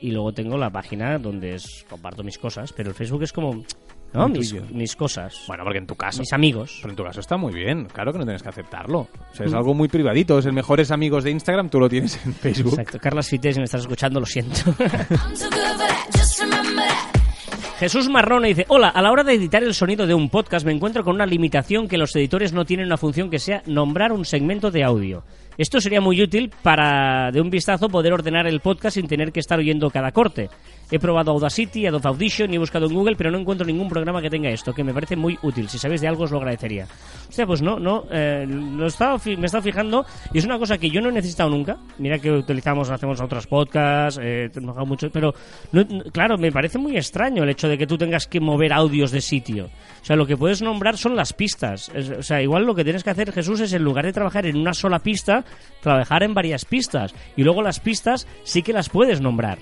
y 0.00 0.10
luego 0.12 0.32
tengo 0.32 0.56
la 0.56 0.70
página 0.70 1.18
donde 1.18 1.54
es, 1.56 1.84
comparto 1.88 2.22
mis 2.22 2.38
cosas, 2.38 2.72
pero 2.72 2.88
el 2.90 2.94
Facebook 2.94 3.22
es 3.22 3.32
como, 3.32 3.62
¿no? 4.12 4.28
Muy 4.28 4.38
Mis, 4.38 4.50
tuyo. 4.50 4.62
mis 4.72 4.96
cosas, 4.96 5.44
Bueno, 5.46 5.64
porque 5.64 5.78
en 5.78 5.86
tu 5.86 5.94
caso. 5.96 6.20
mis 6.20 6.32
amigos. 6.32 6.78
Pero 6.82 6.90
en 6.92 6.96
tu 6.96 7.04
caso 7.04 7.20
está 7.20 7.36
muy 7.36 7.52
bien. 7.52 7.86
Claro 7.92 8.12
que 8.12 8.18
no 8.18 8.24
tienes 8.24 8.42
que 8.42 8.48
aceptarlo. 8.48 9.00
O 9.00 9.08
sea, 9.34 9.46
es 9.46 9.52
Mm. 9.52 9.56
algo 9.56 9.74
muy 9.74 9.88
privadito. 9.88 10.38
Es 10.38 10.46
el 10.46 10.52
mejores 10.52 10.90
amigos 10.90 11.24
de 11.24 11.30
Instagram, 11.30 11.68
tú 11.70 11.78
lo 11.80 11.88
tienes 11.88 12.18
en 12.26 12.34
Facebook. 12.34 12.72
Exacto. 12.78 12.98
Carlas 13.00 13.28
Fité, 13.28 13.52
si 13.52 13.58
me 13.60 13.64
estás 13.64 13.82
escuchando, 13.82 14.20
lo 14.20 14.26
siento. 14.26 14.60
I'm 14.66 14.76
too 14.76 14.84
good 14.84 15.16
for 15.50 15.76
that, 15.78 16.06
just 16.16 16.40
remember 16.40 16.74
that. 16.76 17.20
Jesús 17.78 18.10
Marrone 18.10 18.48
dice, 18.48 18.66
hola, 18.68 18.88
a 18.88 19.00
la 19.00 19.10
hora 19.10 19.24
de 19.24 19.32
editar 19.32 19.62
el 19.62 19.72
sonido 19.72 20.06
de 20.06 20.12
un 20.12 20.28
podcast 20.28 20.66
me 20.66 20.72
encuentro 20.72 21.02
con 21.02 21.14
una 21.14 21.24
limitación 21.24 21.88
que 21.88 21.96
los 21.96 22.14
editores 22.14 22.52
no 22.52 22.66
tienen 22.66 22.84
una 22.86 22.98
función 22.98 23.30
que 23.30 23.38
sea 23.38 23.62
nombrar 23.64 24.12
un 24.12 24.26
segmento 24.26 24.70
de 24.70 24.84
audio. 24.84 25.24
Esto 25.60 25.78
sería 25.78 26.00
muy 26.00 26.22
útil 26.22 26.50
para, 26.62 27.30
de 27.30 27.38
un 27.38 27.50
vistazo, 27.50 27.90
poder 27.90 28.14
ordenar 28.14 28.46
el 28.46 28.60
podcast 28.60 28.94
sin 28.94 29.06
tener 29.06 29.30
que 29.30 29.40
estar 29.40 29.58
oyendo 29.58 29.90
cada 29.90 30.10
corte. 30.10 30.48
He 30.90 30.98
probado 30.98 31.32
Audacity, 31.32 31.86
Adobe 31.86 32.08
Audition 32.08 32.50
y 32.50 32.56
he 32.56 32.58
buscado 32.58 32.86
en 32.86 32.94
Google, 32.94 33.14
pero 33.14 33.30
no 33.30 33.36
encuentro 33.38 33.66
ningún 33.66 33.90
programa 33.90 34.22
que 34.22 34.30
tenga 34.30 34.48
esto, 34.48 34.72
que 34.72 34.82
me 34.82 34.94
parece 34.94 35.16
muy 35.16 35.38
útil. 35.42 35.68
Si 35.68 35.76
sabéis 35.78 36.00
de 36.00 36.08
algo, 36.08 36.24
os 36.24 36.30
lo 36.30 36.38
agradecería. 36.38 36.86
O 37.28 37.32
sea, 37.32 37.46
pues 37.46 37.60
no, 37.60 37.78
no, 37.78 38.04
eh, 38.10 38.46
lo 38.48 38.84
he 38.84 38.88
estado 38.88 39.18
me 39.26 39.42
he 39.42 39.44
estado 39.44 39.62
fijando 39.62 40.06
y 40.32 40.38
es 40.38 40.46
una 40.46 40.58
cosa 40.58 40.78
que 40.78 40.88
yo 40.88 41.02
no 41.02 41.10
he 41.10 41.12
necesitado 41.12 41.50
nunca. 41.50 41.76
Mira 41.98 42.18
que 42.18 42.30
utilizamos, 42.30 42.88
hacemos 42.88 43.20
otros 43.20 43.46
podcasts, 43.46 44.18
eh, 44.22 44.48
mucho, 44.86 45.10
pero 45.10 45.34
no- 45.72 45.86
claro, 46.10 46.38
me 46.38 46.50
parece 46.50 46.78
muy 46.78 46.96
extraño 46.96 47.42
el 47.42 47.50
hecho 47.50 47.68
de 47.68 47.76
que 47.76 47.86
tú 47.86 47.98
tengas 47.98 48.26
que 48.26 48.40
mover 48.40 48.72
audios 48.72 49.10
de 49.10 49.20
sitio. 49.20 49.68
O 50.00 50.04
sea, 50.04 50.16
lo 50.16 50.26
que 50.26 50.36
puedes 50.36 50.62
nombrar 50.62 50.96
son 50.96 51.14
las 51.14 51.32
pistas. 51.32 51.90
O 52.18 52.22
sea, 52.22 52.40
igual 52.42 52.64
lo 52.64 52.74
que 52.74 52.84
tienes 52.84 53.04
que 53.04 53.10
hacer, 53.10 53.32
Jesús, 53.32 53.60
es 53.60 53.72
en 53.72 53.84
lugar 53.84 54.06
de 54.06 54.12
trabajar 54.12 54.46
en 54.46 54.56
una 54.56 54.72
sola 54.72 54.98
pista, 55.00 55.44
trabajar 55.82 56.22
en 56.22 56.34
varias 56.34 56.64
pistas. 56.64 57.14
Y 57.36 57.42
luego 57.44 57.62
las 57.62 57.80
pistas 57.80 58.26
sí 58.42 58.62
que 58.62 58.72
las 58.72 58.88
puedes 58.88 59.20
nombrar. 59.20 59.58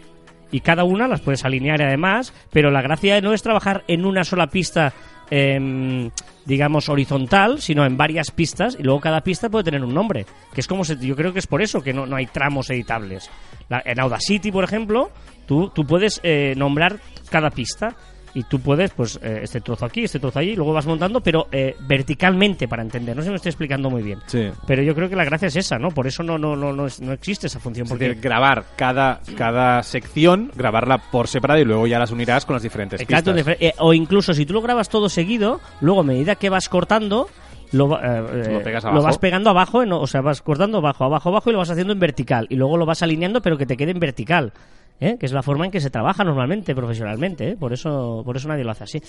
Y 0.51 0.61
cada 0.61 0.84
una 0.84 1.09
las 1.09 1.20
puedes 1.20 1.45
alinear 1.45 1.82
además, 1.82 2.32
pero 2.51 2.70
la 2.70 2.80
gracia 2.82 3.20
no 3.20 3.34
es 3.34 3.43
trabajar 3.43 3.84
en 3.89 4.07
una 4.07 4.24
sola 4.24 4.47
pista, 4.47 4.95
em, 5.30 6.11
digamos, 6.47 6.89
horizontal, 6.89 7.61
sino 7.61 7.84
en 7.84 7.97
varias 7.97 8.30
pistas, 8.30 8.76
y 8.78 8.82
luego 8.82 9.01
cada 9.01 9.20
pista 9.20 9.51
puede 9.51 9.64
tener 9.64 9.84
un 9.84 9.93
nombre. 9.93 10.24
Que 10.55 10.61
es 10.62 10.66
como 10.66 10.84
se, 10.84 10.97
yo 10.99 11.14
creo 11.16 11.32
que 11.32 11.39
es 11.41 11.47
por 11.47 11.61
eso 11.62 11.82
que 11.82 11.93
no, 11.93 12.07
no 12.07 12.16
hay 12.16 12.26
tramos 12.26 12.70
editables. 12.70 13.28
La- 13.68 13.82
en 13.84 14.01
Audacity, 14.01 14.51
por 14.51 14.64
ejemplo, 14.64 15.11
tú, 15.47 15.70
tú 15.74 15.84
puedes 15.84 16.20
eh, 16.22 16.55
nombrar 16.57 16.99
cada 17.30 17.51
pista. 17.51 17.95
Y 18.35 18.45
tú 18.45 18.61
puedes, 18.61 18.91
pues, 18.93 19.18
eh, 19.22 19.41
este 19.43 19.61
trozo 19.61 19.85
aquí, 19.87 20.05
este 20.05 20.18
trozo 20.20 20.39
allí, 20.39 20.51
y 20.51 20.57
luego 20.57 20.72
vas 20.72 20.87
montando, 20.87 21.20
pero 21.20 21.49
eh, 21.51 21.76
verticalmente 21.81 22.68
para 22.68 22.83
entender. 22.83 23.16
No 23.16 23.22
sé 23.22 23.26
si 23.26 23.31
me 23.31 23.37
estoy 23.37 23.51
explicando 23.51 23.91
muy 23.91 24.03
bien. 24.03 24.18
Sí. 24.26 24.49
Pero 24.66 24.83
yo 24.83 24.95
creo 24.95 25.09
que 25.09 25.16
la 25.16 25.24
gracia 25.24 25.49
es 25.49 25.57
esa, 25.57 25.79
¿no? 25.79 25.91
Por 25.91 26.07
eso 26.07 26.22
no, 26.22 26.39
no, 26.39 26.55
no, 26.57 26.72
no, 26.72 26.87
es- 26.87 27.01
no 27.01 27.12
existe 27.12 27.47
esa 27.47 27.59
función. 27.61 27.85
Es 27.87 27.91
Porque 27.91 28.09
decir, 28.09 28.22
grabar 28.22 28.64
cada, 28.76 29.20
cada 29.37 29.83
sección, 29.83 30.53
grabarla 30.55 30.99
por 31.11 31.26
separado 31.29 31.61
y 31.61 31.64
luego 31.64 31.87
ya 31.87 31.99
las 31.99 32.11
unirás 32.11 32.45
con 32.45 32.55
las 32.55 32.62
diferentes 32.62 33.01
Exacto, 33.01 33.35
pistas. 33.35 33.57
eh, 33.61 33.74
o 33.79 33.93
incluso 33.95 34.33
si 34.35 34.47
tú 34.47 34.53
lo 34.53 34.62
grabas 34.62 34.89
todo 34.89 35.09
seguido, 35.09 35.61
luego 35.81 36.01
a 36.01 36.05
medida 36.05 36.35
que 36.37 36.51
vas 36.51 36.68
cortando, 36.68 37.29
lo, 37.72 37.89
va- 37.89 38.01
eh, 38.03 38.24
eh, 38.47 38.53
Lo 38.53 38.62
pegas 38.62 38.85
abajo. 38.85 39.03
vas 39.03 39.18
pegando 39.18 39.51
abajo, 39.51 39.83
en- 39.83 39.93
o 39.93 40.07
sea, 40.07 40.20
vas 40.20 40.43
cortando 40.43 40.79
abajo, 40.79 41.05
abajo, 41.05 41.29
abajo 41.31 41.51
y 41.51 41.53
lo 41.53 41.59
vas 41.59 41.70
haciendo 41.70 41.93
en 41.93 41.99
vertical. 41.99 42.47
Y 42.51 42.57
luego 42.57 42.76
lo 42.76 42.87
vas 42.87 43.03
alineando, 43.03 43.43
pero 43.43 43.57
que 43.59 43.66
te 43.66 43.76
quede 43.76 43.91
en 43.91 44.01
vertical. 44.01 44.53
¿Eh? 45.01 45.16
Que 45.18 45.26
es 45.26 45.32
la 45.32 45.42
forma 45.42 45.64
en 45.64 45.70
que 45.70 45.80
se 45.80 45.90
trabaja 45.90 46.24
normalmente, 46.24 46.74
profesionalmente. 46.74 47.51
¿eh? 47.51 47.57
Por, 47.57 47.72
eso, 47.72 48.22
por 48.24 48.36
eso 48.36 48.49
nadie 48.49 48.64
lo 48.64 48.70
hace 48.72 48.84
así. 48.84 49.03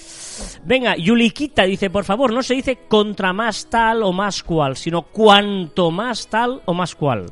Venga, 0.65 0.95
Yuliquita 0.97 1.63
dice, 1.63 1.89
por 1.89 2.03
favor, 2.05 2.33
no 2.33 2.41
se 2.43 2.55
dice 2.55 2.79
contra 2.87 3.33
más 3.33 3.67
tal 3.69 4.03
o 4.03 4.11
más 4.13 4.43
cual, 4.43 4.75
sino 4.77 5.03
cuanto 5.03 5.91
más 5.91 6.27
tal 6.27 6.61
o 6.65 6.73
más 6.73 6.95
cual. 6.95 7.25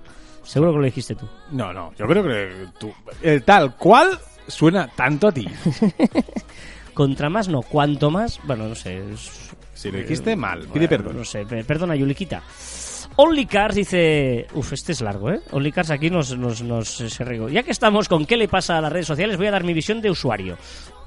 Seguro 0.43 0.71
que 0.71 0.77
lo 0.79 0.85
dijiste 0.85 1.15
tú. 1.15 1.27
No, 1.51 1.73
no, 1.73 1.93
yo 1.97 2.07
creo 2.07 2.23
que 2.23 2.67
tú, 2.79 2.93
el 3.21 3.43
tal 3.43 3.75
cual 3.75 4.17
suena 4.47 4.87
tanto 4.87 5.27
a 5.27 5.31
ti. 5.31 5.45
Contra 6.93 7.29
más 7.29 7.47
no, 7.47 7.61
cuanto 7.61 8.09
más, 8.09 8.39
bueno, 8.45 8.67
no 8.67 8.75
sé. 8.75 8.97
es- 9.13 9.51
Si 9.73 9.91
lo 9.91 9.99
dijiste 9.99 10.35
mal, 10.35 10.61
pide 10.61 10.87
Bueno, 10.87 10.89
perdón. 10.89 11.17
No 11.17 11.23
sé, 11.25 11.45
pe- 11.45 11.63
perdona, 11.63 11.95
Yuliquita. 11.95 12.41
Only 13.19 13.45
Cars 13.47 13.75
dice... 13.75 14.45
Uf, 14.53 14.73
este 14.73 14.91
es 14.91 15.01
largo, 15.01 15.31
¿eh? 15.31 15.39
Only 15.51 15.71
Cars 15.71 15.89
aquí 15.89 16.09
nos, 16.09 16.37
nos, 16.37 16.61
nos 16.61 16.87
se 16.87 17.23
regó. 17.23 17.49
Ya 17.49 17.63
que 17.63 17.71
estamos 17.71 18.07
con 18.07 18.25
qué 18.25 18.37
le 18.37 18.47
pasa 18.47 18.77
a 18.77 18.81
las 18.81 18.91
redes 18.91 19.07
sociales, 19.07 19.37
voy 19.37 19.47
a 19.47 19.51
dar 19.51 19.63
mi 19.63 19.73
visión 19.73 20.01
de 20.01 20.11
usuario. 20.11 20.55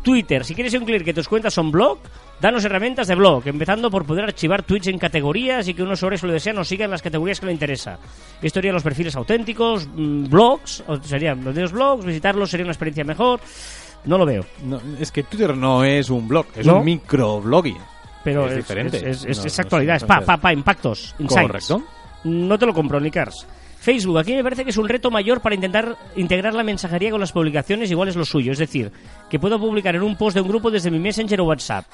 Twitter, 0.02 0.44
si 0.44 0.54
quieres 0.54 0.72
incluir 0.74 1.04
que 1.04 1.12
tus 1.14 1.28
cuentas 1.28 1.52
son 1.54 1.70
blog, 1.70 1.98
danos 2.40 2.64
herramientas 2.64 3.06
de 3.06 3.14
blog, 3.14 3.46
empezando 3.46 3.90
por 3.90 4.06
poder 4.06 4.24
archivar 4.24 4.62
tweets 4.62 4.88
en 4.88 4.98
categorías 4.98 5.68
y 5.68 5.74
que 5.74 5.82
un 5.82 5.90
usuario 5.92 6.18
si 6.18 6.26
lo 6.26 6.32
desea 6.32 6.52
nos 6.54 6.68
siga 6.68 6.86
en 6.86 6.90
las 6.90 7.02
categorías 7.02 7.38
que 7.38 7.46
le 7.46 7.52
interesa. 7.52 7.98
Esto 8.42 8.58
haría 8.60 8.72
los 8.72 8.82
perfiles 8.82 9.14
auténticos, 9.14 9.86
mm, 9.94 10.24
blogs, 10.28 10.82
serían 11.04 11.44
los 11.44 11.70
blogs, 11.72 12.04
visitarlos 12.04 12.50
sería 12.50 12.64
una 12.64 12.72
experiencia 12.72 13.04
mejor. 13.04 13.40
No 14.06 14.16
lo 14.16 14.24
veo. 14.24 14.44
No, 14.64 14.80
es 14.98 15.12
que 15.12 15.22
Twitter 15.22 15.54
no 15.54 15.84
es 15.84 16.08
un 16.08 16.26
blog, 16.26 16.46
es 16.56 16.66
¿No? 16.66 16.78
un 16.78 16.84
microblogging. 16.86 17.76
Pero 18.24 18.46
Es 18.46 18.52
es, 18.52 18.56
diferente. 18.56 18.96
Es, 18.96 19.24
es- 19.26 19.38
No, 19.38 19.44
es 19.44 19.58
no 19.58 19.62
actualidad, 19.62 19.96
es 19.96 20.04
pa, 20.04 20.20
pa, 20.22 20.38
pa, 20.38 20.52
impactos, 20.52 21.14
insights. 21.18 21.46
Correcto. 21.46 21.82
No 22.24 22.58
te 22.58 22.66
lo 22.66 22.74
compro, 22.74 23.00
ni 23.00 23.10
cars. 23.10 23.46
Facebook, 23.80 24.18
aquí 24.18 24.34
me 24.34 24.42
parece 24.42 24.62
que 24.62 24.70
es 24.70 24.76
un 24.76 24.88
reto 24.88 25.10
mayor 25.10 25.40
para 25.40 25.54
intentar 25.54 25.96
integrar 26.14 26.52
la 26.52 26.62
mensajería 26.62 27.10
con 27.10 27.18
las 27.18 27.32
publicaciones, 27.32 27.90
igual 27.90 28.10
es 28.10 28.16
lo 28.16 28.26
suyo. 28.26 28.52
Es 28.52 28.58
decir, 28.58 28.92
que 29.30 29.38
puedo 29.38 29.58
publicar 29.58 29.96
en 29.96 30.02
un 30.02 30.16
post 30.16 30.34
de 30.34 30.42
un 30.42 30.48
grupo 30.48 30.70
desde 30.70 30.90
mi 30.90 30.98
Messenger 30.98 31.40
o 31.40 31.44
WhatsApp. 31.46 31.86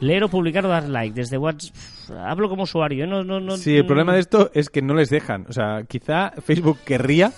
Leer 0.00 0.24
o 0.24 0.28
publicar 0.28 0.64
o 0.64 0.68
dar 0.68 0.88
like 0.88 1.14
desde 1.14 1.36
WhatsApp. 1.36 1.74
Hablo 2.16 2.48
como 2.48 2.62
usuario, 2.62 3.04
¿eh? 3.04 3.06
no, 3.06 3.24
no, 3.24 3.40
no, 3.40 3.58
Sí, 3.58 3.76
el 3.76 3.84
problema 3.84 4.14
de 4.14 4.20
esto 4.20 4.50
es 4.54 4.70
que 4.70 4.80
no 4.80 4.94
les 4.94 5.10
dejan. 5.10 5.44
O 5.50 5.52
sea, 5.52 5.82
quizá 5.86 6.30
Facebook 6.42 6.78
querría, 6.86 7.30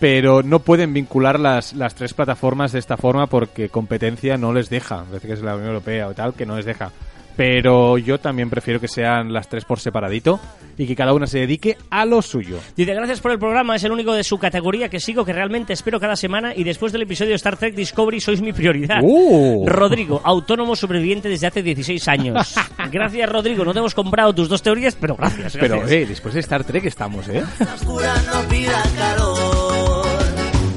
pero 0.00 0.42
no 0.42 0.58
pueden 0.58 0.92
vincular 0.92 1.38
las, 1.38 1.74
las 1.74 1.94
tres 1.94 2.14
plataformas 2.14 2.72
de 2.72 2.80
esta 2.80 2.96
forma 2.96 3.28
porque 3.28 3.68
competencia 3.68 4.36
no 4.36 4.52
les 4.52 4.68
deja. 4.68 5.04
Parece 5.04 5.28
que 5.28 5.34
es 5.34 5.42
la 5.42 5.54
Unión 5.54 5.68
Europea 5.68 6.08
o 6.08 6.14
tal, 6.14 6.34
que 6.34 6.44
no 6.44 6.56
les 6.56 6.64
deja. 6.64 6.90
Pero 7.38 7.98
yo 7.98 8.18
también 8.18 8.50
prefiero 8.50 8.80
que 8.80 8.88
sean 8.88 9.32
las 9.32 9.48
tres 9.48 9.64
por 9.64 9.78
separadito 9.78 10.40
y 10.76 10.88
que 10.88 10.96
cada 10.96 11.12
una 11.12 11.28
se 11.28 11.38
dedique 11.38 11.78
a 11.88 12.04
lo 12.04 12.20
suyo. 12.20 12.58
Dice, 12.76 12.92
gracias 12.94 13.20
por 13.20 13.30
el 13.30 13.38
programa, 13.38 13.76
es 13.76 13.84
el 13.84 13.92
único 13.92 14.12
de 14.12 14.24
su 14.24 14.38
categoría 14.38 14.88
que 14.88 14.98
sigo, 14.98 15.24
que 15.24 15.32
realmente 15.32 15.72
espero 15.72 16.00
cada 16.00 16.16
semana 16.16 16.52
y 16.52 16.64
después 16.64 16.90
del 16.92 17.02
episodio 17.02 17.30
de 17.30 17.36
Star 17.36 17.56
Trek 17.56 17.76
Discovery 17.76 18.20
sois 18.20 18.42
mi 18.42 18.52
prioridad. 18.52 18.98
¡Uh! 19.02 19.64
Rodrigo, 19.68 20.20
autónomo 20.24 20.74
sobreviviente 20.74 21.28
desde 21.28 21.46
hace 21.46 21.62
16 21.62 22.08
años. 22.08 22.56
Gracias, 22.90 23.30
Rodrigo, 23.30 23.64
no 23.64 23.72
te 23.72 23.78
hemos 23.78 23.94
comprado 23.94 24.34
tus 24.34 24.48
dos 24.48 24.60
teorías, 24.60 24.96
pero 25.00 25.14
gracias. 25.14 25.56
Pero, 25.60 25.86
eh, 25.86 26.06
después 26.06 26.34
de 26.34 26.40
Star 26.40 26.64
Trek 26.64 26.86
estamos, 26.86 27.28
¿eh? 27.28 27.44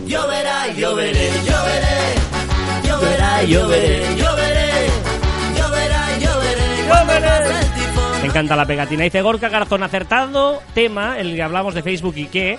Lloverá, 0.05 0.67
lloveré, 0.75 1.29
lloveré. 1.43 1.97
Lloverá, 2.83 3.43
lloveré, 3.43 4.15
lloveré. 4.15 4.71
Lloverá, 5.57 6.00
Me 8.21 8.27
encanta 8.27 8.55
la 8.55 8.65
pegatina. 8.65 9.03
Dice 9.03 9.21
Gorka 9.21 9.49
Garzón, 9.49 9.83
acertado 9.83 10.61
tema, 10.73 11.17
el 11.19 11.35
que 11.35 11.41
hablamos 11.43 11.73
de 11.73 11.81
Facebook 11.83 12.13
y 12.17 12.25
qué. 12.27 12.57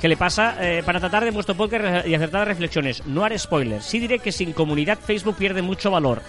¿Qué 0.00 0.06
le 0.06 0.16
pasa? 0.16 0.54
Eh, 0.60 0.82
para 0.86 1.00
tratar 1.00 1.24
de 1.24 1.32
vuestro 1.32 1.56
podcast 1.56 2.06
y 2.06 2.14
acertadas 2.14 2.46
reflexiones. 2.46 3.04
No 3.06 3.24
haré 3.24 3.36
spoilers. 3.36 3.84
Sí 3.84 3.98
diré 3.98 4.20
que 4.20 4.30
sin 4.30 4.52
comunidad 4.52 4.96
Facebook 5.04 5.34
pierde 5.36 5.60
mucho 5.60 5.90
valor. 5.90 6.22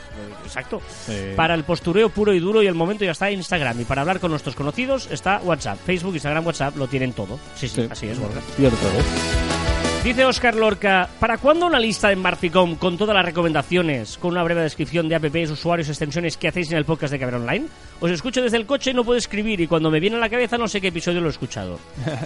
Exacto. 0.44 0.82
Sí. 1.06 1.34
Para 1.36 1.54
el 1.54 1.64
postureo 1.64 2.10
puro 2.10 2.34
y 2.34 2.40
duro 2.40 2.64
y 2.64 2.68
el 2.68 2.74
momento 2.74 3.06
ya 3.06 3.12
está 3.12 3.30
Instagram. 3.30 3.80
Y 3.82 3.84
para 3.86 4.02
hablar 4.02 4.20
con 4.20 4.32
nuestros 4.32 4.56
conocidos 4.56 5.08
está 5.12 5.40
WhatsApp. 5.44 5.78
Facebook, 5.86 6.16
Instagram, 6.16 6.48
WhatsApp 6.48 6.78
lo 6.78 6.88
tienen 6.88 7.14
todo. 7.14 7.38
Sí, 7.56 7.68
sí, 7.68 7.82
Sí. 7.84 7.88
así 7.92 8.08
es, 8.08 8.20
Gorka. 8.20 8.40
Cierto, 8.56 8.76
¿eh? 8.88 9.89
Dice 10.04 10.26
Oscar 10.26 10.56
Lorca, 10.56 11.10
¿para 11.20 11.38
cuándo 11.38 11.66
una 11.66 11.80
lista 11.80 12.12
en 12.12 12.24
Barficom 12.24 12.76
con 12.78 12.98
todas 12.98 13.14
las 13.14 13.26
recomendaciones, 13.26 14.18
con 14.18 14.32
una 14.32 14.44
breve 14.44 14.62
descripción 14.62 15.10
de 15.10 15.16
apps, 15.16 15.52
usuarios, 15.52 15.90
extensiones 15.90 16.38
que 16.38 16.48
hacéis 16.48 16.72
en 16.72 16.78
el 16.78 16.86
podcast 16.86 17.12
de 17.12 17.20
Caber 17.20 17.36
Online? 17.36 17.68
Os 18.00 18.10
escucho 18.10 18.42
desde 18.42 18.58
el 18.58 18.66
coche 18.66 18.92
y 18.92 18.94
no 18.94 19.04
puedo 19.04 19.18
escribir 19.18 19.60
y 19.60 19.68
cuando 19.68 19.92
me 19.92 20.00
viene 20.00 20.16
a 20.16 20.20
la 20.20 20.30
cabeza 20.30 20.58
no 20.58 20.70
sé 20.70 20.80
qué 20.80 20.88
episodio 20.88 21.20
lo 21.20 21.28
he 21.28 21.32
escuchado. 21.32 21.80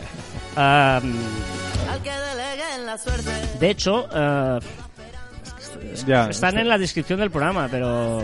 Am, 0.56 1.14
de 3.60 3.70
hecho, 3.70 4.08
Ya, 6.06 6.30
están 6.30 6.60
en 6.60 6.68
la 6.68 6.78
descripción 6.78 7.20
del 7.20 7.32
programa, 7.32 7.68
pero... 7.70 8.22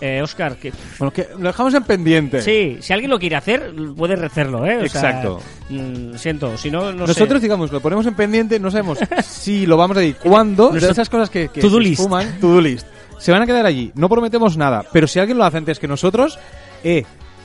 Eh, 0.00 0.20
Oscar, 0.22 0.56
que... 0.56 0.72
Bueno, 0.98 1.10
que 1.12 1.26
lo 1.38 1.46
dejamos 1.48 1.72
en 1.72 1.82
pendiente. 1.84 2.42
Sí, 2.42 2.76
si 2.80 2.92
alguien 2.92 3.10
lo 3.10 3.18
quiere 3.18 3.36
hacer, 3.36 3.72
puede 3.96 4.14
hacerlo, 4.26 4.66
¿eh? 4.66 4.76
O 4.84 4.88
sea, 4.88 5.10
Exacto. 5.10 5.40
mm, 5.70 6.14
siento, 6.16 6.56
si 6.58 6.70
no, 6.70 6.92
no 6.92 7.06
sé. 7.06 7.12
Nosotros, 7.12 7.40
digamos, 7.40 7.72
lo 7.72 7.80
ponemos 7.80 8.04
en 8.06 8.14
pendiente, 8.14 8.60
no 8.60 8.70
sabemos 8.70 8.98
si 9.24 9.64
lo 9.64 9.76
vamos 9.78 9.96
a 9.96 10.04
ir, 10.04 10.16
cuándo, 10.16 10.66
de 10.66 10.72
Nuestro 10.72 10.92
esas 10.92 11.08
cosas 11.08 11.30
que, 11.30 11.48
que 11.48 11.62
to-do 11.62 11.78
se 11.78 11.82
list. 11.82 12.00
esfuman, 12.00 12.38
list. 12.62 12.86
Se 13.18 13.32
van 13.32 13.40
a 13.42 13.46
quedar 13.46 13.64
allí, 13.64 13.90
no 13.94 14.10
prometemos 14.10 14.58
nada, 14.58 14.84
pero 14.92 15.06
si 15.06 15.18
alguien 15.18 15.38
lo 15.38 15.44
hace 15.44 15.56
antes 15.56 15.78
que 15.78 15.88
nosotros, 15.88 16.38
eh, 16.84 17.04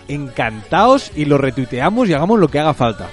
encantaos 0.09 1.11
y 1.15 1.25
lo 1.25 1.37
retuiteamos 1.37 2.09
y 2.09 2.13
hagamos 2.13 2.37
lo 2.37 2.49
que 2.49 2.59
haga 2.59 2.73
falta. 2.73 3.07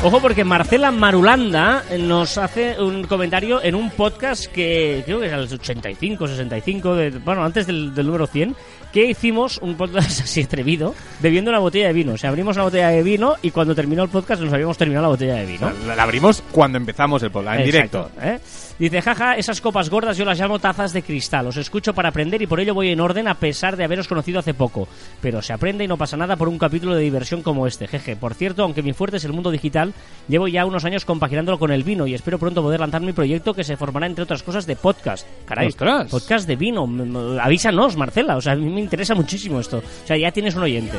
Ojo 0.00 0.20
porque 0.20 0.44
Marcela 0.44 0.92
Marulanda 0.92 1.82
nos 1.98 2.38
hace 2.38 2.80
un 2.80 3.02
comentario 3.02 3.60
en 3.60 3.74
un 3.74 3.90
podcast 3.90 4.46
que 4.46 5.02
creo 5.04 5.18
que 5.18 5.26
es 5.26 5.32
al 5.32 5.52
85, 5.52 6.28
65, 6.28 6.94
de, 6.94 7.10
bueno, 7.10 7.44
antes 7.44 7.66
del, 7.66 7.92
del 7.92 8.06
número 8.06 8.28
100, 8.28 8.54
que 8.92 9.06
hicimos 9.06 9.58
un 9.58 9.74
podcast 9.76 10.20
así 10.22 10.42
atrevido, 10.42 10.94
bebiendo 11.18 11.50
una 11.50 11.58
botella 11.58 11.88
de 11.88 11.94
vino. 11.94 12.12
O 12.12 12.16
sea, 12.16 12.30
abrimos 12.30 12.56
una 12.56 12.64
botella 12.66 12.90
de 12.90 13.02
vino 13.02 13.34
y 13.42 13.50
cuando 13.50 13.74
terminó 13.74 14.04
el 14.04 14.08
podcast 14.08 14.40
nos 14.40 14.52
habíamos 14.52 14.78
terminado 14.78 15.02
la 15.02 15.08
botella 15.08 15.34
de 15.34 15.46
vino. 15.46 15.72
La, 15.88 15.96
la 15.96 16.02
abrimos 16.04 16.44
cuando 16.52 16.78
empezamos 16.78 17.20
el 17.24 17.32
podcast, 17.32 17.58
en 17.58 17.66
Exacto, 17.68 18.10
directo. 18.14 18.20
¿eh? 18.22 18.38
Dice, 18.78 19.02
jaja, 19.02 19.34
esas 19.34 19.60
copas 19.60 19.90
gordas 19.90 20.16
yo 20.16 20.24
las 20.24 20.38
llamo 20.38 20.60
tazas 20.60 20.92
de 20.92 21.02
cristal. 21.02 21.48
Os 21.48 21.56
escucho 21.56 21.94
para 21.94 22.10
aprender 22.10 22.40
y 22.40 22.46
por 22.46 22.60
ello 22.60 22.74
voy 22.74 22.90
en 22.90 23.00
orden 23.00 23.26
a 23.26 23.34
pesar 23.34 23.76
de 23.76 23.82
haberos 23.82 24.06
conocido 24.06 24.38
hace 24.38 24.54
poco. 24.54 24.86
Pero 25.20 25.42
se 25.42 25.52
aprende 25.52 25.82
y 25.82 25.88
no 25.88 25.96
pasa 25.96 26.16
nada 26.16 26.36
por 26.36 26.48
un 26.48 26.58
capítulo 26.58 26.94
de 26.94 27.02
diversión 27.02 27.42
como 27.42 27.66
este. 27.66 27.88
Jeje, 27.88 28.14
por 28.14 28.34
cierto, 28.34 28.62
aunque 28.62 28.82
mi 28.82 28.92
fuerte 28.92 29.16
es 29.16 29.24
el 29.24 29.32
mundo 29.32 29.50
digital, 29.50 29.94
llevo 30.28 30.46
ya 30.46 30.64
unos 30.64 30.84
años 30.84 31.04
compaginándolo 31.04 31.58
con 31.58 31.72
el 31.72 31.82
vino 31.82 32.06
y 32.06 32.14
espero 32.14 32.38
pronto 32.38 32.62
poder 32.62 32.78
lanzar 32.78 33.00
mi 33.00 33.12
proyecto 33.12 33.52
que 33.52 33.64
se 33.64 33.76
formará 33.76 34.06
entre 34.06 34.22
otras 34.22 34.44
cosas 34.44 34.64
de 34.64 34.76
podcast. 34.76 35.26
Caray, 35.44 35.68
¡Ostras! 35.68 36.10
podcast 36.10 36.46
de 36.46 36.54
vino. 36.54 36.88
Avísanos, 37.40 37.96
Marcela. 37.96 38.36
O 38.36 38.40
sea, 38.40 38.52
a 38.52 38.56
mí 38.56 38.70
me 38.70 38.80
interesa 38.80 39.14
muchísimo 39.14 39.58
esto. 39.58 39.78
O 39.78 40.06
sea, 40.06 40.16
ya 40.16 40.30
tienes 40.30 40.54
un 40.54 40.62
oyente. 40.62 40.96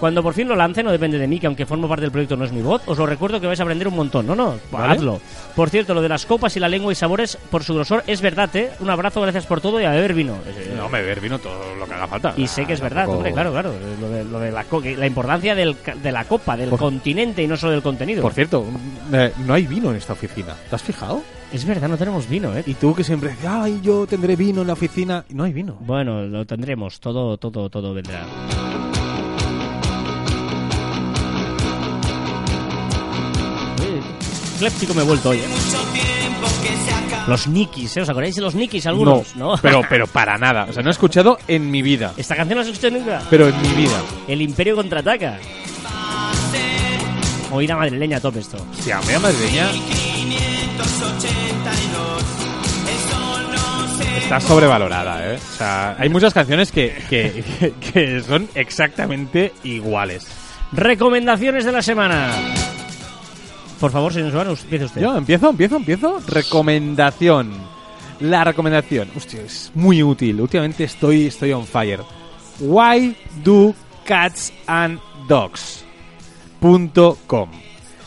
Cuando 0.00 0.22
por 0.22 0.32
fin 0.34 0.48
lo 0.48 0.56
lance, 0.56 0.82
no 0.82 0.90
depende 0.90 1.18
de 1.18 1.28
mí, 1.28 1.38
que 1.38 1.46
aunque 1.46 1.66
formo 1.66 1.86
parte 1.86 2.02
del 2.02 2.10
proyecto 2.10 2.34
no 2.36 2.44
es 2.46 2.52
mi 2.52 2.62
voz, 2.62 2.80
os 2.86 2.96
lo 2.96 3.04
recuerdo 3.04 3.38
que 3.40 3.46
vais 3.46 3.60
a 3.60 3.62
aprender 3.64 3.86
un 3.86 3.94
montón. 3.94 4.26
No, 4.26 4.34
no, 4.34 4.54
Vale. 4.72 4.94
hazlo. 4.94 5.20
Por 5.54 5.68
cierto, 5.68 5.92
lo 5.92 6.00
de 6.00 6.08
las 6.08 6.24
copas 6.24 6.56
y 6.56 6.60
la 6.60 6.68
lengua 6.70 6.90
y 6.90 6.94
sabores 6.94 7.36
por 7.50 7.62
su 7.64 7.74
grosor 7.74 8.02
es 8.06 8.22
verdad, 8.22 8.48
¿eh? 8.56 8.70
Un 8.80 8.88
abrazo, 8.88 9.20
gracias 9.20 9.44
por 9.46 9.60
todo 9.60 9.78
y 9.80 9.84
a 9.84 9.90
beber 9.90 10.14
vino. 10.14 10.36
No, 10.76 10.88
me 10.88 11.00
beber 11.02 11.20
vino 11.20 11.38
todo 11.38 11.74
lo 11.78 11.84
que 11.86 11.92
haga 11.94 12.06
falta. 12.08 12.32
Y 12.36 12.46
sé 12.46 12.64
que 12.64 12.72
es 12.72 12.80
verdad, 12.80 13.02
tampoco- 13.02 13.16
hombre, 13.18 13.32
claro, 13.34 13.52
claro. 13.52 13.74
Lo 14.00 14.08
de, 14.08 14.24
lo 14.24 14.40
de 14.40 14.50
la, 14.50 14.64
co- 14.64 14.80
la 14.80 15.06
importancia 15.06 15.54
del 15.54 15.76
de 16.02 16.12
la 16.12 16.24
copa, 16.24 16.56
del 16.56 16.70
Por- 16.70 16.78
continente 16.78 17.42
y 17.42 17.46
no 17.46 17.56
solo 17.58 17.72
del 17.72 17.82
contenido. 17.82 18.22
Por 18.22 18.32
cierto, 18.32 18.64
eh, 19.12 19.32
no 19.46 19.52
hay 19.54 19.66
vino 19.66 19.90
en 19.90 19.96
esta 19.96 20.14
oficina. 20.14 20.54
¿Te 20.70 20.74
has 20.76 20.82
fijado? 20.82 21.22
Es 21.52 21.64
verdad, 21.66 21.88
no 21.88 21.96
tenemos 21.98 22.26
vino, 22.28 22.56
¿eh? 22.56 22.62
Y 22.66 22.74
tú 22.74 22.94
que 22.94 23.04
siempre 23.04 23.30
dices, 23.30 23.44
ay, 23.46 23.80
yo 23.82 24.06
tendré 24.06 24.34
vino 24.36 24.62
en 24.62 24.66
la 24.68 24.72
oficina. 24.72 25.24
No 25.30 25.44
hay 25.44 25.52
vino. 25.52 25.76
Bueno, 25.80 26.22
lo 26.22 26.46
tendremos, 26.46 27.00
todo, 27.00 27.36
todo, 27.36 27.68
todo 27.68 27.92
vendrá. 27.92 28.24
Ecléptico 34.60 34.92
me 34.92 35.00
he 35.00 35.04
vuelto 35.06 35.30
hoy, 35.30 35.38
¿eh? 35.38 35.44
Los 37.26 37.46
Nikis, 37.46 37.96
¿eh? 37.96 38.02
¿Os 38.02 38.08
acordáis 38.10 38.34
de 38.36 38.42
los 38.42 38.54
Nikis 38.54 38.84
algunos? 38.84 39.34
No, 39.34 39.54
pero, 39.62 39.80
pero 39.88 40.06
para 40.06 40.36
nada. 40.36 40.66
O 40.68 40.72
sea, 40.74 40.82
no 40.82 40.90
he 40.90 40.92
escuchado 40.92 41.38
en 41.48 41.70
mi 41.70 41.80
vida. 41.80 42.12
Esta 42.18 42.36
canción 42.36 42.58
no 42.58 42.62
la 42.64 42.68
has 42.68 42.74
escuchado 42.76 42.98
nunca. 43.00 43.22
Pero 43.30 43.48
en 43.48 43.62
mi 43.62 43.68
vida. 43.68 43.98
El 44.28 44.42
Imperio 44.42 44.76
contraataca. 44.76 45.38
Oída 47.52 47.74
madrileña 47.74 48.18
a 48.18 48.20
tope 48.20 48.40
esto. 48.40 48.58
Hostia, 48.78 49.00
media 49.00 49.18
madrileña. 49.20 49.70
Está 54.22 54.40
sobrevalorada, 54.40 55.32
¿eh? 55.32 55.38
O 55.38 55.56
sea, 55.56 55.96
hay 55.98 56.08
muchas 56.10 56.34
canciones 56.34 56.70
que, 56.70 57.02
que, 57.08 57.42
que- 57.58 57.72
que 57.92 58.20
son 58.22 58.46
exactamente 58.54 59.52
iguales. 59.64 60.26
Recomendaciones 60.72 61.64
de 61.64 61.72
la 61.72 61.80
semana. 61.82 62.30
Por 63.80 63.90
favor, 63.90 64.12
señor 64.12 64.30
Suárez, 64.32 64.62
empiece 64.62 64.84
usted. 64.84 65.00
Yo 65.00 65.16
empiezo, 65.16 65.50
empiezo, 65.50 65.76
empiezo. 65.76 66.20
Recomendación. 66.28 67.50
La 68.20 68.44
recomendación. 68.44 69.08
Hostia, 69.16 69.40
es 69.40 69.72
muy 69.74 70.02
útil. 70.02 70.40
Últimamente 70.40 70.84
estoy, 70.84 71.26
estoy 71.26 71.52
on 71.52 71.66
fire. 71.66 72.00
Why 72.60 73.16
do 73.42 73.74
cats 74.04 74.52
and 74.66 75.00
dogs? 75.26 75.84
.com. 77.26 77.48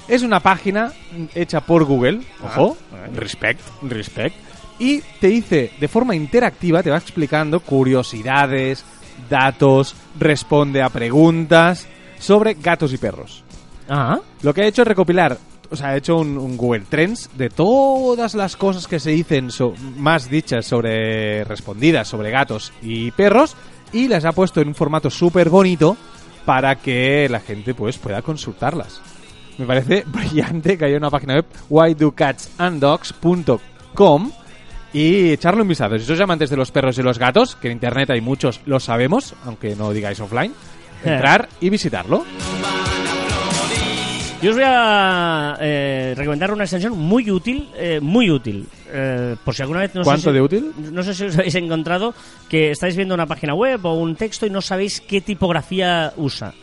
Es 0.07 0.21
una 0.21 0.39
página 0.39 0.93
hecha 1.33 1.61
por 1.61 1.85
Google. 1.85 2.21
Ojo, 2.43 2.77
respect, 3.15 3.61
respect. 3.81 4.35
Y 4.77 5.01
te 5.19 5.27
dice 5.27 5.71
de 5.79 5.87
forma 5.87 6.15
interactiva, 6.15 6.83
te 6.83 6.91
va 6.91 6.97
explicando 6.97 7.59
curiosidades, 7.61 8.85
datos, 9.27 9.95
responde 10.19 10.83
a 10.83 10.89
preguntas 10.89 11.87
sobre 12.19 12.53
gatos 12.55 12.93
y 12.93 12.97
perros. 12.97 13.43
Ah, 13.89 14.19
Lo 14.43 14.53
que 14.53 14.61
ha 14.61 14.67
hecho 14.67 14.83
es 14.83 14.87
recopilar, 14.87 15.37
o 15.73 15.75
sea, 15.75 15.89
ha 15.89 15.97
hecho 15.97 16.17
un, 16.17 16.37
un 16.37 16.55
Google 16.55 16.85
Trends 16.87 17.29
de 17.35 17.49
todas 17.49 18.35
las 18.35 18.55
cosas 18.55 18.87
que 18.87 18.99
se 18.99 19.09
dicen 19.09 19.49
so- 19.51 19.73
más 19.97 20.29
dichas 20.29 20.65
sobre 20.65 21.43
respondidas 21.43 22.07
sobre 22.07 22.29
gatos 22.31 22.71
y 22.81 23.11
perros 23.11 23.55
y 23.91 24.07
las 24.07 24.23
ha 24.25 24.31
puesto 24.31 24.61
en 24.61 24.69
un 24.69 24.75
formato 24.75 25.09
súper 25.09 25.49
bonito 25.49 25.97
para 26.45 26.75
que 26.75 27.27
la 27.29 27.39
gente 27.39 27.73
pues 27.73 27.97
pueda 27.97 28.21
consultarlas. 28.21 29.01
Me 29.57 29.65
parece 29.65 30.03
brillante 30.07 30.77
que 30.77 30.85
haya 30.85 30.97
una 30.97 31.09
página 31.09 31.35
web 31.35 31.45
whydocatsanddogs.com 31.69 34.31
y 34.93 35.31
echarle 35.31 35.61
un 35.63 35.67
vistazo. 35.67 35.97
Si 35.97 36.05
sois 36.05 36.19
amantes 36.21 36.49
de 36.51 36.57
los 36.57 36.71
perros 36.71 36.97
y 36.99 37.03
los 37.03 37.17
gatos, 37.17 37.55
que 37.55 37.67
en 37.67 37.73
internet 37.73 38.11
hay 38.11 38.21
muchos, 38.21 38.61
lo 38.65 38.79
sabemos, 38.79 39.33
aunque 39.45 39.75
no 39.75 39.91
digáis 39.91 40.19
offline, 40.19 40.53
entrar 41.03 41.49
y 41.61 41.69
visitarlo. 41.69 42.23
Yo 44.43 44.49
os 44.51 44.55
voy 44.57 44.65
a 44.67 45.57
eh, 45.61 46.13
recomendar 46.17 46.51
una 46.51 46.63
extensión 46.65 46.97
muy 46.99 47.31
útil, 47.31 47.69
eh, 47.75 47.99
muy 48.01 48.29
útil. 48.29 48.67
Eh, 48.91 49.35
por 49.43 49.55
si 49.55 49.61
alguna 49.61 49.79
vez 49.79 49.95
no 49.95 50.03
¿Cuánto 50.03 50.23
sé 50.23 50.29
si- 50.29 50.33
de 50.35 50.41
útil? 50.41 50.71
No 50.91 51.01
sé 51.03 51.13
si 51.13 51.23
os 51.25 51.35
habéis 51.39 51.55
encontrado 51.55 52.13
que 52.49 52.71
estáis 52.71 52.95
viendo 52.95 53.15
una 53.15 53.25
página 53.25 53.53
web 53.55 53.85
o 53.85 53.93
un 53.93 54.15
texto 54.15 54.45
y 54.45 54.49
no 54.49 54.61
sabéis 54.61 55.01
qué 55.01 55.21
tipografía 55.21 56.13
usa. 56.17 56.53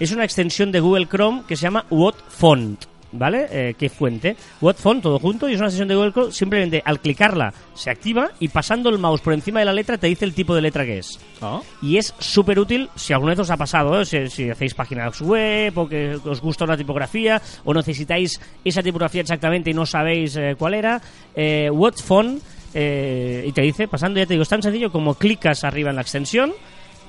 Es 0.00 0.12
una 0.12 0.24
extensión 0.24 0.70
de 0.72 0.80
Google 0.80 1.06
Chrome 1.06 1.42
que 1.46 1.56
se 1.56 1.62
llama 1.62 1.84
What 1.90 2.14
Font. 2.28 2.84
¿Vale? 3.12 3.46
Eh, 3.50 3.74
¿Qué 3.78 3.88
fuente? 3.88 4.36
What 4.60 4.76
Font, 4.76 5.02
todo 5.02 5.18
junto, 5.18 5.48
y 5.48 5.54
es 5.54 5.58
una 5.58 5.68
extensión 5.68 5.88
de 5.88 5.94
Google 5.94 6.12
Chrome. 6.12 6.32
Simplemente 6.32 6.82
al 6.84 7.00
clicarla 7.00 7.52
se 7.74 7.90
activa 7.90 8.30
y 8.38 8.48
pasando 8.48 8.90
el 8.90 8.98
mouse 8.98 9.22
por 9.22 9.32
encima 9.32 9.60
de 9.60 9.66
la 9.66 9.72
letra 9.72 9.96
te 9.96 10.08
dice 10.08 10.24
el 10.24 10.34
tipo 10.34 10.54
de 10.54 10.62
letra 10.62 10.84
que 10.84 10.98
es. 10.98 11.18
Ah. 11.40 11.60
Y 11.80 11.96
es 11.96 12.14
súper 12.18 12.58
útil 12.58 12.90
si 12.94 13.12
alguna 13.12 13.32
vez 13.32 13.40
os 13.40 13.50
ha 13.50 13.56
pasado, 13.56 14.00
¿eh? 14.00 14.04
si, 14.04 14.28
si 14.28 14.50
hacéis 14.50 14.74
páginas 14.74 15.20
web 15.20 15.76
o 15.78 15.88
que 15.88 16.18
os 16.22 16.40
gusta 16.40 16.64
una 16.64 16.76
tipografía 16.76 17.40
o 17.64 17.72
necesitáis 17.72 18.40
esa 18.64 18.82
tipografía 18.82 19.22
exactamente 19.22 19.70
y 19.70 19.74
no 19.74 19.86
sabéis 19.86 20.36
eh, 20.36 20.54
cuál 20.58 20.74
era. 20.74 21.00
Eh, 21.34 21.70
what 21.70 21.94
font 21.94 22.42
eh, 22.74 23.44
y 23.46 23.52
te 23.52 23.62
dice, 23.62 23.88
pasando, 23.88 24.20
ya 24.20 24.26
te 24.26 24.34
digo, 24.34 24.42
es 24.42 24.48
tan 24.48 24.62
sencillo 24.62 24.92
como 24.92 25.14
clicas 25.14 25.64
arriba 25.64 25.90
en 25.90 25.96
la 25.96 26.02
extensión, 26.02 26.52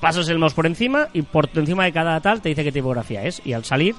pasas 0.00 0.28
el 0.28 0.38
mouse 0.38 0.54
por 0.54 0.66
encima 0.66 1.08
y 1.12 1.22
por 1.22 1.48
encima 1.54 1.84
de 1.84 1.92
cada 1.92 2.20
tal 2.20 2.40
te 2.40 2.48
dice 2.48 2.64
qué 2.64 2.72
tipografía 2.72 3.24
es. 3.24 3.42
Y 3.44 3.52
al 3.52 3.64
salir 3.64 3.94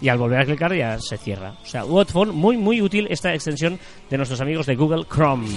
y 0.00 0.08
al 0.08 0.18
volver 0.18 0.40
a 0.40 0.44
clicar 0.44 0.74
ya 0.74 0.98
se 0.98 1.16
cierra. 1.16 1.54
O 1.62 1.66
sea, 1.66 1.84
what 1.84 2.08
font, 2.08 2.32
muy, 2.32 2.56
muy 2.56 2.80
útil 2.82 3.06
esta 3.10 3.32
extensión 3.34 3.78
de 4.10 4.16
nuestros 4.16 4.40
amigos 4.40 4.66
de 4.66 4.76
Google 4.76 5.04
Chrome. 5.12 5.48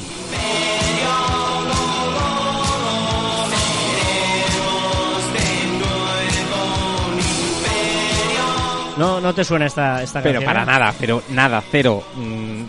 No, 8.98 9.22
no 9.22 9.34
te 9.34 9.46
suena 9.46 9.66
esta, 9.66 10.04
esta 10.04 10.22
Pero 10.22 10.42
canción. 10.42 10.54
para 10.54 10.66
nada, 10.66 10.94
pero 11.00 11.24
nada, 11.30 11.64
cero. 11.72 12.04
Mm, 12.16 12.64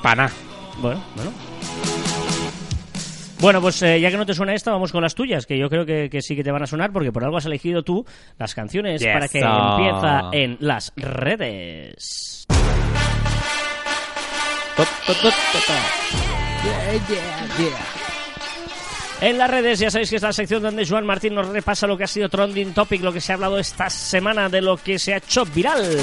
para 0.00 0.24
nada. 0.24 0.32
Bueno, 0.80 1.02
bueno. 1.16 1.32
Bueno, 3.38 3.60
pues 3.60 3.82
eh, 3.82 4.00
ya 4.00 4.10
que 4.10 4.16
no 4.16 4.24
te 4.24 4.34
suena 4.34 4.54
esta, 4.54 4.70
vamos 4.70 4.92
con 4.92 5.02
las 5.02 5.14
tuyas, 5.14 5.46
que 5.46 5.58
yo 5.58 5.68
creo 5.68 5.84
que, 5.84 6.08
que 6.10 6.22
sí 6.22 6.34
que 6.34 6.42
te 6.42 6.50
van 6.50 6.62
a 6.62 6.66
sonar, 6.66 6.90
porque 6.92 7.12
por 7.12 7.22
algo 7.22 7.36
has 7.36 7.44
elegido 7.44 7.82
tú 7.82 8.04
las 8.38 8.54
canciones 8.54 9.00
Yes, 9.00 9.12
para 9.12 9.28
que 9.28 9.40
empieza 9.40 10.30
en 10.32 10.56
las 10.60 10.92
redes. 10.96 12.46
En 19.20 19.38
las 19.38 19.50
redes 19.50 19.78
ya 19.78 19.90
sabéis 19.90 20.10
que 20.10 20.16
es 20.16 20.22
la 20.22 20.32
sección 20.32 20.62
donde 20.62 20.86
Joan 20.86 21.06
Martín 21.06 21.34
nos 21.34 21.48
repasa 21.48 21.86
lo 21.86 21.96
que 21.96 22.04
ha 22.04 22.08
sido 22.08 22.28
trending 22.28 22.74
topic, 22.74 23.02
lo 23.02 23.12
que 23.12 23.20
se 23.20 23.32
ha 23.32 23.36
hablado 23.36 23.58
esta 23.58 23.88
semana 23.88 24.48
de 24.48 24.60
lo 24.60 24.76
que 24.76 24.98
se 24.98 25.14
ha 25.14 25.18
hecho 25.18 25.44
viral. 25.46 25.98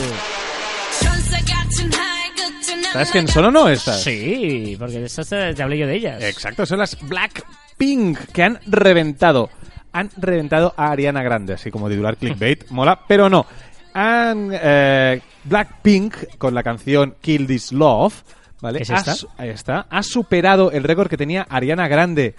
¿Sabes 2.93 3.09
quién 3.09 3.27
son 3.27 3.45
o 3.45 3.51
no 3.51 3.67
estas? 3.69 4.03
Sí, 4.03 4.75
porque 4.77 4.99
de 4.99 5.07
estas 5.07 5.27
te, 5.27 5.63
hablé 5.63 5.79
yo 5.79 5.87
de 5.87 5.95
ellas. 5.95 6.23
Exacto, 6.23 6.63
son 6.63 6.77
las 6.77 6.95
Blackpink 7.01 8.19
que 8.31 8.43
han 8.43 8.59
reventado. 8.67 9.49
Han 9.93 10.11
reventado 10.15 10.75
a 10.77 10.91
Ariana 10.91 11.23
Grande, 11.23 11.53
así 11.53 11.71
como 11.71 11.89
titular 11.89 12.17
clickbait, 12.17 12.67
mola, 12.69 12.99
pero 13.07 13.31
no. 13.31 13.47
Han, 13.95 14.51
eh, 14.53 15.21
Blackpink, 15.43 16.37
con 16.37 16.53
la 16.53 16.61
canción 16.61 17.15
Kill 17.19 17.47
This 17.47 17.71
Love, 17.71 18.13
¿vale? 18.61 18.83
¿Es 18.83 18.91
esta? 18.91 19.15
ahí 19.37 19.49
está. 19.49 19.87
Ha 19.89 20.03
superado 20.03 20.71
el 20.71 20.83
récord 20.83 21.09
que 21.09 21.17
tenía 21.17 21.47
Ariana 21.49 21.87
Grande 21.87 22.35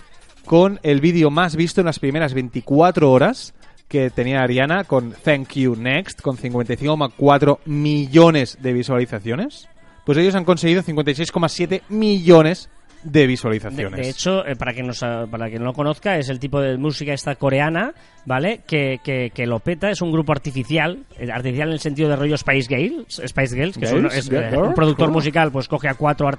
con 0.47 0.79
el 0.85 1.01
vídeo 1.01 1.31
más 1.31 1.57
visto 1.57 1.81
en 1.81 1.87
las 1.87 1.99
primeras 1.99 2.33
24 2.33 3.11
horas 3.11 3.55
que 3.89 4.09
tenía 4.11 4.43
Ariana 4.43 4.85
con 4.85 5.13
Thank 5.13 5.55
You 5.55 5.75
Next, 5.75 6.21
con 6.21 6.37
55,4 6.37 7.59
millones 7.65 8.59
de 8.61 8.73
visualizaciones. 8.73 9.69
Pues 10.05 10.19
ellos 10.19 10.35
han 10.35 10.45
conseguido 10.45 10.83
56,7 10.83 11.83
millones 11.89 12.69
de 13.03 13.27
visualizaciones. 13.27 14.01
de 14.01 14.09
hecho, 14.09 14.47
eh, 14.47 14.57
para 14.57 14.73
quien 14.73 14.87
no 14.87 14.95
sa- 14.95 15.27
para 15.31 15.49
quien 15.51 15.59
no 15.61 15.67
lo 15.67 15.73
conozca, 15.75 16.17
es 16.17 16.31
el 16.31 16.39
tipo 16.39 16.59
de 16.63 16.79
música 16.79 17.13
esta 17.13 17.35
coreana, 17.35 17.93
¿vale? 18.25 18.63
Que, 18.67 18.99
que, 19.05 19.31
que 19.35 19.45
lo 19.47 19.59
peta, 19.61 19.91
es 19.91 20.01
un 20.01 20.11
grupo 20.11 20.33
artificial, 20.33 21.01
eh, 21.19 21.31
artificial 21.31 21.69
en 21.69 21.75
el 21.75 21.81
sentido 21.81 22.09
de 22.09 22.17
rollo 22.17 22.39
Spice 22.39 22.67
Girls, 22.75 23.21
Spice 23.27 23.55
Girls, 23.57 23.77
que 23.77 23.85
es, 23.85 23.93
un, 23.93 24.07
eh, 24.07 24.57
un 24.69 24.75
productor 24.75 25.09
musical, 25.13 25.53
pues 25.53 25.69
coge 25.69 25.87
a 25.89 25.95
cuatro 25.95 26.31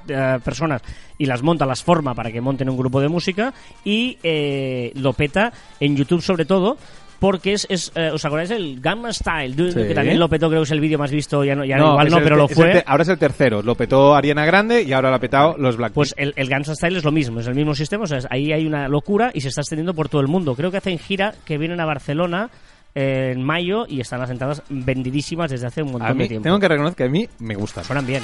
personas 0.43 0.81
y 1.19 1.27
las 1.27 1.43
monta, 1.43 1.67
las 1.67 1.83
forma 1.83 2.15
para 2.15 2.31
que 2.31 2.41
monten 2.41 2.67
un 2.67 2.77
grupo 2.77 2.99
de 2.99 3.09
música 3.09 3.53
y 3.83 4.17
eh, 4.23 4.91
lo 4.95 5.13
peta 5.13 5.53
en 5.79 5.95
YouTube 5.95 6.23
sobre 6.23 6.45
todo. 6.45 6.77
Porque 7.19 7.53
es, 7.53 7.65
es 7.69 7.91
eh, 7.95 8.11
¿os 8.13 8.23
acordáis 8.25 8.49
del 8.49 8.79
Gamma 8.81 9.11
Style? 9.13 9.55
Sí. 9.71 9.73
Que 9.87 9.93
también 9.95 10.19
lo 10.19 10.27
petó, 10.29 10.49
creo 10.49 10.61
que 10.61 10.65
es 10.65 10.71
el 10.71 10.79
vídeo 10.81 10.99
más 10.99 11.11
visto, 11.11 11.43
ya, 11.43 11.55
no, 11.55 11.63
ya 11.65 11.77
No, 11.77 11.91
igual 11.91 12.09
no, 12.09 12.17
pero 12.21 12.35
lo 12.35 12.47
fue. 12.47 12.83
ahora 12.85 13.03
es 13.03 13.09
el 13.09 13.17
tercero. 13.17 13.61
Lo 13.61 13.75
petó 13.75 14.15
Ariana 14.15 14.45
Grande 14.45 14.83
y 14.83 14.91
ahora 14.93 15.09
lo 15.09 15.15
ha 15.15 15.19
petado 15.19 15.55
los 15.57 15.77
Blackpink. 15.77 15.95
Pues 15.95 16.13
el, 16.17 16.33
el 16.35 16.49
Gangnam 16.49 16.75
Style 16.75 16.97
es 16.97 17.03
lo 17.03 17.11
mismo, 17.11 17.39
es 17.39 17.47
el 17.47 17.55
mismo 17.55 17.73
sistema, 17.73 18.03
o 18.03 18.07
sea, 18.07 18.17
es- 18.19 18.27
ahí 18.29 18.51
hay 18.51 18.65
una 18.67 18.87
locura 18.87 19.31
y 19.33 19.41
se 19.41 19.47
está 19.47 19.61
extendiendo 19.61 19.93
por 19.93 20.09
todo 20.09 20.21
el 20.21 20.27
mundo. 20.27 20.55
Creo 20.55 20.71
que 20.71 20.77
hacen 20.77 20.99
gira 20.99 21.33
que 21.45 21.57
vienen 21.57 21.79
a 21.79 21.85
Barcelona 21.85 22.49
eh, 22.93 23.31
en 23.33 23.43
mayo 23.43 23.85
y 23.87 24.01
están 24.01 24.19
las 24.19 24.29
entradas 24.29 24.61
vendidísimas 24.69 25.49
desde 25.51 25.67
hace 25.67 25.81
un 25.83 25.91
montón 25.93 26.11
a 26.11 26.13
mí, 26.13 26.23
de 26.23 26.27
tiempo. 26.29 26.43
tengo 26.43 26.59
que 26.59 26.67
reconocer 26.67 26.95
que 26.97 27.03
a 27.05 27.09
mí 27.09 27.27
me 27.39 27.55
gustan. 27.55 27.83
Suenan 27.83 28.05
bien. 28.05 28.23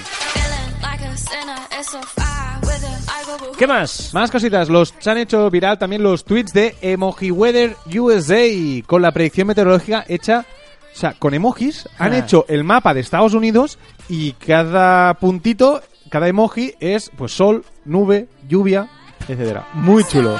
¿Qué 3.57 3.67
más? 3.67 4.13
Más 4.13 4.31
cositas, 4.31 4.69
los 4.69 4.93
se 4.99 5.09
han 5.09 5.17
hecho 5.17 5.49
viral 5.49 5.77
también 5.79 6.03
los 6.03 6.23
tweets 6.25 6.53
de 6.53 6.75
Emoji 6.81 7.31
Weather 7.31 7.75
USA 7.97 8.41
con 8.87 9.01
la 9.01 9.11
predicción 9.11 9.47
meteorológica 9.47 10.03
hecha, 10.07 10.45
o 10.93 10.97
sea, 10.97 11.13
con 11.17 11.33
emojis 11.33 11.87
han 11.97 12.13
Ah. 12.13 12.17
hecho 12.19 12.45
el 12.47 12.63
mapa 12.63 12.93
de 12.93 12.99
Estados 13.01 13.33
Unidos 13.33 13.77
y 14.09 14.33
cada 14.33 15.13
puntito, 15.15 15.81
cada 16.09 16.27
emoji 16.27 16.73
es 16.79 17.09
pues 17.17 17.31
sol, 17.33 17.63
nube, 17.85 18.27
lluvia, 18.47 18.89
etcétera. 19.27 19.67
Muy 19.73 20.03
chulo. 20.03 20.37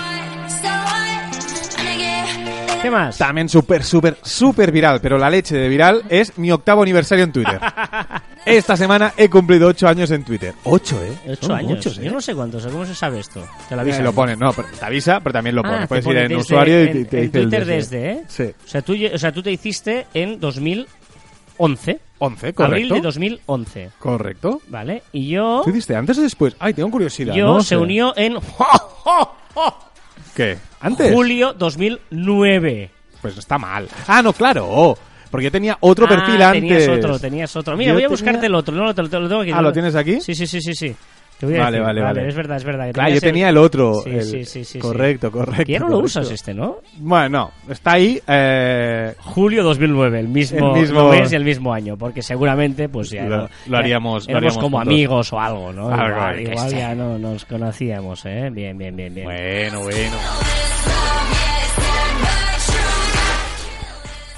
¿Qué 2.81 2.89
más? 2.89 3.15
También 3.17 3.47
súper, 3.47 3.83
súper, 3.83 4.17
súper 4.23 4.71
viral, 4.71 4.99
pero 5.01 5.17
la 5.19 5.29
leche 5.29 5.55
de 5.55 5.69
viral 5.69 6.01
es 6.09 6.37
mi 6.39 6.51
octavo 6.51 6.81
aniversario 6.81 7.23
en 7.23 7.31
Twitter. 7.31 7.59
Esta 8.45 8.75
semana 8.75 9.13
he 9.15 9.29
cumplido 9.29 9.67
ocho 9.67 9.87
años 9.87 10.09
en 10.09 10.23
Twitter. 10.23 10.55
Ocho, 10.63 10.99
¿eh? 11.03 11.15
Ocho 11.27 11.45
Son 11.47 11.55
años. 11.57 11.69
muchos, 11.73 11.97
¿eh? 11.99 12.05
Yo 12.05 12.11
no 12.11 12.19
sé 12.19 12.33
cuántos, 12.33 12.65
¿cómo 12.65 12.83
se 12.87 12.95
sabe 12.95 13.19
esto? 13.19 13.45
Te 13.69 13.75
lo 13.75 13.81
Eh, 13.81 13.83
avisan. 13.83 14.03
lo 14.03 14.13
ponen, 14.13 14.39
no, 14.39 14.51
pero 14.51 14.67
te 14.69 14.83
avisa, 14.83 15.19
pero 15.19 15.33
también 15.33 15.55
lo 15.55 15.61
Ah, 15.63 15.69
pone. 15.69 15.79
te 15.81 15.87
Puedes 15.87 16.05
ir 16.07 16.17
en 16.17 16.27
desde- 16.29 16.35
usuario 16.41 16.83
y 16.83 16.87
te, 16.87 16.91
te 16.91 16.97
en 16.97 17.05
dice 17.05 17.21
el 17.21 17.31
Twitter 17.31 17.65
desde. 17.67 17.97
desde, 17.99 18.11
¿eh? 18.13 18.23
Sí. 18.27 18.43
O 18.65 18.67
sea, 18.67 18.81
tú, 18.81 18.95
o 19.13 19.17
sea, 19.19 19.31
tú 19.31 19.43
te 19.43 19.51
hiciste 19.51 20.07
en 20.15 20.39
2011. 20.39 21.99
11, 22.17 22.47
Abril 22.47 22.53
correcto. 22.55 22.93
de 22.95 23.01
2011. 23.01 23.89
Correcto. 23.99 24.61
¿Vale? 24.69 25.03
Y 25.11 25.29
yo... 25.29 25.61
¿Tú 25.63 25.69
hiciste 25.69 25.95
antes 25.95 26.17
o 26.17 26.21
después? 26.23 26.55
Ay, 26.59 26.73
tengo 26.73 26.89
curiosidad. 26.89 27.33
Yo 27.35 27.45
no 27.45 27.61
se 27.61 27.69
sé. 27.69 27.77
unió 27.77 28.13
en 28.17 28.37
¿Qué? 30.35 30.57
¿Antes? 30.79 31.13
julio 31.13 31.53
2009. 31.53 32.89
Pues 33.21 33.37
está 33.37 33.57
mal. 33.57 33.87
Ah, 34.07 34.21
no, 34.21 34.33
claro. 34.33 34.97
Porque 35.29 35.45
yo 35.45 35.51
tenía 35.51 35.77
otro 35.79 36.05
Ah, 36.05 36.09
perfil 36.09 36.41
antes. 36.41 36.61
Tenías 36.61 36.87
otro, 36.89 37.19
tenías 37.19 37.55
otro. 37.55 37.77
Mira, 37.77 37.89
Yo 37.89 37.93
voy 37.95 38.01
a 38.03 38.05
tenía- 38.07 38.09
buscarte 38.09 38.45
el 38.47 38.55
otro. 38.55 38.75
No, 38.75 38.93
te 38.93 39.01
lo- 39.03 39.09
te 39.09 39.19
lo 39.19 39.27
tengo 39.29 39.41
aquí. 39.41 39.51
Ah, 39.53 39.61
¿lo 39.61 39.71
tienes 39.71 39.95
aquí? 39.95 40.19
Sí, 40.21 40.35
sí, 40.35 40.45
sí, 40.47 40.59
sí. 40.61 40.73
sí. 40.75 40.95
Te 41.41 41.47
voy 41.47 41.55
a 41.55 41.59
Vale, 41.63 41.71
decir. 41.79 41.85
vale, 41.87 42.01
vale. 42.01 42.27
Es 42.29 42.35
verdad, 42.35 42.57
es 42.57 42.63
verdad. 42.63 42.85
que 42.85 42.93
Claro, 42.93 43.09
yo 43.09 43.19
tenías 43.19 43.33
tenía 43.33 43.49
el 43.49 43.57
otro. 43.57 44.01
Sí, 44.03 44.09
el- 44.11 44.23
sí, 44.23 44.29
sí, 44.31 44.45
sí, 44.45 44.63
sí. 44.65 44.79
Correcto, 44.79 45.31
correcto. 45.31 45.65
Que 45.65 45.71
ya 45.73 45.79
no 45.79 45.89
lo 45.89 45.97
usas 45.97 46.29
este, 46.29 46.53
¿no? 46.53 46.77
Bueno, 46.97 47.29
no, 47.67 47.73
está 47.73 47.93
ahí. 47.93 48.21
Eh, 48.27 49.13
Julio 49.17 49.63
2009, 49.63 50.19
el 50.19 50.27
mismo, 50.27 50.75
El 50.75 50.81
mismo- 50.81 51.09
mes 51.09 51.31
y 51.31 51.35
el 51.35 51.43
mismo 51.43 51.73
año, 51.73 51.97
porque 51.97 52.21
seguramente 52.21 52.89
pues 52.89 53.09
ya 53.09 53.23
Lo- 53.25 53.49
haríamos- 53.77 54.27
ya 54.27 54.33
lo 54.33 54.37
haríamos 54.37 54.57
como 54.59 54.77
juntos. 54.77 54.93
amigos 54.93 55.33
o 55.33 55.39
algo, 55.39 55.73
¿no? 55.73 55.85
Igual 55.91 56.35
yo 56.35 56.51
igual 56.51 56.69
ya 56.71 56.93
no 56.95 57.17
nos 57.17 57.43
conocíamos, 57.45 58.23
¿eh? 58.25 58.49
Bien, 58.51 58.77
bien, 58.77 58.95
bien, 58.95 59.13
bien. 59.15 59.25
bueno, 59.25 59.79
bueno. 59.81 60.17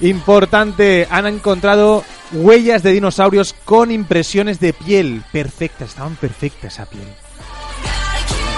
Importante, 0.01 1.07
han 1.09 1.27
encontrado 1.27 2.03
huellas 2.33 2.83
de 2.83 2.91
dinosaurios 2.91 3.53
con 3.65 3.91
impresiones 3.91 4.59
de 4.59 4.73
piel. 4.73 5.21
Perfecta, 5.31 5.85
estaban 5.85 6.15
perfecta 6.15 6.67
esa 6.67 6.85
piel. 6.85 7.07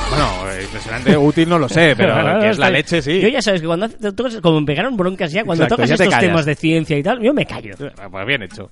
Bueno, 0.09 0.61
impresionante, 0.61 1.17
útil 1.17 1.49
no 1.49 1.59
lo 1.59 1.67
sé, 1.67 1.93
pero 1.97 2.39
que 2.39 2.49
es 2.49 2.57
la 2.57 2.69
leche, 2.69 3.01
sí. 3.01 3.19
Yo 3.19 3.27
ya 3.27 3.41
sabes 3.41 3.61
que 3.61 3.67
cuando 3.67 3.89
tocas- 3.89 4.39
como 4.41 4.61
me 4.61 4.65
pegaron 4.67 4.95
broncas 4.95 5.31
ya, 5.31 5.43
cuando 5.43 5.63
Exacto, 5.63 5.75
tocas 5.77 5.89
ya 5.89 5.97
te 5.97 6.03
estos 6.03 6.13
callas. 6.15 6.29
temas 6.31 6.45
de 6.45 6.55
ciencia 6.55 6.97
y 6.97 7.03
tal, 7.03 7.19
yo 7.21 7.33
me 7.33 7.45
callo. 7.45 7.75
Pues 7.77 8.25
bien 8.27 8.43
hecho. 8.43 8.69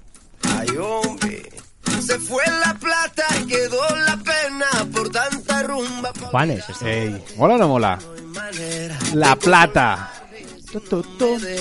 Ay, 0.58 0.68
hombre, 0.78 1.42
se 2.00 2.20
fue 2.20 2.44
la 2.66 2.74
plata 2.76 3.24
y 3.42 3.48
quedó 3.48 3.82
la 4.06 4.18
pena 4.18 4.92
por 4.94 5.10
tanta 5.10 5.64
rumba. 5.64 6.14
pa' 6.14 6.28
Juan 6.28 6.52
es 6.52 6.70
este. 6.70 7.04
Ey, 7.08 7.24
¿mola 7.38 7.56
o 7.56 7.58
no 7.58 7.68
mola? 7.68 8.00
La 9.16 9.36
plata. 9.36 10.12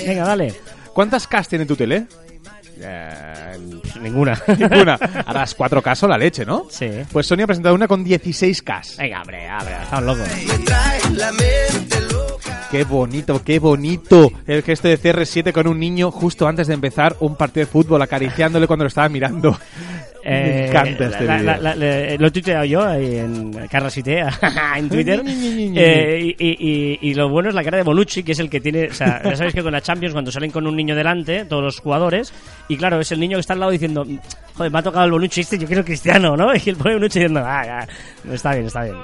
Venga, 0.07 0.25
dale. 0.25 0.55
¿Cuántas 0.93 1.27
Ks 1.27 1.49
tiene 1.49 1.65
tu 1.67 1.75
tele? 1.77 2.07
Ninguna. 4.01 4.41
Ninguna. 4.59 4.95
Harás 5.27 5.57
4K 5.57 5.95
son 5.95 6.11
la 6.11 6.19
leche, 6.19 6.45
¿no? 6.45 6.67
Sí. 6.71 6.91
Pues 7.13 7.27
Sony 7.27 7.43
ha 7.43 7.47
presentado 7.47 7.75
una 7.75 7.89
con 7.89 8.05
16K. 8.05 8.97
Venga, 8.99 9.21
hombre, 9.23 9.49
hombre, 9.51 9.75
estamos 9.83 10.05
locos. 10.17 10.29
Me 10.47 10.65
trae 10.65 11.01
la 11.11 11.33
mente. 11.33 12.02
Qué 12.73 12.85
bonito, 12.85 13.43
qué 13.45 13.59
bonito. 13.59 14.33
El 14.47 14.63
gesto 14.63 14.89
de 14.89 14.99
CR7 14.99 15.53
con 15.53 15.67
un 15.69 15.79
niño 15.79 16.11
justo 16.11 16.49
antes 16.49 16.67
de 16.69 16.75
empezar 16.75 17.15
un 17.21 17.37
partido 17.37 17.67
de 17.67 17.71
fútbol, 17.71 18.01
acariciándole 18.01 18.67
cuando 18.67 18.85
lo 18.85 18.89
estaba 18.89 19.09
mirando. 19.11 19.51
Me 20.25 20.31
Eh, 20.65 20.67
encanta 20.69 21.07
este 21.07 21.25
la- 21.25 21.43
la- 21.43 21.59
la- 21.59 21.75
le- 21.75 22.17
lo 22.17 22.29
he 22.29 22.31
tuiteado 22.31 22.65
yo 22.65 22.89
en 22.95 23.53
Carrasite 23.69 24.21
en 24.77 24.89
Twitter. 24.89 25.21
Eh, 25.27 26.35
y, 26.39 26.47
y- 26.49 26.57
y- 26.61 26.99
y 27.11 27.15
lo 27.15 27.29
bueno 27.29 27.49
es 27.51 27.55
la 27.57 27.65
cara 27.65 27.79
de 27.79 27.83
Bonucci, 27.83 28.23
que 28.23 28.31
es 28.33 28.39
el 28.39 28.49
que 28.49 28.61
tiene. 28.61 28.87
O 28.87 28.95
sea, 28.95 29.21
ya 29.23 29.35
sabéis 29.37 29.53
que 29.55 29.63
con 29.65 29.73
la 29.73 29.81
Champions, 29.81 30.13
cuando 30.15 30.31
salen 30.31 30.53
con 30.53 30.65
un 30.67 30.77
niño 30.77 30.95
delante, 30.95 31.45
todos 31.47 31.65
los 31.65 31.81
jugadores, 31.81 32.33
y 32.69 32.77
claro, 32.77 33.01
es 33.01 33.11
el 33.11 33.19
niño 33.19 33.37
que 33.37 33.41
está 33.41 33.55
al 33.55 33.61
lado 33.61 33.73
diciendo: 33.73 34.07
Joder, 34.57 34.71
me 34.73 34.79
ha 34.79 34.83
tocado 34.83 35.05
el 35.05 35.11
Bonucci 35.11 35.41
este, 35.41 35.59
yo 35.59 35.67
quiero 35.67 35.85
Cristiano, 35.85 36.37
¿no? 36.37 36.55
Y 36.65 36.71
el 36.71 36.77
pobre 36.77 36.95
Bonucci 36.95 37.19
diciendo: 37.19 37.43
Ah, 37.45 37.63
ya, 37.67 38.33
está 38.33 38.53
bien, 38.55 38.67
está 38.67 38.85
bien. 38.85 38.95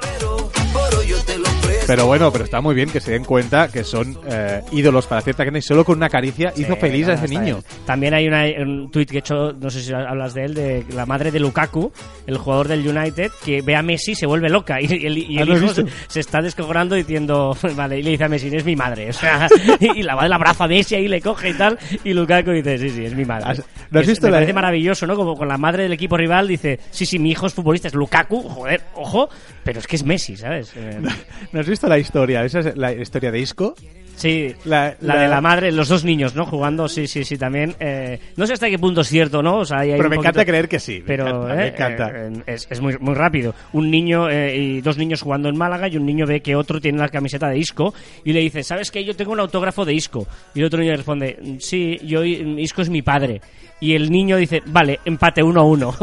Pero 1.89 2.07
bueno, 2.07 2.31
pero 2.31 2.45
está 2.45 2.61
muy 2.61 2.75
bien 2.75 2.91
que 2.91 3.01
se 3.01 3.11
den 3.13 3.25
cuenta 3.25 3.67
que 3.69 3.83
son 3.83 4.17
eh, 4.31 4.61
ídolos 4.73 5.07
para 5.07 5.23
cierta 5.23 5.43
gente 5.43 5.59
y 5.59 5.63
solo 5.63 5.85
con 5.85 5.97
una 5.97 6.09
caricia 6.09 6.53
hizo 6.55 6.75
Sí, 6.75 6.81
feliz 6.81 7.07
no, 7.07 7.13
a 7.13 7.15
ese 7.17 7.29
niño. 7.29 7.43
bien. 7.57 7.65
También 7.87 8.15
hay 8.15 8.29
una- 8.29 8.45
un 8.63 8.91
tuit 8.91 9.11
que 9.11 9.17
he 9.17 9.21
hecho, 9.21 9.53
no 9.55 9.71
sé 9.71 9.81
si 9.83 9.93
hablas 9.93 10.35
de 10.35 10.45
él, 10.45 10.55
de 10.55 10.85
la 10.95 11.07
madre 11.07 11.31
de 11.31 11.41
Lukaku, 11.41 11.91
el 12.27 12.37
jugador 12.37 12.69
del 12.69 12.87
United, 12.87 13.33
que 13.45 13.63
ve 13.63 13.75
a 13.75 13.83
Messi 13.83 14.13
y 14.13 14.15
se 14.15 14.27
vuelve 14.27 14.49
loca. 14.51 14.81
Y, 14.81 14.85
el, 15.07 15.17
y 15.19 15.39
Ah, 15.39 15.43
el 15.43 15.49
hijo 15.51 15.73
se, 16.09 16.21
está 16.21 16.41
descojonando 16.43 16.95
diciendo, 16.95 17.57
vale, 17.75 17.99
y 17.99 18.03
le 18.03 18.11
dice 18.11 18.25
a 18.25 18.29
Messi, 18.29 18.49
es 18.55 18.65
mi 18.67 18.77
madre. 18.77 19.09
O 19.09 19.13
sea, 19.15 19.49
y, 19.81 19.99
y 20.01 20.03
la 20.03 20.15
madre 20.15 20.29
la 20.29 20.37
abraza 20.37 20.65
a 20.65 20.69
Messi 20.69 20.95
ahí 20.95 21.09
le 21.09 21.23
coge 21.23 21.49
y 21.51 21.55
tal, 21.55 21.79
y 22.05 22.13
Lukaku 22.13 22.51
dice, 22.51 22.77
sí, 22.77 22.91
sí, 22.91 23.05
es 23.07 23.15
mi 23.15 23.25
madre. 23.25 23.47
¿Has- 23.51 23.63
lo 23.91 24.01
has 24.01 24.05
Es- 24.05 24.09
visto 24.11 24.27
me 24.27 24.33
la- 24.33 24.37
parece 24.37 24.53
maravilloso, 24.53 25.07
¿no? 25.07 25.17
Como 25.17 25.35
con 25.37 25.49
la 25.49 25.57
madre 25.57 25.85
del 25.85 25.93
equipo 25.95 26.19
rival 26.19 26.49
dice, 26.49 26.79
sí, 26.91 27.07
sí, 27.07 27.19
mi 27.19 27.31
hijo 27.31 27.47
es 27.47 27.55
futbolista, 27.55 27.89
es 27.89 27.95
Lukaku, 27.95 28.43
joder, 28.43 28.83
ojo, 28.95 29.31
pero 29.65 29.79
es 29.79 29.87
que 29.87 29.97
es 29.97 30.05
Messi, 30.05 30.37
¿sabes? 30.37 30.75
¿No 31.53 31.61
has 31.61 31.67
visto 31.67 31.78
la 31.87 31.99
historia? 31.99 32.45
Esa 32.45 32.61
es 32.61 32.77
la 32.77 32.93
historia 32.93 33.31
de 33.31 33.39
Isco. 33.39 33.75
Sí, 34.17 34.53
La- 34.65 34.97
la, 35.01 35.15
la- 35.15 35.21
de 35.23 35.29
la 35.29 35.41
madre, 35.41 35.71
los 35.71 35.87
dos 35.89 36.05
niños, 36.05 36.35
¿no? 36.35 36.45
Jugando, 36.45 36.89
sí, 36.89 37.07
sí, 37.07 37.23
sí, 37.23 37.39
también. 37.39 37.77
Eh, 37.79 38.19
no 38.37 38.49
sé 38.49 38.55
hasta 38.55 38.69
qué 38.69 38.77
punto 38.77 39.03
es 39.03 39.07
cierto, 39.09 39.45
¿no? 39.45 39.59
O 39.59 39.65
sea, 39.65 39.79
hay 39.79 39.93
Pero 39.93 40.03
un 40.07 40.11
me 40.11 40.17
poquito- 40.17 40.21
encanta 40.31 40.45
creer 40.45 40.69
que 40.69 40.81
sí. 40.81 40.95
me 40.99 41.07
Pero 41.07 41.29
encanta, 41.29 41.53
eh, 41.53 41.57
me 41.57 41.67
encanta. 41.69 42.11
eh, 42.17 42.43
es, 42.55 42.67
es 42.69 42.81
muy, 42.81 42.99
muy 42.99 43.15
rápido. 43.15 43.55
Un 43.75 43.93
niño 43.93 44.29
eh, 44.29 44.57
y 44.57 44.81
dos 44.81 44.99
niños 44.99 45.23
jugando 45.23 45.49
en 45.49 45.57
Málaga 45.57 45.87
y 45.87 45.97
un 45.97 46.05
niño 46.05 46.27
ve 46.27 46.41
que 46.41 46.57
otro 46.57 46.81
tiene 46.81 46.99
la 46.99 47.11
camiseta 47.11 47.49
de 47.49 47.59
Isco 47.59 47.95
y 48.25 48.33
le 48.33 48.41
dice, 48.41 48.65
¿sabes 48.65 48.91
qué? 48.91 49.05
Yo 49.05 49.15
tengo 49.15 49.31
un 49.31 49.39
autógrafo 49.39 49.85
de 49.85 49.95
Isco. 49.95 50.27
Y 50.53 50.59
el 50.59 50.65
otro 50.67 50.81
niño 50.81 50.91
le 50.91 50.97
responde, 50.97 51.39
sí, 51.61 52.01
yo 52.03 52.25
Isco 52.25 52.83
es 52.83 52.91
mi 52.91 53.03
padre. 53.03 53.41
Y 53.81 53.95
el 53.95 54.11
niño 54.11 54.37
dice, 54.37 54.61
vale, 54.67 54.99
empate 55.05 55.43
uno 55.43 55.61
a 55.61 55.65
uno. 55.65 55.95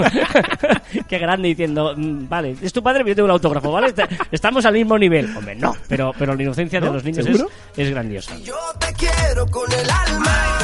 Qué 1.10 1.18
grande 1.18 1.50
diciendo, 1.50 1.94
"Mm, 1.98 2.30
vale, 2.30 2.56
es 2.62 2.72
tu 2.72 2.82
padre, 2.82 3.00
pero 3.00 3.10
yo 3.10 3.16
tengo 3.16 3.26
el 3.26 3.32
autógrafo, 3.32 3.72
¿vale? 3.72 3.88
Est- 3.88 4.00
Estamos 4.32 4.66
al 4.66 4.74
mismo 4.74 4.98
nivel. 4.98 5.36
Hombre, 5.36 5.56
no, 5.56 5.76
pero, 5.90 6.14
pero 6.18 6.34
la 6.36 6.42
inocencia 6.42 6.80
de 6.80 6.90
los 6.90 7.04
niños 7.04 7.26
es, 7.28 7.44
es 7.76 7.90
grandiosa. 7.90 8.38
Yo 8.40 8.56
te 8.80 8.94
quiero 8.94 9.46
con 9.48 9.70
el 9.74 9.90
alma. 9.90 10.58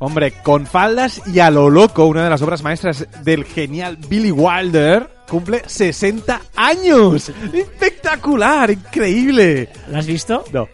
Hombre, 0.00 0.32
con 0.42 0.66
faldas 0.66 1.20
y 1.26 1.38
a 1.40 1.50
lo 1.50 1.70
loco, 1.70 2.06
una 2.06 2.24
de 2.24 2.30
las 2.30 2.42
obras 2.42 2.62
maestras 2.62 3.06
del 3.24 3.44
genial 3.44 3.96
Billy 4.08 4.30
Wilder 4.32 5.08
cumple 5.28 5.62
60 5.66 6.40
años. 6.56 7.30
Espectacular, 7.52 8.70
increíble. 8.70 9.68
¿La 9.88 9.98
has 10.00 10.06
visto? 10.06 10.44
No. 10.52 10.68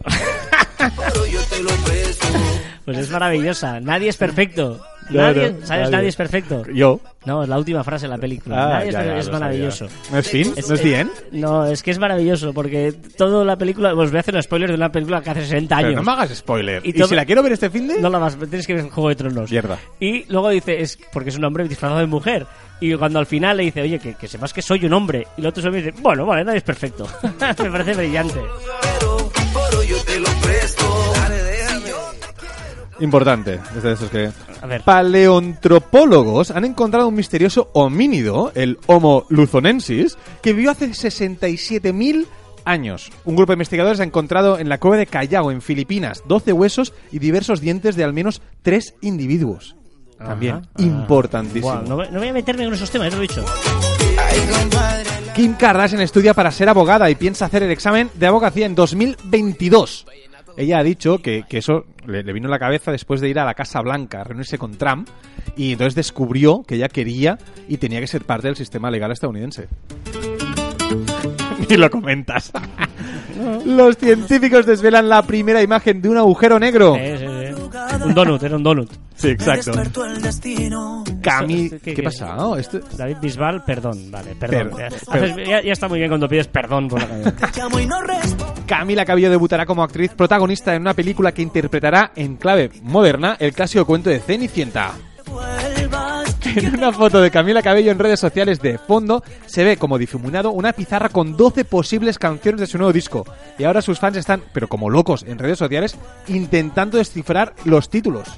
Pues 2.84 2.98
es 2.98 3.10
maravillosa. 3.10 3.80
Nadie 3.80 4.10
es 4.10 4.16
perfecto. 4.16 4.80
No, 5.10 5.20
nadie, 5.22 5.50
no, 5.52 5.66
¿Sabes? 5.66 5.68
nadie. 5.68 5.90
Nadie 5.90 6.08
es 6.08 6.16
perfecto. 6.16 6.62
Yo. 6.72 7.00
No, 7.26 7.42
es 7.42 7.48
la 7.48 7.58
última 7.58 7.82
frase 7.84 8.06
de 8.06 8.10
la 8.10 8.18
película. 8.18 8.56
Ah, 8.64 8.68
Nadie 8.74 8.88
es, 8.88 8.92
ya, 8.94 9.04
ya, 9.04 9.18
es 9.18 9.26
lo 9.26 9.32
maravilloso. 9.32 9.88
sabía. 9.88 10.10
¿No 10.12 10.18
es 10.18 10.28
fin? 10.28 10.54
¿No 10.68 10.74
es 10.74 10.84
end? 10.84 11.10
No, 11.32 11.66
es 11.66 11.82
que 11.82 11.90
es 11.90 11.98
maravilloso 11.98 12.52
porque 12.52 12.92
toda 13.16 13.44
la 13.44 13.56
película. 13.56 13.94
Os 13.94 14.10
voy 14.10 14.16
a 14.16 14.20
hacer 14.20 14.34
un 14.34 14.42
spoiler 14.42 14.68
de 14.70 14.76
una 14.76 14.90
película 14.92 15.22
que 15.22 15.30
hace 15.30 15.40
60 15.42 15.76
Pero 15.76 15.88
años. 15.88 15.96
no 16.00 16.04
me 16.04 16.12
hagas 16.12 16.36
spoiler. 16.36 16.82
Y 16.84 16.90
¿Y, 16.98 17.04
si 17.04 17.14
la 17.14 17.24
quiero 17.24 17.42
ver 17.42 17.52
este 17.52 17.70
fin 17.70 17.88
de...? 17.88 18.00
No 18.00 18.10
la 18.10 18.18
vas, 18.18 18.36
tienes 18.36 18.66
que 18.66 18.74
ver 18.74 18.88
Juego 18.90 19.08
de 19.08 19.14
Tronos. 19.16 19.50
Mierda. 19.50 19.78
Y 20.00 20.24
luego 20.30 20.50
dice, 20.50 20.80
es 20.80 20.98
porque 21.12 21.30
es 21.30 21.36
un 21.36 21.44
hombre 21.44 21.66
disfrazado 21.66 22.00
de 22.00 22.06
mujer. 22.06 22.46
Y 22.80 22.94
cuando 22.96 23.18
al 23.18 23.26
final 23.26 23.56
le 23.56 23.64
dice, 23.64 23.80
oye, 23.82 23.98
que, 23.98 24.14
que 24.14 24.28
sepas 24.28 24.52
que 24.52 24.60
soy 24.60 24.84
un 24.84 24.92
hombre. 24.92 25.26
Y 25.36 25.40
el 25.40 25.46
otro 25.46 25.62
se 25.62 25.70
dice, 25.70 25.94
bueno, 26.02 26.26
vale, 26.26 26.44
nadie 26.44 26.58
es 26.58 26.64
perfecto. 26.64 27.06
Me 27.62 27.70
parece 27.70 27.94
brillante. 27.94 28.40
Pero, 28.82 29.30
pero 29.54 29.82
yo 29.84 29.96
te 30.04 30.18
lo 30.20 30.28
presto. 30.42 31.13
Importante. 33.04 33.60
Es 33.76 33.82
de 33.82 33.92
esos 33.92 34.10
que... 34.10 34.30
A 34.62 34.66
ver. 34.66 34.82
Paleontropólogos 34.82 36.50
han 36.50 36.64
encontrado 36.64 37.08
un 37.08 37.14
misterioso 37.14 37.68
homínido, 37.74 38.50
el 38.54 38.78
Homo 38.86 39.26
luzonensis, 39.28 40.16
que 40.42 40.52
vivió 40.52 40.70
hace 40.70 40.88
67.000 40.90 42.26
años. 42.64 43.10
Un 43.24 43.36
grupo 43.36 43.52
de 43.52 43.56
investigadores 43.56 44.00
ha 44.00 44.04
encontrado 44.04 44.58
en 44.58 44.68
la 44.68 44.78
cueva 44.78 44.96
de 44.96 45.06
Callao, 45.06 45.50
en 45.50 45.60
Filipinas, 45.60 46.22
12 46.26 46.52
huesos 46.52 46.92
y 47.12 47.18
diversos 47.18 47.60
dientes 47.60 47.94
de 47.96 48.04
al 48.04 48.12
menos 48.14 48.40
3 48.62 48.94
individuos. 49.02 49.76
También 50.18 50.54
Ajá. 50.56 50.64
importantísimo. 50.78 51.74
No, 51.86 51.96
voy- 51.96 52.08
no 52.10 52.18
voy 52.20 52.28
a 52.28 52.32
meterme 52.32 52.64
con 52.64 52.72
esos 52.74 52.90
temas, 52.90 53.12
lo 53.12 53.18
he 53.18 53.22
dicho. 53.22 53.44
Kim 55.34 55.54
Kardashian 55.54 56.00
estudia 56.00 56.32
para 56.32 56.50
ser 56.52 56.68
abogada 56.68 57.10
y 57.10 57.16
piensa 57.16 57.46
hacer 57.46 57.64
el 57.64 57.70
examen 57.72 58.08
de 58.14 58.26
abogacía 58.28 58.64
en 58.66 58.74
2022. 58.76 60.06
Ella 60.56 60.78
ha 60.78 60.82
dicho 60.82 61.18
que, 61.18 61.44
que 61.48 61.58
eso 61.58 61.84
le, 62.06 62.22
le 62.22 62.32
vino 62.32 62.48
a 62.48 62.50
la 62.50 62.58
cabeza 62.58 62.92
después 62.92 63.20
de 63.20 63.28
ir 63.28 63.38
a 63.38 63.44
la 63.44 63.54
Casa 63.54 63.80
Blanca 63.80 64.20
a 64.20 64.24
reunirse 64.24 64.58
con 64.58 64.76
Trump 64.76 65.08
y 65.56 65.72
entonces 65.72 65.94
descubrió 65.94 66.62
que 66.62 66.76
ella 66.76 66.88
quería 66.88 67.38
y 67.68 67.78
tenía 67.78 68.00
que 68.00 68.06
ser 68.06 68.24
parte 68.24 68.48
del 68.48 68.56
sistema 68.56 68.90
legal 68.90 69.10
estadounidense. 69.10 69.68
Ni 71.68 71.76
lo 71.76 71.90
comentas. 71.90 72.52
Los 73.64 73.96
científicos 73.96 74.66
desvelan 74.66 75.08
la 75.08 75.22
primera 75.22 75.62
imagen 75.62 76.00
de 76.00 76.08
un 76.08 76.18
agujero 76.18 76.58
negro. 76.58 76.94
Sí, 76.94 77.18
sí, 77.18 77.26
sí. 77.26 77.33
Un 78.04 78.14
donut, 78.14 78.42
era 78.42 78.56
un 78.56 78.62
donut. 78.62 78.90
Sí, 79.14 79.28
exacto. 79.28 79.72
Cami, 81.22 81.70
¿qué- 81.70 81.78
¿qué 81.80 81.94
qué? 81.94 82.02
pasa? 82.02 82.36
Oh, 82.44 82.56
esto- 82.56 82.80
David 82.96 83.16
Bisbal, 83.20 83.64
perdón, 83.64 84.10
vale, 84.10 84.34
perdón. 84.34 84.70
Per- 84.76 84.90
Ya- 84.90 85.12
per- 85.12 85.46
ya, 85.46 85.62
ya 85.62 85.72
está 85.72 85.88
muy 85.88 85.98
bien 85.98 86.10
cuando 86.10 86.28
pides 86.28 86.48
perdón 86.48 86.88
por 86.88 87.00
la. 87.00 87.32
Camila 88.66 89.04
Cabello 89.04 89.30
debutará 89.30 89.64
como 89.66 89.82
actriz 89.82 90.12
protagonista 90.14 90.74
en 90.74 90.82
una 90.82 90.94
película 90.94 91.32
que 91.32 91.42
interpretará 91.42 92.12
en 92.16 92.36
clave 92.36 92.70
moderna 92.82 93.36
el 93.38 93.52
clásico 93.52 93.84
cuento 93.84 94.10
de 94.10 94.20
Cenicienta. 94.20 94.92
En 96.56 96.74
una 96.74 96.92
foto 96.92 97.20
de 97.20 97.30
Camila 97.30 97.62
Cabello 97.62 97.90
en 97.90 97.98
redes 97.98 98.20
sociales 98.20 98.60
de 98.60 98.78
fondo 98.78 99.22
se 99.46 99.64
ve 99.64 99.76
como 99.76 99.98
difuminado 99.98 100.50
una 100.50 100.72
pizarra 100.72 101.08
con 101.08 101.36
12 101.36 101.64
posibles 101.64 102.18
canciones 102.18 102.60
de 102.60 102.66
su 102.66 102.78
nuevo 102.78 102.92
disco. 102.92 103.24
Y 103.58 103.64
ahora 103.64 103.82
sus 103.82 103.98
fans 103.98 104.16
están, 104.16 104.42
pero 104.52 104.68
como 104.68 104.90
locos 104.90 105.24
en 105.26 105.38
redes 105.38 105.58
sociales, 105.58 105.96
intentando 106.28 106.98
descifrar 106.98 107.54
los 107.64 107.88
títulos. 107.88 108.28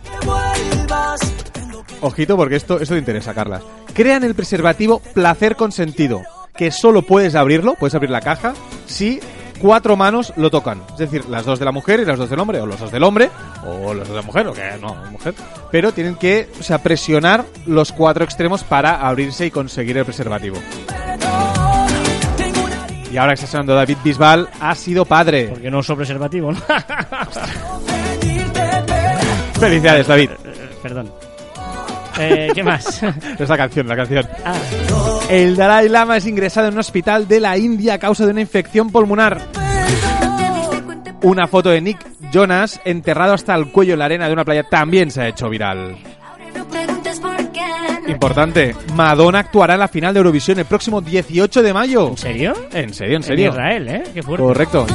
Ojito 2.00 2.36
porque 2.36 2.57
esto, 2.57 2.80
esto 2.80 2.94
te 2.94 3.00
interesa, 3.00 3.34
Carlas. 3.34 3.62
Crean 3.92 4.24
el 4.24 4.34
preservativo 4.34 5.00
placer 5.14 5.57
consentido, 5.57 6.22
que 6.54 6.70
solo 6.70 7.02
puedes 7.02 7.34
abrirlo, 7.34 7.74
puedes 7.74 7.94
abrir 7.94 8.11
la 8.11 8.20
caja, 8.20 8.54
si 8.86 9.20
cuatro 9.57 9.96
manos 9.96 10.32
lo 10.36 10.50
tocan. 10.50 10.82
Es 10.92 10.98
decir, 10.98 11.24
las 11.26 11.44
dos 11.44 11.59
de 11.59 11.64
la 11.64 11.72
mujer 11.72 12.00
y 12.00 12.04
las 12.04 12.18
dos 12.18 12.30
del 12.30 12.38
hombre, 12.38 12.61
o 12.61 12.66
los 12.66 12.78
dos 12.78 12.90
del 12.90 13.02
hombre, 13.02 13.30
o 13.66 13.94
los 13.94 14.07
dos 14.07 14.16
de 14.16 14.22
la 14.22 14.22
mujer, 14.22 14.46
o 14.48 14.52
que 14.52 14.62
no, 14.80 14.94
mujer. 15.11 15.34
Pero 15.70 15.92
tienen 15.92 16.16
que, 16.16 16.48
o 16.59 16.62
sea, 16.62 16.78
presionar 16.78 17.44
los 17.66 17.92
cuatro 17.92 18.24
extremos 18.24 18.64
para 18.64 19.07
abrirse 19.07 19.46
y 19.46 19.50
conseguir 19.50 19.98
el 19.98 20.04
preservativo. 20.04 20.57
Y 23.11 23.16
ahora 23.18 23.32
que 23.32 23.36
está 23.36 23.46
sonando 23.46 23.74
David 23.74 23.98
Bisbal, 24.04 24.48
ha 24.61 24.74
sido 24.74 25.04
padre. 25.04 25.48
Porque 25.48 25.70
no 25.70 25.78
uso 25.78 25.96
preservativo, 25.96 26.52
¿no? 26.52 26.61
Felicidades, 29.59 30.07
David. 30.07 30.30
Eh, 30.44 30.76
Perdón. 30.82 31.11
Eh, 32.18 32.48
¿Qué 32.54 32.62
más? 32.62 33.02
Es 33.38 33.48
la 33.48 33.56
canción, 33.56 33.86
la 33.88 33.96
canción. 33.96 34.26
Ah, 34.44 34.54
El 35.28 35.56
Dalai 35.56 35.88
Lama 35.88 36.16
es 36.16 36.26
ingresado 36.26 36.68
en 36.68 36.74
un 36.74 36.80
hospital 36.80 37.28
de 37.28 37.40
la 37.40 37.56
India 37.58 37.94
a 37.94 37.98
causa 37.98 38.24
de 38.24 38.30
una 38.32 38.40
infección 38.40 38.90
pulmonar. 38.90 39.40
Una 41.22 41.46
foto 41.46 41.70
de 41.70 41.80
Nick 41.80 41.98
Jonas 42.32 42.80
enterrado 42.84 43.34
hasta 43.34 43.54
el 43.54 43.70
cuello 43.72 43.94
en 43.94 43.98
la 43.98 44.04
arena 44.06 44.26
de 44.26 44.32
una 44.32 44.44
playa 44.44 44.64
también 44.64 45.10
se 45.10 45.22
ha 45.22 45.28
hecho 45.28 45.48
viral. 45.48 45.96
Importante, 48.06 48.74
Madonna 48.94 49.40
actuará 49.40 49.74
en 49.74 49.80
la 49.80 49.88
final 49.88 50.14
de 50.14 50.18
Eurovisión 50.18 50.58
el 50.60 50.64
próximo 50.64 51.00
18 51.00 51.62
de 51.62 51.72
mayo. 51.74 52.08
¿En 52.10 52.16
serio? 52.16 52.52
En 52.72 52.94
serio, 52.94 53.16
en 53.16 53.22
En 53.22 53.26
serio. 53.26 53.50
Israel, 53.50 53.88
¿eh? 53.88 54.02
Qué 54.14 54.22
fuerte. 54.22 54.44
Correcto. 54.44 54.86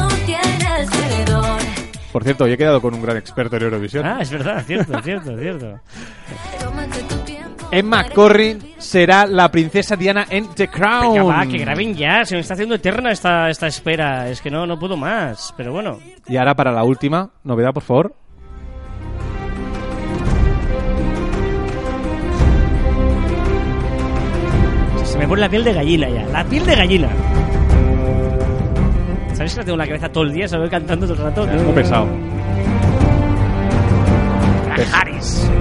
Por 2.11 2.23
cierto, 2.23 2.43
hoy 2.43 2.53
he 2.53 2.57
quedado 2.57 2.81
con 2.81 2.93
un 2.93 3.01
gran 3.01 3.17
experto 3.17 3.55
en 3.55 3.63
Eurovisión. 3.63 4.05
Ah, 4.05 4.17
es 4.21 4.29
verdad, 4.29 4.63
cierto, 4.65 5.01
cierto, 5.01 5.37
cierto. 5.37 5.79
Emma 7.71 8.09
Corrin 8.09 8.73
será 8.77 9.25
la 9.25 9.49
princesa 9.49 9.95
Diana 9.95 10.25
en 10.29 10.53
The 10.53 10.67
Crown. 10.67 11.13
Venga, 11.13 11.23
va, 11.23 11.45
que 11.45 11.57
graben 11.57 11.95
ya. 11.95 12.25
Se 12.25 12.35
me 12.35 12.41
está 12.41 12.53
haciendo 12.55 12.75
eterna 12.75 13.11
esta, 13.11 13.49
esta 13.49 13.67
espera. 13.67 14.27
Es 14.27 14.41
que 14.41 14.51
no, 14.51 14.67
no 14.67 14.77
puedo 14.77 14.97
más. 14.97 15.53
Pero 15.55 15.71
bueno. 15.71 15.99
Y 16.27 16.35
ahora 16.35 16.53
para 16.53 16.73
la 16.73 16.83
última 16.83 17.29
novedad, 17.45 17.71
por 17.71 17.83
favor. 17.83 18.13
Se 25.05 25.17
me 25.17 25.27
pone 25.27 25.41
la 25.41 25.49
piel 25.49 25.63
de 25.63 25.73
gallina 25.73 26.09
ya. 26.09 26.25
La 26.25 26.43
piel 26.43 26.65
de 26.65 26.75
gallina. 26.75 27.09
¿Sabes 29.41 29.53
que 29.55 29.59
la 29.61 29.65
tengo 29.65 29.73
en 29.73 29.79
la 29.79 29.87
cabeza 29.87 30.09
todo 30.09 30.23
el 30.25 30.33
día? 30.33 30.47
Se 30.47 30.55
lo 30.55 30.61
voy 30.61 30.69
cantando 30.69 31.07
todo 31.07 31.17
el 31.17 31.23
rato. 31.23 31.49
Es 31.49 31.63
muy 31.63 31.73
pesado. 31.73 32.07
Harris. 34.93 35.51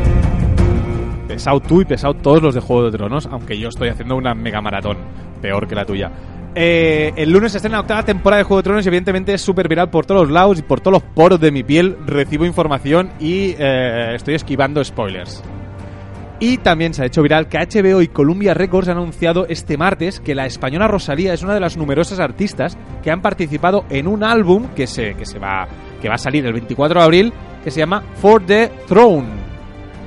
Pesado 1.27 1.61
tú 1.61 1.81
y 1.81 1.87
pesado 1.87 2.13
todos 2.13 2.43
los 2.43 2.55
de 2.55 2.61
Juego 2.61 2.91
de 2.91 2.99
Tronos, 2.99 3.27
aunque 3.33 3.59
yo 3.59 3.69
estoy 3.69 3.89
haciendo 3.89 4.17
una 4.17 4.35
mega 4.35 4.61
maratón, 4.61 4.99
peor 5.41 5.67
que 5.67 5.75
la 5.75 5.87
tuya. 5.87 6.11
Eh, 6.55 7.13
el 7.17 7.31
lunes 7.31 7.53
se 7.53 7.59
estrena 7.59 7.79
la 7.79 7.81
octava 7.81 8.03
temporada 8.03 8.41
de 8.41 8.45
Juego 8.45 8.59
de 8.59 8.65
Tronos 8.65 8.85
y 8.85 8.89
evidentemente 8.89 9.33
es 9.33 9.41
súper 9.41 9.67
viral 9.67 9.89
por 9.89 10.05
todos 10.05 10.25
los 10.25 10.31
lados 10.31 10.59
y 10.59 10.63
por 10.63 10.83
todos 10.83 11.01
los 11.01 11.03
poros 11.15 11.41
de 11.41 11.51
mi 11.51 11.63
piel 11.63 11.97
recibo 12.05 12.45
información 12.45 13.11
y 13.19 13.55
eh, 13.59 14.15
estoy 14.15 14.35
esquivando 14.35 14.85
spoilers. 14.85 15.43
Y 16.43 16.57
también 16.59 16.95
se 16.95 17.03
ha 17.03 17.07
hecho 17.07 17.23
viral 17.23 17.49
que 17.49 17.59
HBO 17.59 18.01
y 18.01 18.09
Columbia 18.09 18.55
Records 18.55 18.89
han 18.89 18.97
anunciado 18.97 19.47
este 19.47 19.77
martes 19.77 20.21
que 20.21 20.35
la 20.35 20.47
española 20.47 20.89
Rosalía 20.89 21.35
es 21.35 21.43
una 21.43 21.53
de 21.53 21.61
las 21.61 21.77
numerosas 21.77 22.19
artistas 22.19 22.79
que 23.03 23.11
han 23.11 23.21
participado 23.21 23.85
en 23.91 24.07
un 24.09 24.25
álbum 24.25 24.69
que 24.75 24.87
se, 24.87 25.15
que 25.15 25.27
se 25.27 25.39
va, 25.39 25.69
que 26.01 26.09
va 26.09 26.15
a 26.15 26.19
salir 26.19 26.47
el 26.47 26.55
24 26.55 26.99
de 26.99 27.05
abril 27.05 27.33
que 27.63 27.71
se 27.71 27.81
llama 27.81 28.03
For 28.23 28.43
the 28.47 28.71
Throne. 28.89 29.29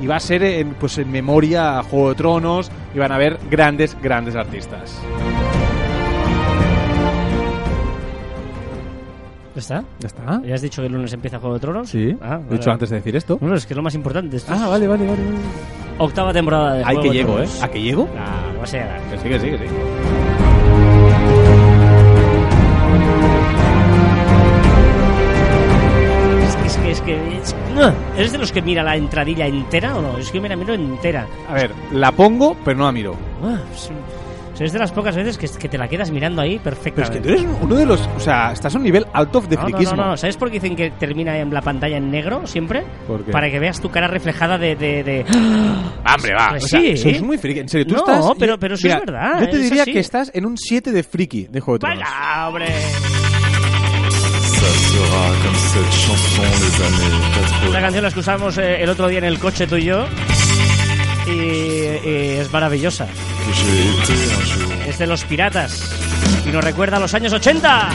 Y 0.01 0.07
va 0.07 0.15
a 0.15 0.19
ser 0.19 0.43
en, 0.43 0.69
pues 0.73 0.97
en 0.97 1.11
memoria 1.11 1.77
a 1.77 1.83
Juego 1.83 2.09
de 2.09 2.15
Tronos 2.15 2.71
y 2.95 2.97
van 2.97 3.11
a 3.11 3.15
haber 3.15 3.37
grandes, 3.51 3.95
grandes 4.01 4.35
artistas. 4.35 4.99
¿Ya 9.53 9.59
está? 9.59 9.83
¿Ya 9.99 10.07
está? 10.07 10.41
¿Ya 10.43 10.55
has 10.55 10.61
dicho 10.63 10.81
que 10.81 10.87
el 10.87 10.93
lunes 10.93 11.13
empieza 11.13 11.37
Juego 11.37 11.53
de 11.53 11.59
Tronos? 11.59 11.89
Sí, 11.89 12.17
Ah, 12.21 12.27
lo 12.29 12.33
he 12.33 12.37
vale, 12.37 12.49
dicho 12.49 12.61
vale. 12.61 12.71
antes 12.73 12.89
de 12.89 12.95
decir 12.95 13.15
esto. 13.15 13.37
Bueno, 13.37 13.55
es 13.55 13.67
que 13.67 13.73
es 13.73 13.77
lo 13.77 13.83
más 13.83 13.93
importante. 13.93 14.35
Esto 14.37 14.51
Ah, 14.51 14.55
es 14.63 14.69
vale, 14.71 14.87
vale, 14.87 15.05
vale. 15.05 15.21
Octava 15.97 16.33
temporada 16.33 16.73
de 16.75 16.83
Ay, 16.85 16.95
Juego 16.95 17.01
que 17.11 17.17
llego, 17.17 17.39
¿eh? 17.39 17.47
¿A 17.61 17.67
que 17.69 17.81
llego? 17.81 18.09
Ah, 18.17 18.51
vas 18.59 18.73
a 18.73 18.77
llegar. 18.77 19.01
Que 19.09 19.17
sí, 19.17 19.23
que 19.29 19.39
sí, 19.39 19.49
que 19.51 19.57
sí. 19.57 19.65
Es, 26.43 26.55
es 26.65 26.77
es 26.85 27.01
que 27.01 27.37
es- 27.37 27.55
¡Ugh! 27.75 27.93
¿Eres 28.17 28.31
de 28.31 28.37
los 28.37 28.51
que 28.51 28.61
mira 28.61 28.83
la 28.83 28.95
entradilla 28.95 29.47
entera 29.47 29.95
o 29.95 30.01
no? 30.01 30.17
Es 30.17 30.31
que 30.31 30.39
me 30.41 30.49
la 30.49 30.55
miro 30.55 30.73
entera. 30.73 31.27
A 31.49 31.53
ver, 31.53 31.71
la 31.91 32.11
pongo, 32.11 32.55
pero 32.63 32.77
no 32.79 32.85
la 32.85 32.91
miro. 32.91 33.15
Ah, 33.43 33.59
sí. 33.75 33.91
Es 34.65 34.73
de 34.73 34.79
las 34.79 34.91
pocas 34.91 35.15
veces 35.15 35.37
que, 35.37 35.47
que 35.47 35.67
te 35.69 35.77
la 35.77 35.87
quedas 35.87 36.11
mirando 36.11 36.41
ahí 36.41 36.59
Pero 36.63 36.75
es 36.75 36.81
perfectamente. 36.81 37.19
que 37.29 37.35
tú 37.35 37.41
eres 37.43 37.57
uno 37.61 37.75
de 37.75 37.85
los... 37.85 38.01
O 38.15 38.19
sea, 38.19 38.51
estás 38.51 38.73
a 38.75 38.77
un 38.77 38.83
nivel 38.83 39.05
out 39.13 39.35
of 39.35 39.47
the 39.47 39.55
No, 39.55 39.61
no, 39.63 39.67
friquismo. 39.69 39.95
no, 39.95 40.05
no. 40.09 40.17
¿Sabes 40.17 40.37
por 40.37 40.49
qué 40.49 40.59
dicen 40.59 40.75
que 40.75 40.91
termina 40.91 41.37
en 41.37 41.53
la 41.53 41.61
pantalla 41.61 41.97
en 41.97 42.09
negro 42.11 42.45
siempre? 42.47 42.83
¿Por 43.07 43.23
qué? 43.25 43.31
Para 43.31 43.49
que 43.49 43.59
veas 43.59 43.79
tu 43.81 43.89
cara 43.89 44.07
reflejada 44.07 44.57
de... 44.57 44.75
de, 44.75 45.03
de- 45.03 45.25
Hombre, 45.25 46.33
va. 46.37 46.49
Pues 46.51 46.63
o 46.65 46.67
sea, 46.67 46.79
sí. 46.81 46.97
sois 46.97 47.21
muy 47.21 47.37
friki. 47.37 47.59
En 47.61 47.69
serio, 47.69 47.87
tú 47.87 47.93
No, 47.95 47.99
estás... 47.99 48.31
pero- 48.39 48.57
pero 48.59 48.75
eso 48.75 48.87
es 48.87 48.95
verdad, 48.99 49.39
Yo 49.41 49.49
te 49.49 49.57
diría 49.57 49.81
así. 49.83 49.93
que 49.93 49.99
estás 49.99 50.31
en 50.33 50.45
un 50.45 50.57
7 50.57 50.91
de 50.91 51.03
friki 51.03 51.47
de 51.49 51.59
Juego 51.59 51.77
de 51.77 51.79
Tronos. 51.79 51.99
¡Vaya, 51.99 52.47
hombre! 52.47 52.67
Ça 54.53 54.69
sera 54.69 55.23
comme 55.43 55.57
cette 55.57 55.91
chanson 55.91 56.43
les 56.43 56.75
années 56.85 57.11
80. 57.59 57.65
Esta 57.67 57.81
canción 57.81 58.01
la 58.03 58.07
escuchamos 58.09 58.57
eh, 58.57 58.83
el 58.83 58.89
otro 58.89 59.07
día 59.07 59.17
en 59.19 59.25
el 59.25 59.39
coche 59.39 59.67
tú 59.67 59.75
y 59.77 59.85
yo. 59.85 60.05
Y, 61.27 61.85
es 62.05 62.51
maravillosa. 62.51 63.07
Es 64.87 64.97
de 64.97 65.07
los 65.07 65.23
piratas. 65.23 65.89
Y 66.45 66.49
nos 66.49 66.63
recuerda 66.63 66.97
a 66.97 66.99
los 66.99 67.13
años 67.13 67.33
80. 67.33 67.89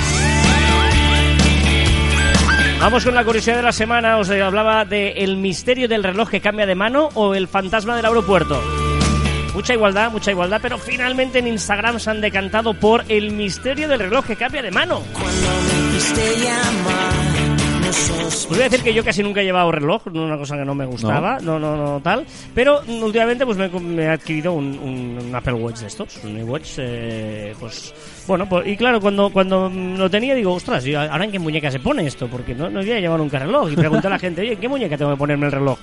Vamos 2.81 3.05
con 3.05 3.15
la 3.15 3.25
curiosidad 3.25 3.57
de 3.57 3.63
la 3.63 3.73
semana. 3.73 4.19
Os 4.19 4.31
hablaba 4.31 4.85
de 4.85 5.11
el 5.19 5.37
misterio 5.37 5.89
del 5.89 6.05
reloj 6.05 6.31
que 6.31 6.41
cambia 6.41 6.65
de 6.65 6.75
mano 6.75 7.09
o 7.15 7.35
el 7.35 7.49
fantasma 7.49 7.97
del 7.97 8.05
aeropuerto. 8.05 8.63
Mucha 9.55 9.75
igualdad, 9.75 10.13
mucha 10.13 10.31
igualdad, 10.31 10.61
pero 10.63 10.79
finalmente 10.79 11.41
en 11.41 11.49
Instagram 11.49 11.99
se 11.99 12.11
han 12.11 12.21
decantado 12.21 12.75
por 12.75 13.05
el 13.09 13.33
misterio 13.33 13.89
del 13.89 13.99
reloj 13.99 14.25
que 14.25 14.37
cambia 14.37 14.63
de 14.63 14.71
mano. 14.71 15.03
Os 17.89 18.47
voy 18.51 18.61
a 18.61 18.65
decir 18.65 18.83
que 18.83 18.93
yo 18.93 19.03
casi 19.03 19.23
nunca 19.23 19.41
he 19.41 19.45
llevado 19.45 19.73
reloj, 19.73 20.03
no 20.13 20.25
una 20.25 20.37
cosa 20.37 20.57
que 20.59 20.65
no 20.65 20.75
me 20.75 20.85
gustaba, 20.85 21.39
no, 21.41 21.59
no, 21.59 21.75
no, 21.75 22.01
tal. 22.03 22.27
Pero 22.55 22.81
últimamente 22.87 23.47
pues 23.47 23.57
me, 23.57 23.65
he- 23.67 23.81
me 23.81 24.03
he 24.05 24.09
adquirido 24.09 24.53
un, 24.53 24.79
un- 24.79 25.19
un 25.27 25.35
Apple 25.35 25.55
Watch 25.55 25.79
de 25.81 25.87
estos, 25.87 26.21
un 26.23 26.37
iWatch, 26.39 26.69
eh, 26.79 27.55
pues 27.59 27.95
bueno, 28.27 28.47
pues, 28.47 28.67
y 28.67 28.77
claro, 28.77 29.01
cuando, 29.01 29.31
cuando 29.31 29.71
lo 29.71 30.11
tenía 30.11 30.35
digo, 30.35 30.53
ostras, 30.53 30.87
¿y 30.87 30.95
ahora 30.95 31.25
en 31.25 31.33
qué 31.33 31.39
muñeca 31.39 31.71
se 31.71 31.81
pone 31.81 32.07
esto? 32.07 32.29
Porque 32.29 32.55
no, 32.55 32.69
no 32.69 32.81
había 32.81 33.01
llevado 33.01 33.19
nunca 33.23 33.39
reloj. 33.39 33.73
Y 33.73 33.77
pregunté 33.77 34.07
a 34.07 34.11
la 34.11 34.19
gente, 34.19 34.43
oye, 34.43 34.53
¿en 34.53 34.61
qué 34.61 34.69
muñeca 34.69 34.99
tengo 34.99 35.13
que 35.13 35.17
ponerme 35.17 35.47
el 35.47 35.53
reloj? 35.53 35.79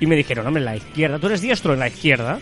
Y 0.00 0.06
me 0.06 0.16
dijeron, 0.16 0.46
hombre, 0.48 0.60
en 0.60 0.64
la 0.66 0.76
izquierda, 0.76 1.18
tú 1.20 1.26
eres 1.28 1.40
diestro 1.40 1.72
en 1.74 1.78
la 1.80 1.86
izquierda. 1.88 2.40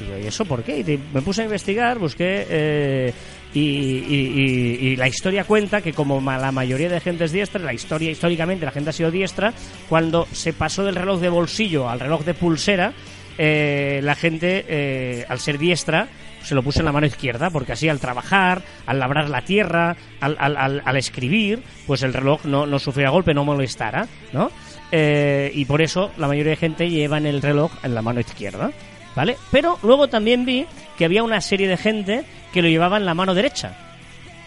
Y 0.00 0.06
yo, 0.08 0.18
¿y 0.18 0.26
eso 0.26 0.44
por 0.44 0.62
qué? 0.62 0.78
Y 0.80 0.84
te- 0.84 0.98
me 1.14 1.22
puse 1.22 1.40
a 1.42 1.44
investigar, 1.44 1.98
busqué. 1.98 2.46
eh, 2.50 3.12
y, 3.58 3.60
y- 4.92 4.96
la 4.96 5.08
historia 5.08 5.44
cuenta 5.44 5.80
que, 5.80 5.92
como 5.92 6.20
la 6.20 6.52
mayoría 6.52 6.88
de 6.88 7.00
gente 7.00 7.24
es 7.24 7.32
diestra, 7.32 7.60
la 7.62 7.74
historia 7.74 8.10
históricamente 8.10 8.64
la 8.64 8.70
gente 8.70 8.90
ha 8.90 8.92
sido 8.92 9.10
diestra, 9.10 9.52
cuando 9.88 10.26
se 10.32 10.52
pasó 10.52 10.84
del 10.84 10.94
reloj 10.96 11.20
de 11.20 11.28
bolsillo 11.28 11.88
al 11.88 12.00
reloj 12.00 12.24
de 12.24 12.34
pulsera, 12.34 12.92
eh, 13.38 14.00
la 14.02 14.14
gente, 14.14 14.64
eh, 14.68 15.24
al 15.28 15.38
ser 15.40 15.58
diestra, 15.58 16.08
se 16.42 16.54
lo 16.54 16.62
puso 16.62 16.80
en 16.80 16.86
la 16.86 16.92
mano 16.92 17.06
izquierda, 17.06 17.50
porque 17.50 17.72
así 17.72 17.88
al 17.88 18.00
trabajar, 18.00 18.62
al 18.86 18.98
labrar 18.98 19.28
la 19.28 19.42
tierra, 19.42 19.96
al, 20.20 20.36
al- 20.38 20.96
escribir, 20.96 21.62
pues 21.86 22.02
el 22.02 22.12
reloj 22.14 22.44
no, 22.44 22.66
no 22.66 22.78
sufriera 22.78 23.10
golpe, 23.10 23.34
no 23.34 23.44
molestara, 23.44 24.06
¿no? 24.32 24.50
Eh, 24.92 25.50
y 25.54 25.64
por 25.66 25.82
eso 25.82 26.10
la 26.16 26.26
mayoría 26.28 26.50
de 26.50 26.56
gente 26.56 26.88
lleva 26.90 27.18
en 27.18 27.26
el 27.26 27.42
reloj 27.42 27.70
en 27.82 27.94
la 27.94 28.02
mano 28.02 28.20
izquierda, 28.20 28.70
¿vale? 29.14 29.36
Pero 29.50 29.78
luego 29.82 30.08
también 30.08 30.44
vi 30.44 30.66
que 30.98 31.04
había 31.04 31.22
una 31.22 31.40
serie 31.40 31.68
de 31.68 31.76
gente 31.76 32.24
que 32.52 32.62
lo 32.62 32.68
llevaba 32.68 32.96
en 32.96 33.06
la 33.06 33.14
mano 33.14 33.34
derecha. 33.34 33.76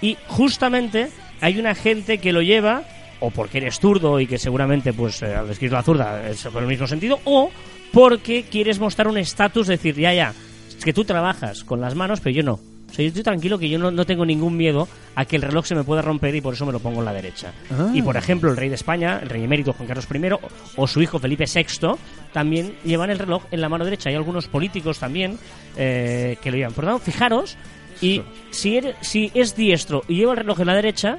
Y 0.01 0.18
justamente 0.28 1.10
hay 1.41 1.60
una 1.60 1.76
gente 1.76 2.18
que 2.18 2.34
lo 2.34 2.41
lleva, 2.41 2.84
o 3.20 3.32
porque 3.32 3.60
eres 3.60 3.80
zurdo 3.80 4.20
y 4.20 4.28
que 4.28 4.38
seguramente, 4.38 4.93
pues, 4.93 5.22
eh, 5.22 5.36
al 5.36 5.49
escribir 5.49 5.74
la 5.74 5.84
zurda 5.84 6.30
es 6.30 6.43
por 6.45 6.62
el 6.62 6.68
mismo 6.68 6.88
sentido, 6.88 7.20
o 7.26 7.51
porque 7.91 8.43
quieres 8.43 8.80
mostrar 8.80 9.08
un 9.08 9.18
estatus, 9.18 9.68
decir, 9.68 9.95
ya, 9.95 10.14
ya, 10.14 10.34
es 10.68 10.84
que 10.84 10.93
tú 10.93 11.06
trabajas 11.06 11.64
con 11.64 11.80
las 11.80 11.95
manos, 11.95 12.20
pero 12.20 12.36
yo 12.36 12.43
no. 12.43 12.60
O 12.93 12.95
sea, 12.95 13.04
yo 13.04 13.08
estoy 13.08 13.24
tranquilo 13.24 13.58
que 13.58 13.68
yo 13.68 13.80
no, 13.80 13.89
no 13.89 14.06
tengo 14.06 14.24
ningún 14.24 14.56
miedo 14.56 14.88
a 15.16 15.26
que 15.26 15.36
el 15.36 15.41
reloj 15.41 15.66
se 15.66 15.74
me 15.74 15.84
pueda 15.84 16.04
romper 16.04 16.36
y 16.36 16.41
por 16.41 16.54
eso 16.54 16.64
me 16.64 16.72
lo 16.72 16.80
pongo 16.80 16.99
en 16.99 17.06
la 17.06 17.14
derecha. 17.14 17.51
Y 17.91 18.04
por 18.04 18.18
ejemplo, 18.18 18.51
el 18.51 18.58
rey 18.58 18.70
de 18.70 18.76
España, 18.76 19.20
el 19.20 19.30
rey 19.30 19.43
emérito 19.43 19.74
Juan 19.74 19.88
Carlos 19.88 20.08
I, 20.14 20.32
o, 20.32 20.39
o 20.76 20.88
su 20.88 21.01
hijo 21.01 21.18
Felipe 21.18 21.45
VI, 21.51 21.95
también 22.32 22.76
llevan 22.84 23.10
el 23.10 23.18
reloj 23.18 23.45
en 23.49 23.62
la 23.62 23.70
mano 23.70 23.84
derecha. 23.84 24.10
Hay 24.10 24.16
algunos 24.16 24.47
políticos 24.47 24.99
también 24.99 25.39
eh, 25.76 26.38
que 26.39 26.51
lo 26.51 26.58
llevan. 26.58 26.74
Por 26.74 26.84
lo 26.84 26.91
tanto, 26.91 27.06
fijaros, 27.06 27.58
y 28.06 28.22
si, 28.51 28.78
eres- 28.78 28.95
si 29.01 29.32
es 29.34 29.56
diestro 29.56 30.04
y 30.08 30.16
lleva 30.16 30.32
el 30.34 30.38
reloj 30.38 30.60
en 30.62 30.68
la 30.68 30.76
derecha, 30.76 31.18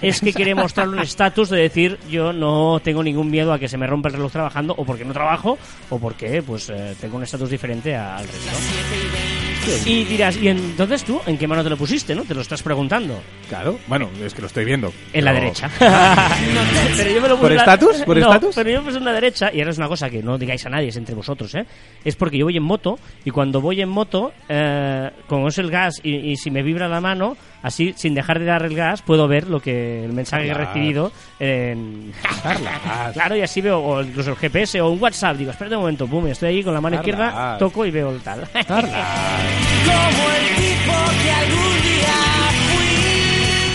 es 0.00 0.20
que 0.20 0.32
quiere 0.32 0.54
mostrar 0.54 0.88
un 0.88 1.00
estatus 1.00 1.50
de 1.50 1.58
decir 1.60 1.98
yo 2.08 2.32
no 2.32 2.78
tengo 2.84 3.02
ningún 3.02 3.30
miedo 3.30 3.52
a 3.52 3.58
que 3.58 3.68
se 3.68 3.76
me 3.76 3.86
rompa 3.88 4.08
el 4.10 4.14
reloj 4.14 4.30
trabajando 4.30 4.74
o 4.76 4.84
porque 4.84 5.04
no 5.04 5.12
trabajo 5.12 5.58
o 5.90 5.98
porque 5.98 6.40
pues 6.42 6.70
eh, 6.70 6.94
tengo 7.00 7.16
un 7.16 7.24
estatus 7.24 7.50
diferente 7.50 7.96
al 7.96 8.24
resto. 8.26 8.50
Y 9.86 10.04
dirás, 10.04 10.36
¿y 10.36 10.48
entonces 10.48 11.04
tú 11.04 11.20
en 11.26 11.38
qué 11.38 11.46
mano 11.46 11.62
te 11.62 11.70
lo 11.70 11.76
pusiste, 11.76 12.14
no? 12.14 12.22
Te 12.24 12.34
lo 12.34 12.40
estás 12.40 12.62
preguntando. 12.62 13.20
Claro. 13.48 13.78
Bueno, 13.86 14.08
es 14.24 14.34
que 14.34 14.40
lo 14.40 14.46
estoy 14.46 14.64
viendo. 14.64 14.92
En 15.12 15.24
la 15.24 15.32
pero- 15.32 15.42
derecha. 15.44 15.70
pero 16.96 17.10
yo 17.10 17.20
me 17.22 17.28
lo 17.28 17.34
puse 17.36 17.42
¿Por 17.42 17.50
en 17.52 17.56
la- 17.56 17.62
estatus? 17.62 17.96
¿Por 18.04 18.16
no, 18.18 18.22
estatus? 18.26 18.54
pero 18.54 18.70
yo 18.70 18.80
me 18.80 18.86
puse 18.86 18.98
en 18.98 19.04
la 19.04 19.12
derecha, 19.12 19.50
y 19.52 19.58
ahora 19.60 19.70
es 19.70 19.78
una 19.78 19.88
cosa 19.88 20.10
que 20.10 20.22
no 20.22 20.38
digáis 20.38 20.64
a 20.66 20.70
nadie, 20.70 20.88
es 20.88 20.96
entre 20.96 21.14
vosotros, 21.14 21.54
¿eh? 21.54 21.64
Es 22.04 22.16
porque 22.16 22.38
yo 22.38 22.46
voy 22.46 22.56
en 22.56 22.62
moto, 22.62 22.98
y 23.24 23.30
cuando 23.30 23.60
voy 23.60 23.80
en 23.80 23.88
moto, 23.88 24.32
eh, 24.48 25.10
como 25.26 25.48
es 25.48 25.58
el 25.58 25.70
gas, 25.70 26.00
y, 26.02 26.14
y 26.32 26.36
si 26.36 26.50
me 26.50 26.62
vibra 26.62 26.88
la 26.88 27.00
mano, 27.00 27.36
así, 27.62 27.94
sin 27.96 28.14
dejar 28.14 28.38
de 28.38 28.44
dar 28.46 28.64
el 28.64 28.74
gas, 28.74 29.02
puedo 29.02 29.28
ver 29.28 29.48
lo 29.48 29.60
que 29.60 30.04
el 30.04 30.12
mensaje 30.12 30.44
que 30.44 30.50
he 30.50 30.54
recibido 30.54 31.12
en... 31.38 32.12
claro, 33.12 33.36
y 33.36 33.42
así 33.42 33.60
veo, 33.60 33.78
o 33.80 34.02
incluso 34.02 34.30
el 34.30 34.36
GPS, 34.36 34.80
o 34.80 34.90
un 34.90 35.00
WhatsApp, 35.02 35.36
digo, 35.36 35.50
espérate 35.50 35.76
un 35.76 35.82
momento, 35.82 36.06
pum, 36.06 36.26
estoy 36.26 36.48
ahí 36.50 36.62
con 36.62 36.74
la 36.74 36.80
mano 36.80 36.96
izquierda, 36.96 37.56
toco 37.58 37.86
y 37.86 37.90
veo 37.90 38.10
el 38.10 38.20
tal. 38.20 38.46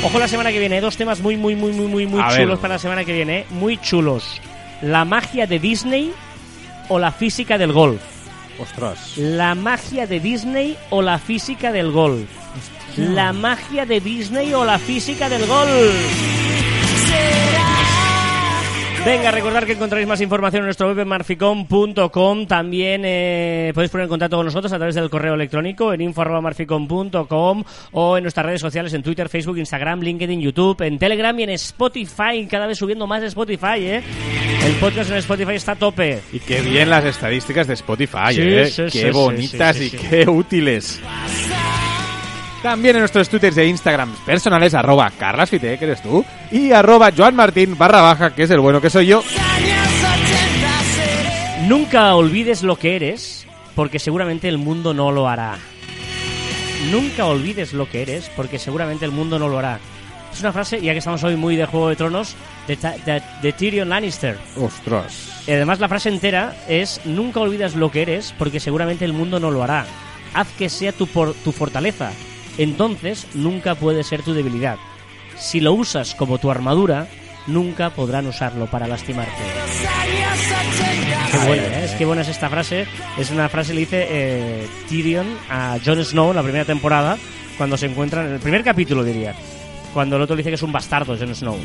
Ojo 0.03 0.19
la 0.19 0.27
semana 0.27 0.51
que 0.51 0.59
viene, 0.59 0.79
dos 0.79 0.95
temas 0.95 1.19
muy, 1.19 1.35
muy, 1.35 1.55
muy, 1.55 1.73
muy, 1.73 1.87
muy, 1.87 2.05
muy 2.05 2.21
A 2.21 2.27
ver. 2.27 2.41
chulos 2.43 2.59
para 2.59 2.75
la 2.75 2.79
semana 2.79 3.03
que 3.03 3.13
viene, 3.13 3.39
¿eh? 3.39 3.45
muy 3.49 3.77
chulos. 3.77 4.39
La 4.81 5.03
magia 5.05 5.47
de 5.47 5.59
Disney 5.59 6.13
o 6.87 6.99
la 6.99 7.11
física 7.11 7.57
del 7.57 7.73
golf. 7.73 8.01
Ostras. 8.59 9.17
La 9.17 9.53
magia 9.55 10.07
de 10.07 10.19
Disney 10.19 10.77
o 10.91 11.01
la 11.01 11.19
física 11.19 11.71
del 11.71 11.91
golf. 11.91 12.29
La 12.97 13.31
magia 13.33 13.85
de 13.85 13.99
Disney 13.99 14.53
o 14.53 14.65
la 14.65 14.79
física 14.79 15.29
del 15.29 15.45
golf. 15.45 15.93
Venga, 19.05 19.31
recordar 19.31 19.65
que 19.65 19.71
encontraréis 19.71 20.05
más 20.07 20.19
información 20.19 20.61
en 20.61 20.65
nuestro 20.65 20.93
web 20.93 21.05
marficom.com. 21.05 22.45
También 22.45 23.03
eh, 23.05 23.71
podéis 23.73 23.89
poner 23.89 24.03
en 24.05 24.09
contacto 24.09 24.35
con 24.35 24.45
nosotros 24.45 24.73
a 24.73 24.77
través 24.77 24.95
del 24.95 25.09
correo 25.09 25.35
electrónico 25.35 25.93
en 25.93 26.01
info.marficom.com 26.01 27.63
o 27.93 28.17
en 28.17 28.23
nuestras 28.23 28.45
redes 28.45 28.59
sociales 28.59 28.93
en 28.93 29.03
Twitter, 29.03 29.29
Facebook, 29.29 29.57
Instagram, 29.59 30.01
LinkedIn, 30.01 30.41
YouTube, 30.41 30.81
en 30.81 30.99
Telegram 30.99 31.39
y 31.39 31.43
en 31.43 31.51
Spotify. 31.51 32.45
Cada 32.49 32.67
vez 32.67 32.77
subiendo 32.79 33.07
más 33.07 33.21
de 33.21 33.27
Spotify, 33.27 33.77
¿eh? 33.77 34.03
El 34.65 34.73
podcast 34.73 35.09
en 35.11 35.17
Spotify 35.17 35.53
está 35.53 35.73
a 35.73 35.75
tope. 35.75 36.19
Y 36.33 36.39
qué 36.39 36.59
bien 36.61 36.89
las 36.89 37.05
estadísticas 37.05 37.67
de 37.67 37.75
Spotify, 37.75 38.33
Sí, 38.33 38.41
¿eh? 38.41 38.65
sí, 38.65 38.83
qué 38.91 39.03
sí, 39.03 39.09
bonitas 39.11 39.79
y 39.79 39.89
qué 39.91 40.27
útiles. 40.27 40.99
También 42.63 42.95
en 42.95 43.01
nuestros 43.01 43.29
twitters 43.29 43.57
e 43.57 43.65
instagrams 43.67 44.17
personales, 44.19 44.73
arroba 44.73 45.11
carlasfite, 45.17 45.77
que 45.77 45.85
eres 45.85 46.01
tú, 46.01 46.25
y 46.51 46.71
arroba 46.71 47.11
joanmartin 47.15 47.77
barra 47.77 48.01
baja, 48.01 48.33
que 48.35 48.43
es 48.43 48.49
el 48.49 48.59
bueno 48.59 48.81
que 48.81 48.89
soy 48.89 49.05
yo. 49.07 49.23
Nunca 51.67 52.15
olvides 52.15 52.63
lo 52.63 52.77
que 52.77 52.95
eres, 52.95 53.45
porque 53.75 53.99
seguramente 53.99 54.47
el 54.47 54.57
mundo 54.57 54.93
no 54.93 55.11
lo 55.11 55.27
hará. 55.27 55.57
Nunca 56.91 57.25
olvides 57.25 57.73
lo 57.73 57.89
que 57.89 58.01
eres, 58.01 58.29
porque 58.35 58.59
seguramente 58.59 59.05
el 59.05 59.11
mundo 59.11 59.37
no 59.39 59.47
lo 59.49 59.59
hará. 59.59 59.79
Es 60.31 60.39
una 60.41 60.51
frase, 60.53 60.81
ya 60.81 60.91
que 60.93 60.99
estamos 60.99 61.23
hoy 61.23 61.35
muy 61.35 61.55
de 61.55 61.65
Juego 61.65 61.89
de 61.89 61.95
Tronos, 61.95 62.35
de, 62.67 62.75
de- 62.75 63.21
de 63.41 63.53
Tyrion 63.53 63.89
Lannister. 63.89 64.37
Ostras. 64.55 65.43
Y 65.47 65.51
además 65.51 65.79
la 65.79 65.87
frase 65.89 66.09
entera 66.09 66.55
es, 66.67 67.01
nunca 67.05 67.39
olvides 67.39 67.75
lo 67.75 67.91
que 67.91 68.01
eres, 68.03 68.33
porque 68.37 68.59
seguramente 68.59 69.05
el 69.05 69.13
mundo 69.13 69.39
no 69.39 69.51
lo 69.51 69.63
hará. 69.63 69.85
Haz 70.33 70.47
que 70.57 70.69
sea 70.69 70.91
tu, 70.91 71.07
por- 71.07 71.33
tu 71.33 71.51
fortaleza. 71.51 72.11
Entonces 72.57 73.27
nunca 73.33 73.75
puede 73.75 74.03
ser 74.03 74.23
tu 74.23 74.33
debilidad. 74.33 74.77
Si 75.37 75.59
lo 75.59 75.73
usas 75.73 76.15
como 76.15 76.39
tu 76.39 76.49
armadura, 76.49 77.07
nunca 77.45 77.91
podrán 77.91 78.27
usarlo 78.27 78.65
para 78.67 78.87
lastimarte. 78.87 79.31
Qué 81.31 81.37
buena, 81.45 81.63
¿eh? 81.63 81.85
Es 81.85 81.91
que 81.91 82.05
buena 82.05 82.21
es 82.21 82.29
esta 82.29 82.49
frase. 82.49 82.85
Es 83.17 83.31
una 83.31 83.49
frase 83.49 83.69
que 83.69 83.75
le 83.75 83.79
dice 83.81 84.07
eh, 84.09 84.67
Tyrion 84.89 85.27
a 85.49 85.77
Jon 85.83 86.03
Snow 86.03 86.31
en 86.31 86.35
la 86.35 86.43
primera 86.43 86.65
temporada, 86.65 87.17
cuando 87.57 87.77
se 87.77 87.85
encuentran, 87.85 88.27
en 88.27 88.33
el 88.33 88.39
primer 88.39 88.63
capítulo 88.63 89.03
diría, 89.03 89.35
cuando 89.93 90.15
el 90.15 90.21
otro 90.23 90.35
le 90.35 90.41
dice 90.41 90.49
que 90.51 90.55
es 90.55 90.63
un 90.63 90.71
bastardo, 90.71 91.17
Jon 91.17 91.35
Snow. 91.35 91.57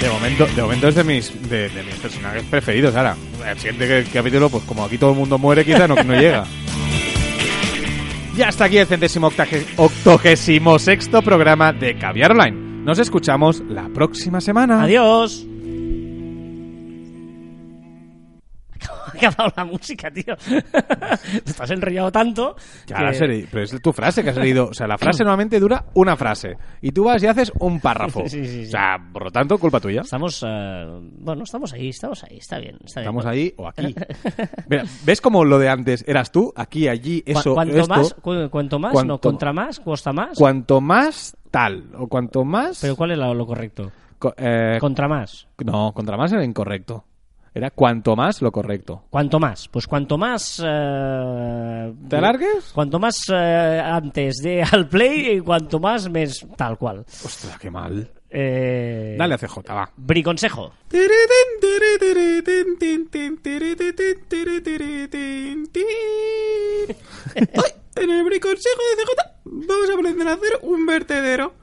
De 0.00 0.08
momento, 0.10 0.46
de 0.46 0.62
momento 0.62 0.88
es 0.88 0.94
de 0.94 1.04
mis, 1.04 1.48
de, 1.50 1.68
de 1.70 1.82
mis 1.82 1.94
personajes 1.96 2.44
preferidos. 2.44 2.94
Ahora, 2.94 3.16
el 3.48 3.58
siguiente 3.58 4.06
capítulo, 4.12 4.48
pues 4.48 4.62
como 4.64 4.84
aquí 4.84 4.96
todo 4.96 5.10
el 5.10 5.16
mundo 5.16 5.38
muere, 5.38 5.64
quizá 5.64 5.88
no, 5.88 5.96
no 5.96 6.14
llega. 6.14 6.44
Y 8.38 8.42
hasta 8.42 8.66
aquí 8.66 8.78
el 8.78 8.86
centésimo 8.86 9.32
octogésimo 9.78 10.78
sexto 10.78 11.22
programa 11.22 11.72
de 11.72 11.98
Caviar 11.98 12.30
Online. 12.30 12.84
Nos 12.84 13.00
escuchamos 13.00 13.64
la 13.68 13.88
próxima 13.88 14.40
semana. 14.40 14.84
Adiós. 14.84 15.44
Acabado 19.26 19.52
la 19.56 19.64
música, 19.64 20.10
tío. 20.10 20.34
Te 21.44 21.50
estás 21.50 21.70
enrollado 21.70 22.10
tanto. 22.12 22.56
Ya 22.86 23.10
que- 23.10 23.48
pero 23.50 23.64
es 23.64 23.82
tu 23.82 23.92
frase 23.92 24.22
que 24.22 24.30
has 24.30 24.36
leído. 24.36 24.68
O 24.68 24.74
sea, 24.74 24.86
la 24.86 24.98
frase 24.98 25.22
normalmente 25.24 25.58
dura 25.60 25.84
una 25.94 26.16
frase. 26.16 26.56
Y 26.80 26.92
tú 26.92 27.04
vas 27.04 27.22
y 27.22 27.26
haces 27.26 27.52
un 27.58 27.80
párrafo. 27.80 28.22
Sí, 28.28 28.44
sí, 28.44 28.62
sí. 28.62 28.68
O 28.68 28.70
sea, 28.70 28.96
por 29.12 29.24
lo 29.24 29.30
tanto, 29.30 29.58
culpa 29.58 29.80
tuya. 29.80 30.02
Estamos, 30.02 30.44
eh, 30.46 30.86
bueno, 31.20 31.42
estamos 31.44 31.72
ahí, 31.72 31.88
estamos 31.88 32.22
ahí, 32.24 32.38
está 32.38 32.58
bien. 32.58 32.76
Está 32.84 33.00
bien. 33.00 33.08
Estamos 33.10 33.26
ahí 33.26 33.52
o 33.56 33.66
aquí. 33.68 33.94
Mira, 34.68 34.84
¿Ves 35.04 35.20
como 35.20 35.44
lo 35.44 35.58
de 35.58 35.68
antes 35.68 36.04
eras 36.06 36.30
tú? 36.32 36.52
Aquí, 36.56 36.88
allí, 36.88 37.22
Cu- 37.22 37.30
eso, 37.32 37.54
cuanto 37.54 37.76
esto. 37.76 37.94
más, 37.94 38.14
cu- 38.14 38.48
cuanto 38.50 38.78
más, 38.78 38.90
no, 38.92 38.94
Cuanto- 38.94 39.18
contra 39.20 39.52
más, 39.52 39.80
costa 39.80 40.12
más. 40.12 40.36
Cuanto 40.38 40.80
más 40.80 41.36
tal, 41.50 41.90
o 41.96 42.06
cuanto 42.06 42.44
más... 42.44 42.78
Pero 42.80 42.96
¿cuál 42.96 43.12
es 43.12 43.18
lo, 43.18 43.32
lo 43.34 43.46
correcto? 43.46 43.90
co- 44.18 44.34
eh, 44.36 44.76
Contra 44.80 45.08
más. 45.08 45.48
No, 45.64 45.92
contra 45.92 46.16
más 46.16 46.32
era 46.32 46.44
incorrecto. 46.44 47.04
Era 47.54 47.70
cuanto 47.70 48.14
más 48.14 48.42
lo 48.42 48.52
correcto. 48.52 49.04
Cuanto 49.10 49.38
más, 49.40 49.68
pues 49.68 49.86
cuanto 49.86 50.18
más... 50.18 50.62
eh, 50.64 51.92
¿Te 52.08 52.16
alargues? 52.16 52.70
Cuanto 52.74 52.98
más 52.98 53.16
eh, 53.32 53.82
antes 53.84 54.36
de 54.42 54.62
al 54.70 54.88
play 54.88 55.36
y 55.36 55.40
cuanto 55.40 55.80
más 55.80 56.08
mes 56.10 56.46
tal 56.56 56.78
cual. 56.78 57.04
Ostras, 57.24 57.58
qué 57.58 57.70
mal. 57.70 58.10
Eh, 58.30 59.16
Dale 59.18 59.34
a 59.34 59.38
CJ, 59.38 59.58
va. 59.70 59.90
Briconsejo. 59.96 60.72
Hoy, 67.34 67.70
en 67.96 68.10
el 68.10 68.24
briconsejo 68.24 68.82
de 68.96 69.02
CJ 69.02 69.12
vamos 69.44 69.90
a 69.90 69.94
aprender 69.94 70.28
a 70.28 70.32
hacer 70.34 70.58
un 70.62 70.86
vertedero. 70.86 71.54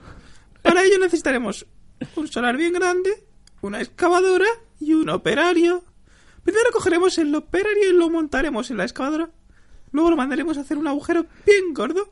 Para 0.62 0.84
ello 0.84 0.98
necesitaremos 1.00 1.66
un 2.16 2.28
solar 2.28 2.58
bien 2.58 2.74
grande, 2.74 3.12
una 3.62 3.80
excavadora 3.82 4.48
y 4.80 4.94
un 4.94 5.10
operario. 5.10 5.84
Primero 6.44 6.72
cogeremos 6.72 7.18
el 7.18 7.34
operario 7.34 7.90
y 7.90 7.94
lo 7.94 8.10
montaremos 8.10 8.70
en 8.70 8.78
la 8.78 8.84
excavadora. 8.84 9.30
Luego 9.92 10.10
lo 10.10 10.18
mandaremos 10.18 10.58
a 10.58 10.62
hacer 10.62 10.78
un 10.78 10.88
agujero 10.88 11.26
bien 11.46 11.74
gordo. 11.74 12.10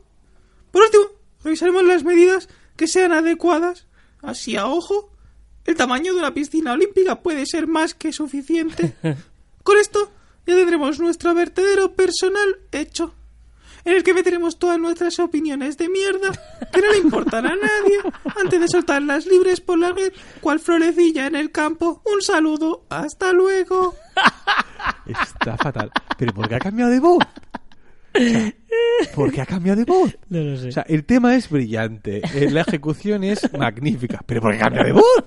Por 0.71 0.83
último, 0.83 1.03
revisaremos 1.43 1.83
las 1.83 2.03
medidas 2.03 2.49
que 2.75 2.87
sean 2.87 3.11
adecuadas. 3.11 3.87
Así 4.21 4.55
a 4.55 4.67
ojo, 4.67 5.11
el 5.65 5.75
tamaño 5.75 6.13
de 6.13 6.19
una 6.19 6.33
piscina 6.33 6.73
olímpica 6.73 7.21
puede 7.21 7.45
ser 7.45 7.67
más 7.67 7.93
que 7.93 8.13
suficiente. 8.13 8.95
Con 9.63 9.77
esto 9.77 10.11
ya 10.45 10.55
tendremos 10.55 10.99
nuestro 10.99 11.33
vertedero 11.33 11.93
personal 11.93 12.57
hecho, 12.71 13.13
en 13.85 13.95
el 13.95 14.03
que 14.03 14.13
meteremos 14.13 14.57
todas 14.57 14.79
nuestras 14.79 15.19
opiniones 15.19 15.77
de 15.77 15.89
mierda 15.89 16.31
que 16.71 16.81
no 16.81 16.91
le 16.91 16.97
importan 16.97 17.45
a 17.45 17.55
nadie 17.55 17.99
antes 18.41 18.59
de 18.59 18.67
soltarlas 18.67 19.25
libres 19.25 19.61
por 19.61 19.77
la 19.77 19.91
red, 19.91 20.13
cual 20.41 20.59
florecilla 20.59 21.27
en 21.27 21.35
el 21.35 21.51
campo. 21.51 22.01
Un 22.05 22.21
saludo, 22.21 22.85
hasta 22.89 23.33
luego. 23.33 23.95
Está 25.05 25.57
fatal. 25.57 25.91
¿Pero 26.17 26.33
por 26.33 26.47
qué 26.47 26.55
ha 26.55 26.59
cambiado 26.59 26.91
de 26.91 26.99
voz? 26.99 27.23
O 28.15 28.19
sea, 28.19 28.53
¿Por 29.15 29.31
qué 29.31 29.41
ha 29.41 29.45
cambiado 29.45 29.79
de 29.79 29.85
voz? 29.85 30.17
No 30.29 30.39
lo 30.39 30.57
sé. 30.57 30.69
O 30.69 30.71
sea, 30.71 30.85
el 30.87 31.03
tema 31.03 31.35
es 31.35 31.49
brillante, 31.49 32.21
eh, 32.35 32.49
la 32.51 32.61
ejecución 32.61 33.23
es 33.23 33.51
magnífica. 33.53 34.19
¿Pero 34.25 34.41
por 34.41 34.53
qué 34.53 34.59
cambia 34.59 34.83
de 34.83 34.91
voz? 34.91 35.23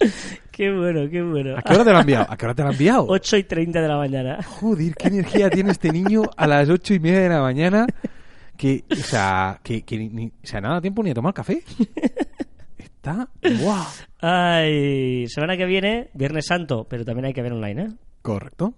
qué 0.50 0.72
bueno, 0.72 1.08
qué 1.10 1.22
bueno. 1.22 1.56
¿A 1.56 1.62
qué 1.62 1.74
hora 1.74 1.84
te 1.84 1.90
lo 1.90 1.96
ha 1.98 2.00
enviado? 2.00 2.26
¿A 2.28 2.36
qué 2.36 2.44
hora 2.46 2.54
te 2.54 2.62
lo 2.62 2.68
ha 2.68 2.72
enviado? 2.72 3.06
8 3.08 3.36
y 3.36 3.44
30 3.44 3.80
de 3.80 3.88
la 3.88 3.96
mañana. 3.96 4.42
Joder, 4.42 4.94
qué 4.94 5.08
energía 5.08 5.50
tiene 5.50 5.70
este 5.70 5.90
niño 5.92 6.22
a 6.36 6.46
las 6.46 6.68
ocho 6.68 6.94
y 6.94 6.98
media 7.00 7.20
de 7.20 7.28
la 7.28 7.40
mañana. 7.40 7.86
Que, 8.56 8.84
o 8.90 8.94
sea, 8.96 9.58
que, 9.62 9.82
que 9.82 9.96
ni, 9.98 10.08
ni- 10.08 10.26
o 10.26 10.46
sea, 10.46 10.60
nada 10.60 10.80
tiempo 10.80 11.02
ni 11.02 11.10
a 11.10 11.14
tomar 11.14 11.32
café. 11.34 11.62
Está 12.76 13.28
guau. 13.62 13.86
Ay, 14.20 15.26
semana 15.28 15.56
que 15.56 15.64
viene, 15.64 16.10
Viernes 16.12 16.46
Santo, 16.46 16.86
pero 16.88 17.04
también 17.04 17.24
hay 17.26 17.32
que 17.32 17.40
ver 17.42 17.52
online, 17.52 17.82
¿eh? 17.82 17.88
Correcto. 18.20 18.74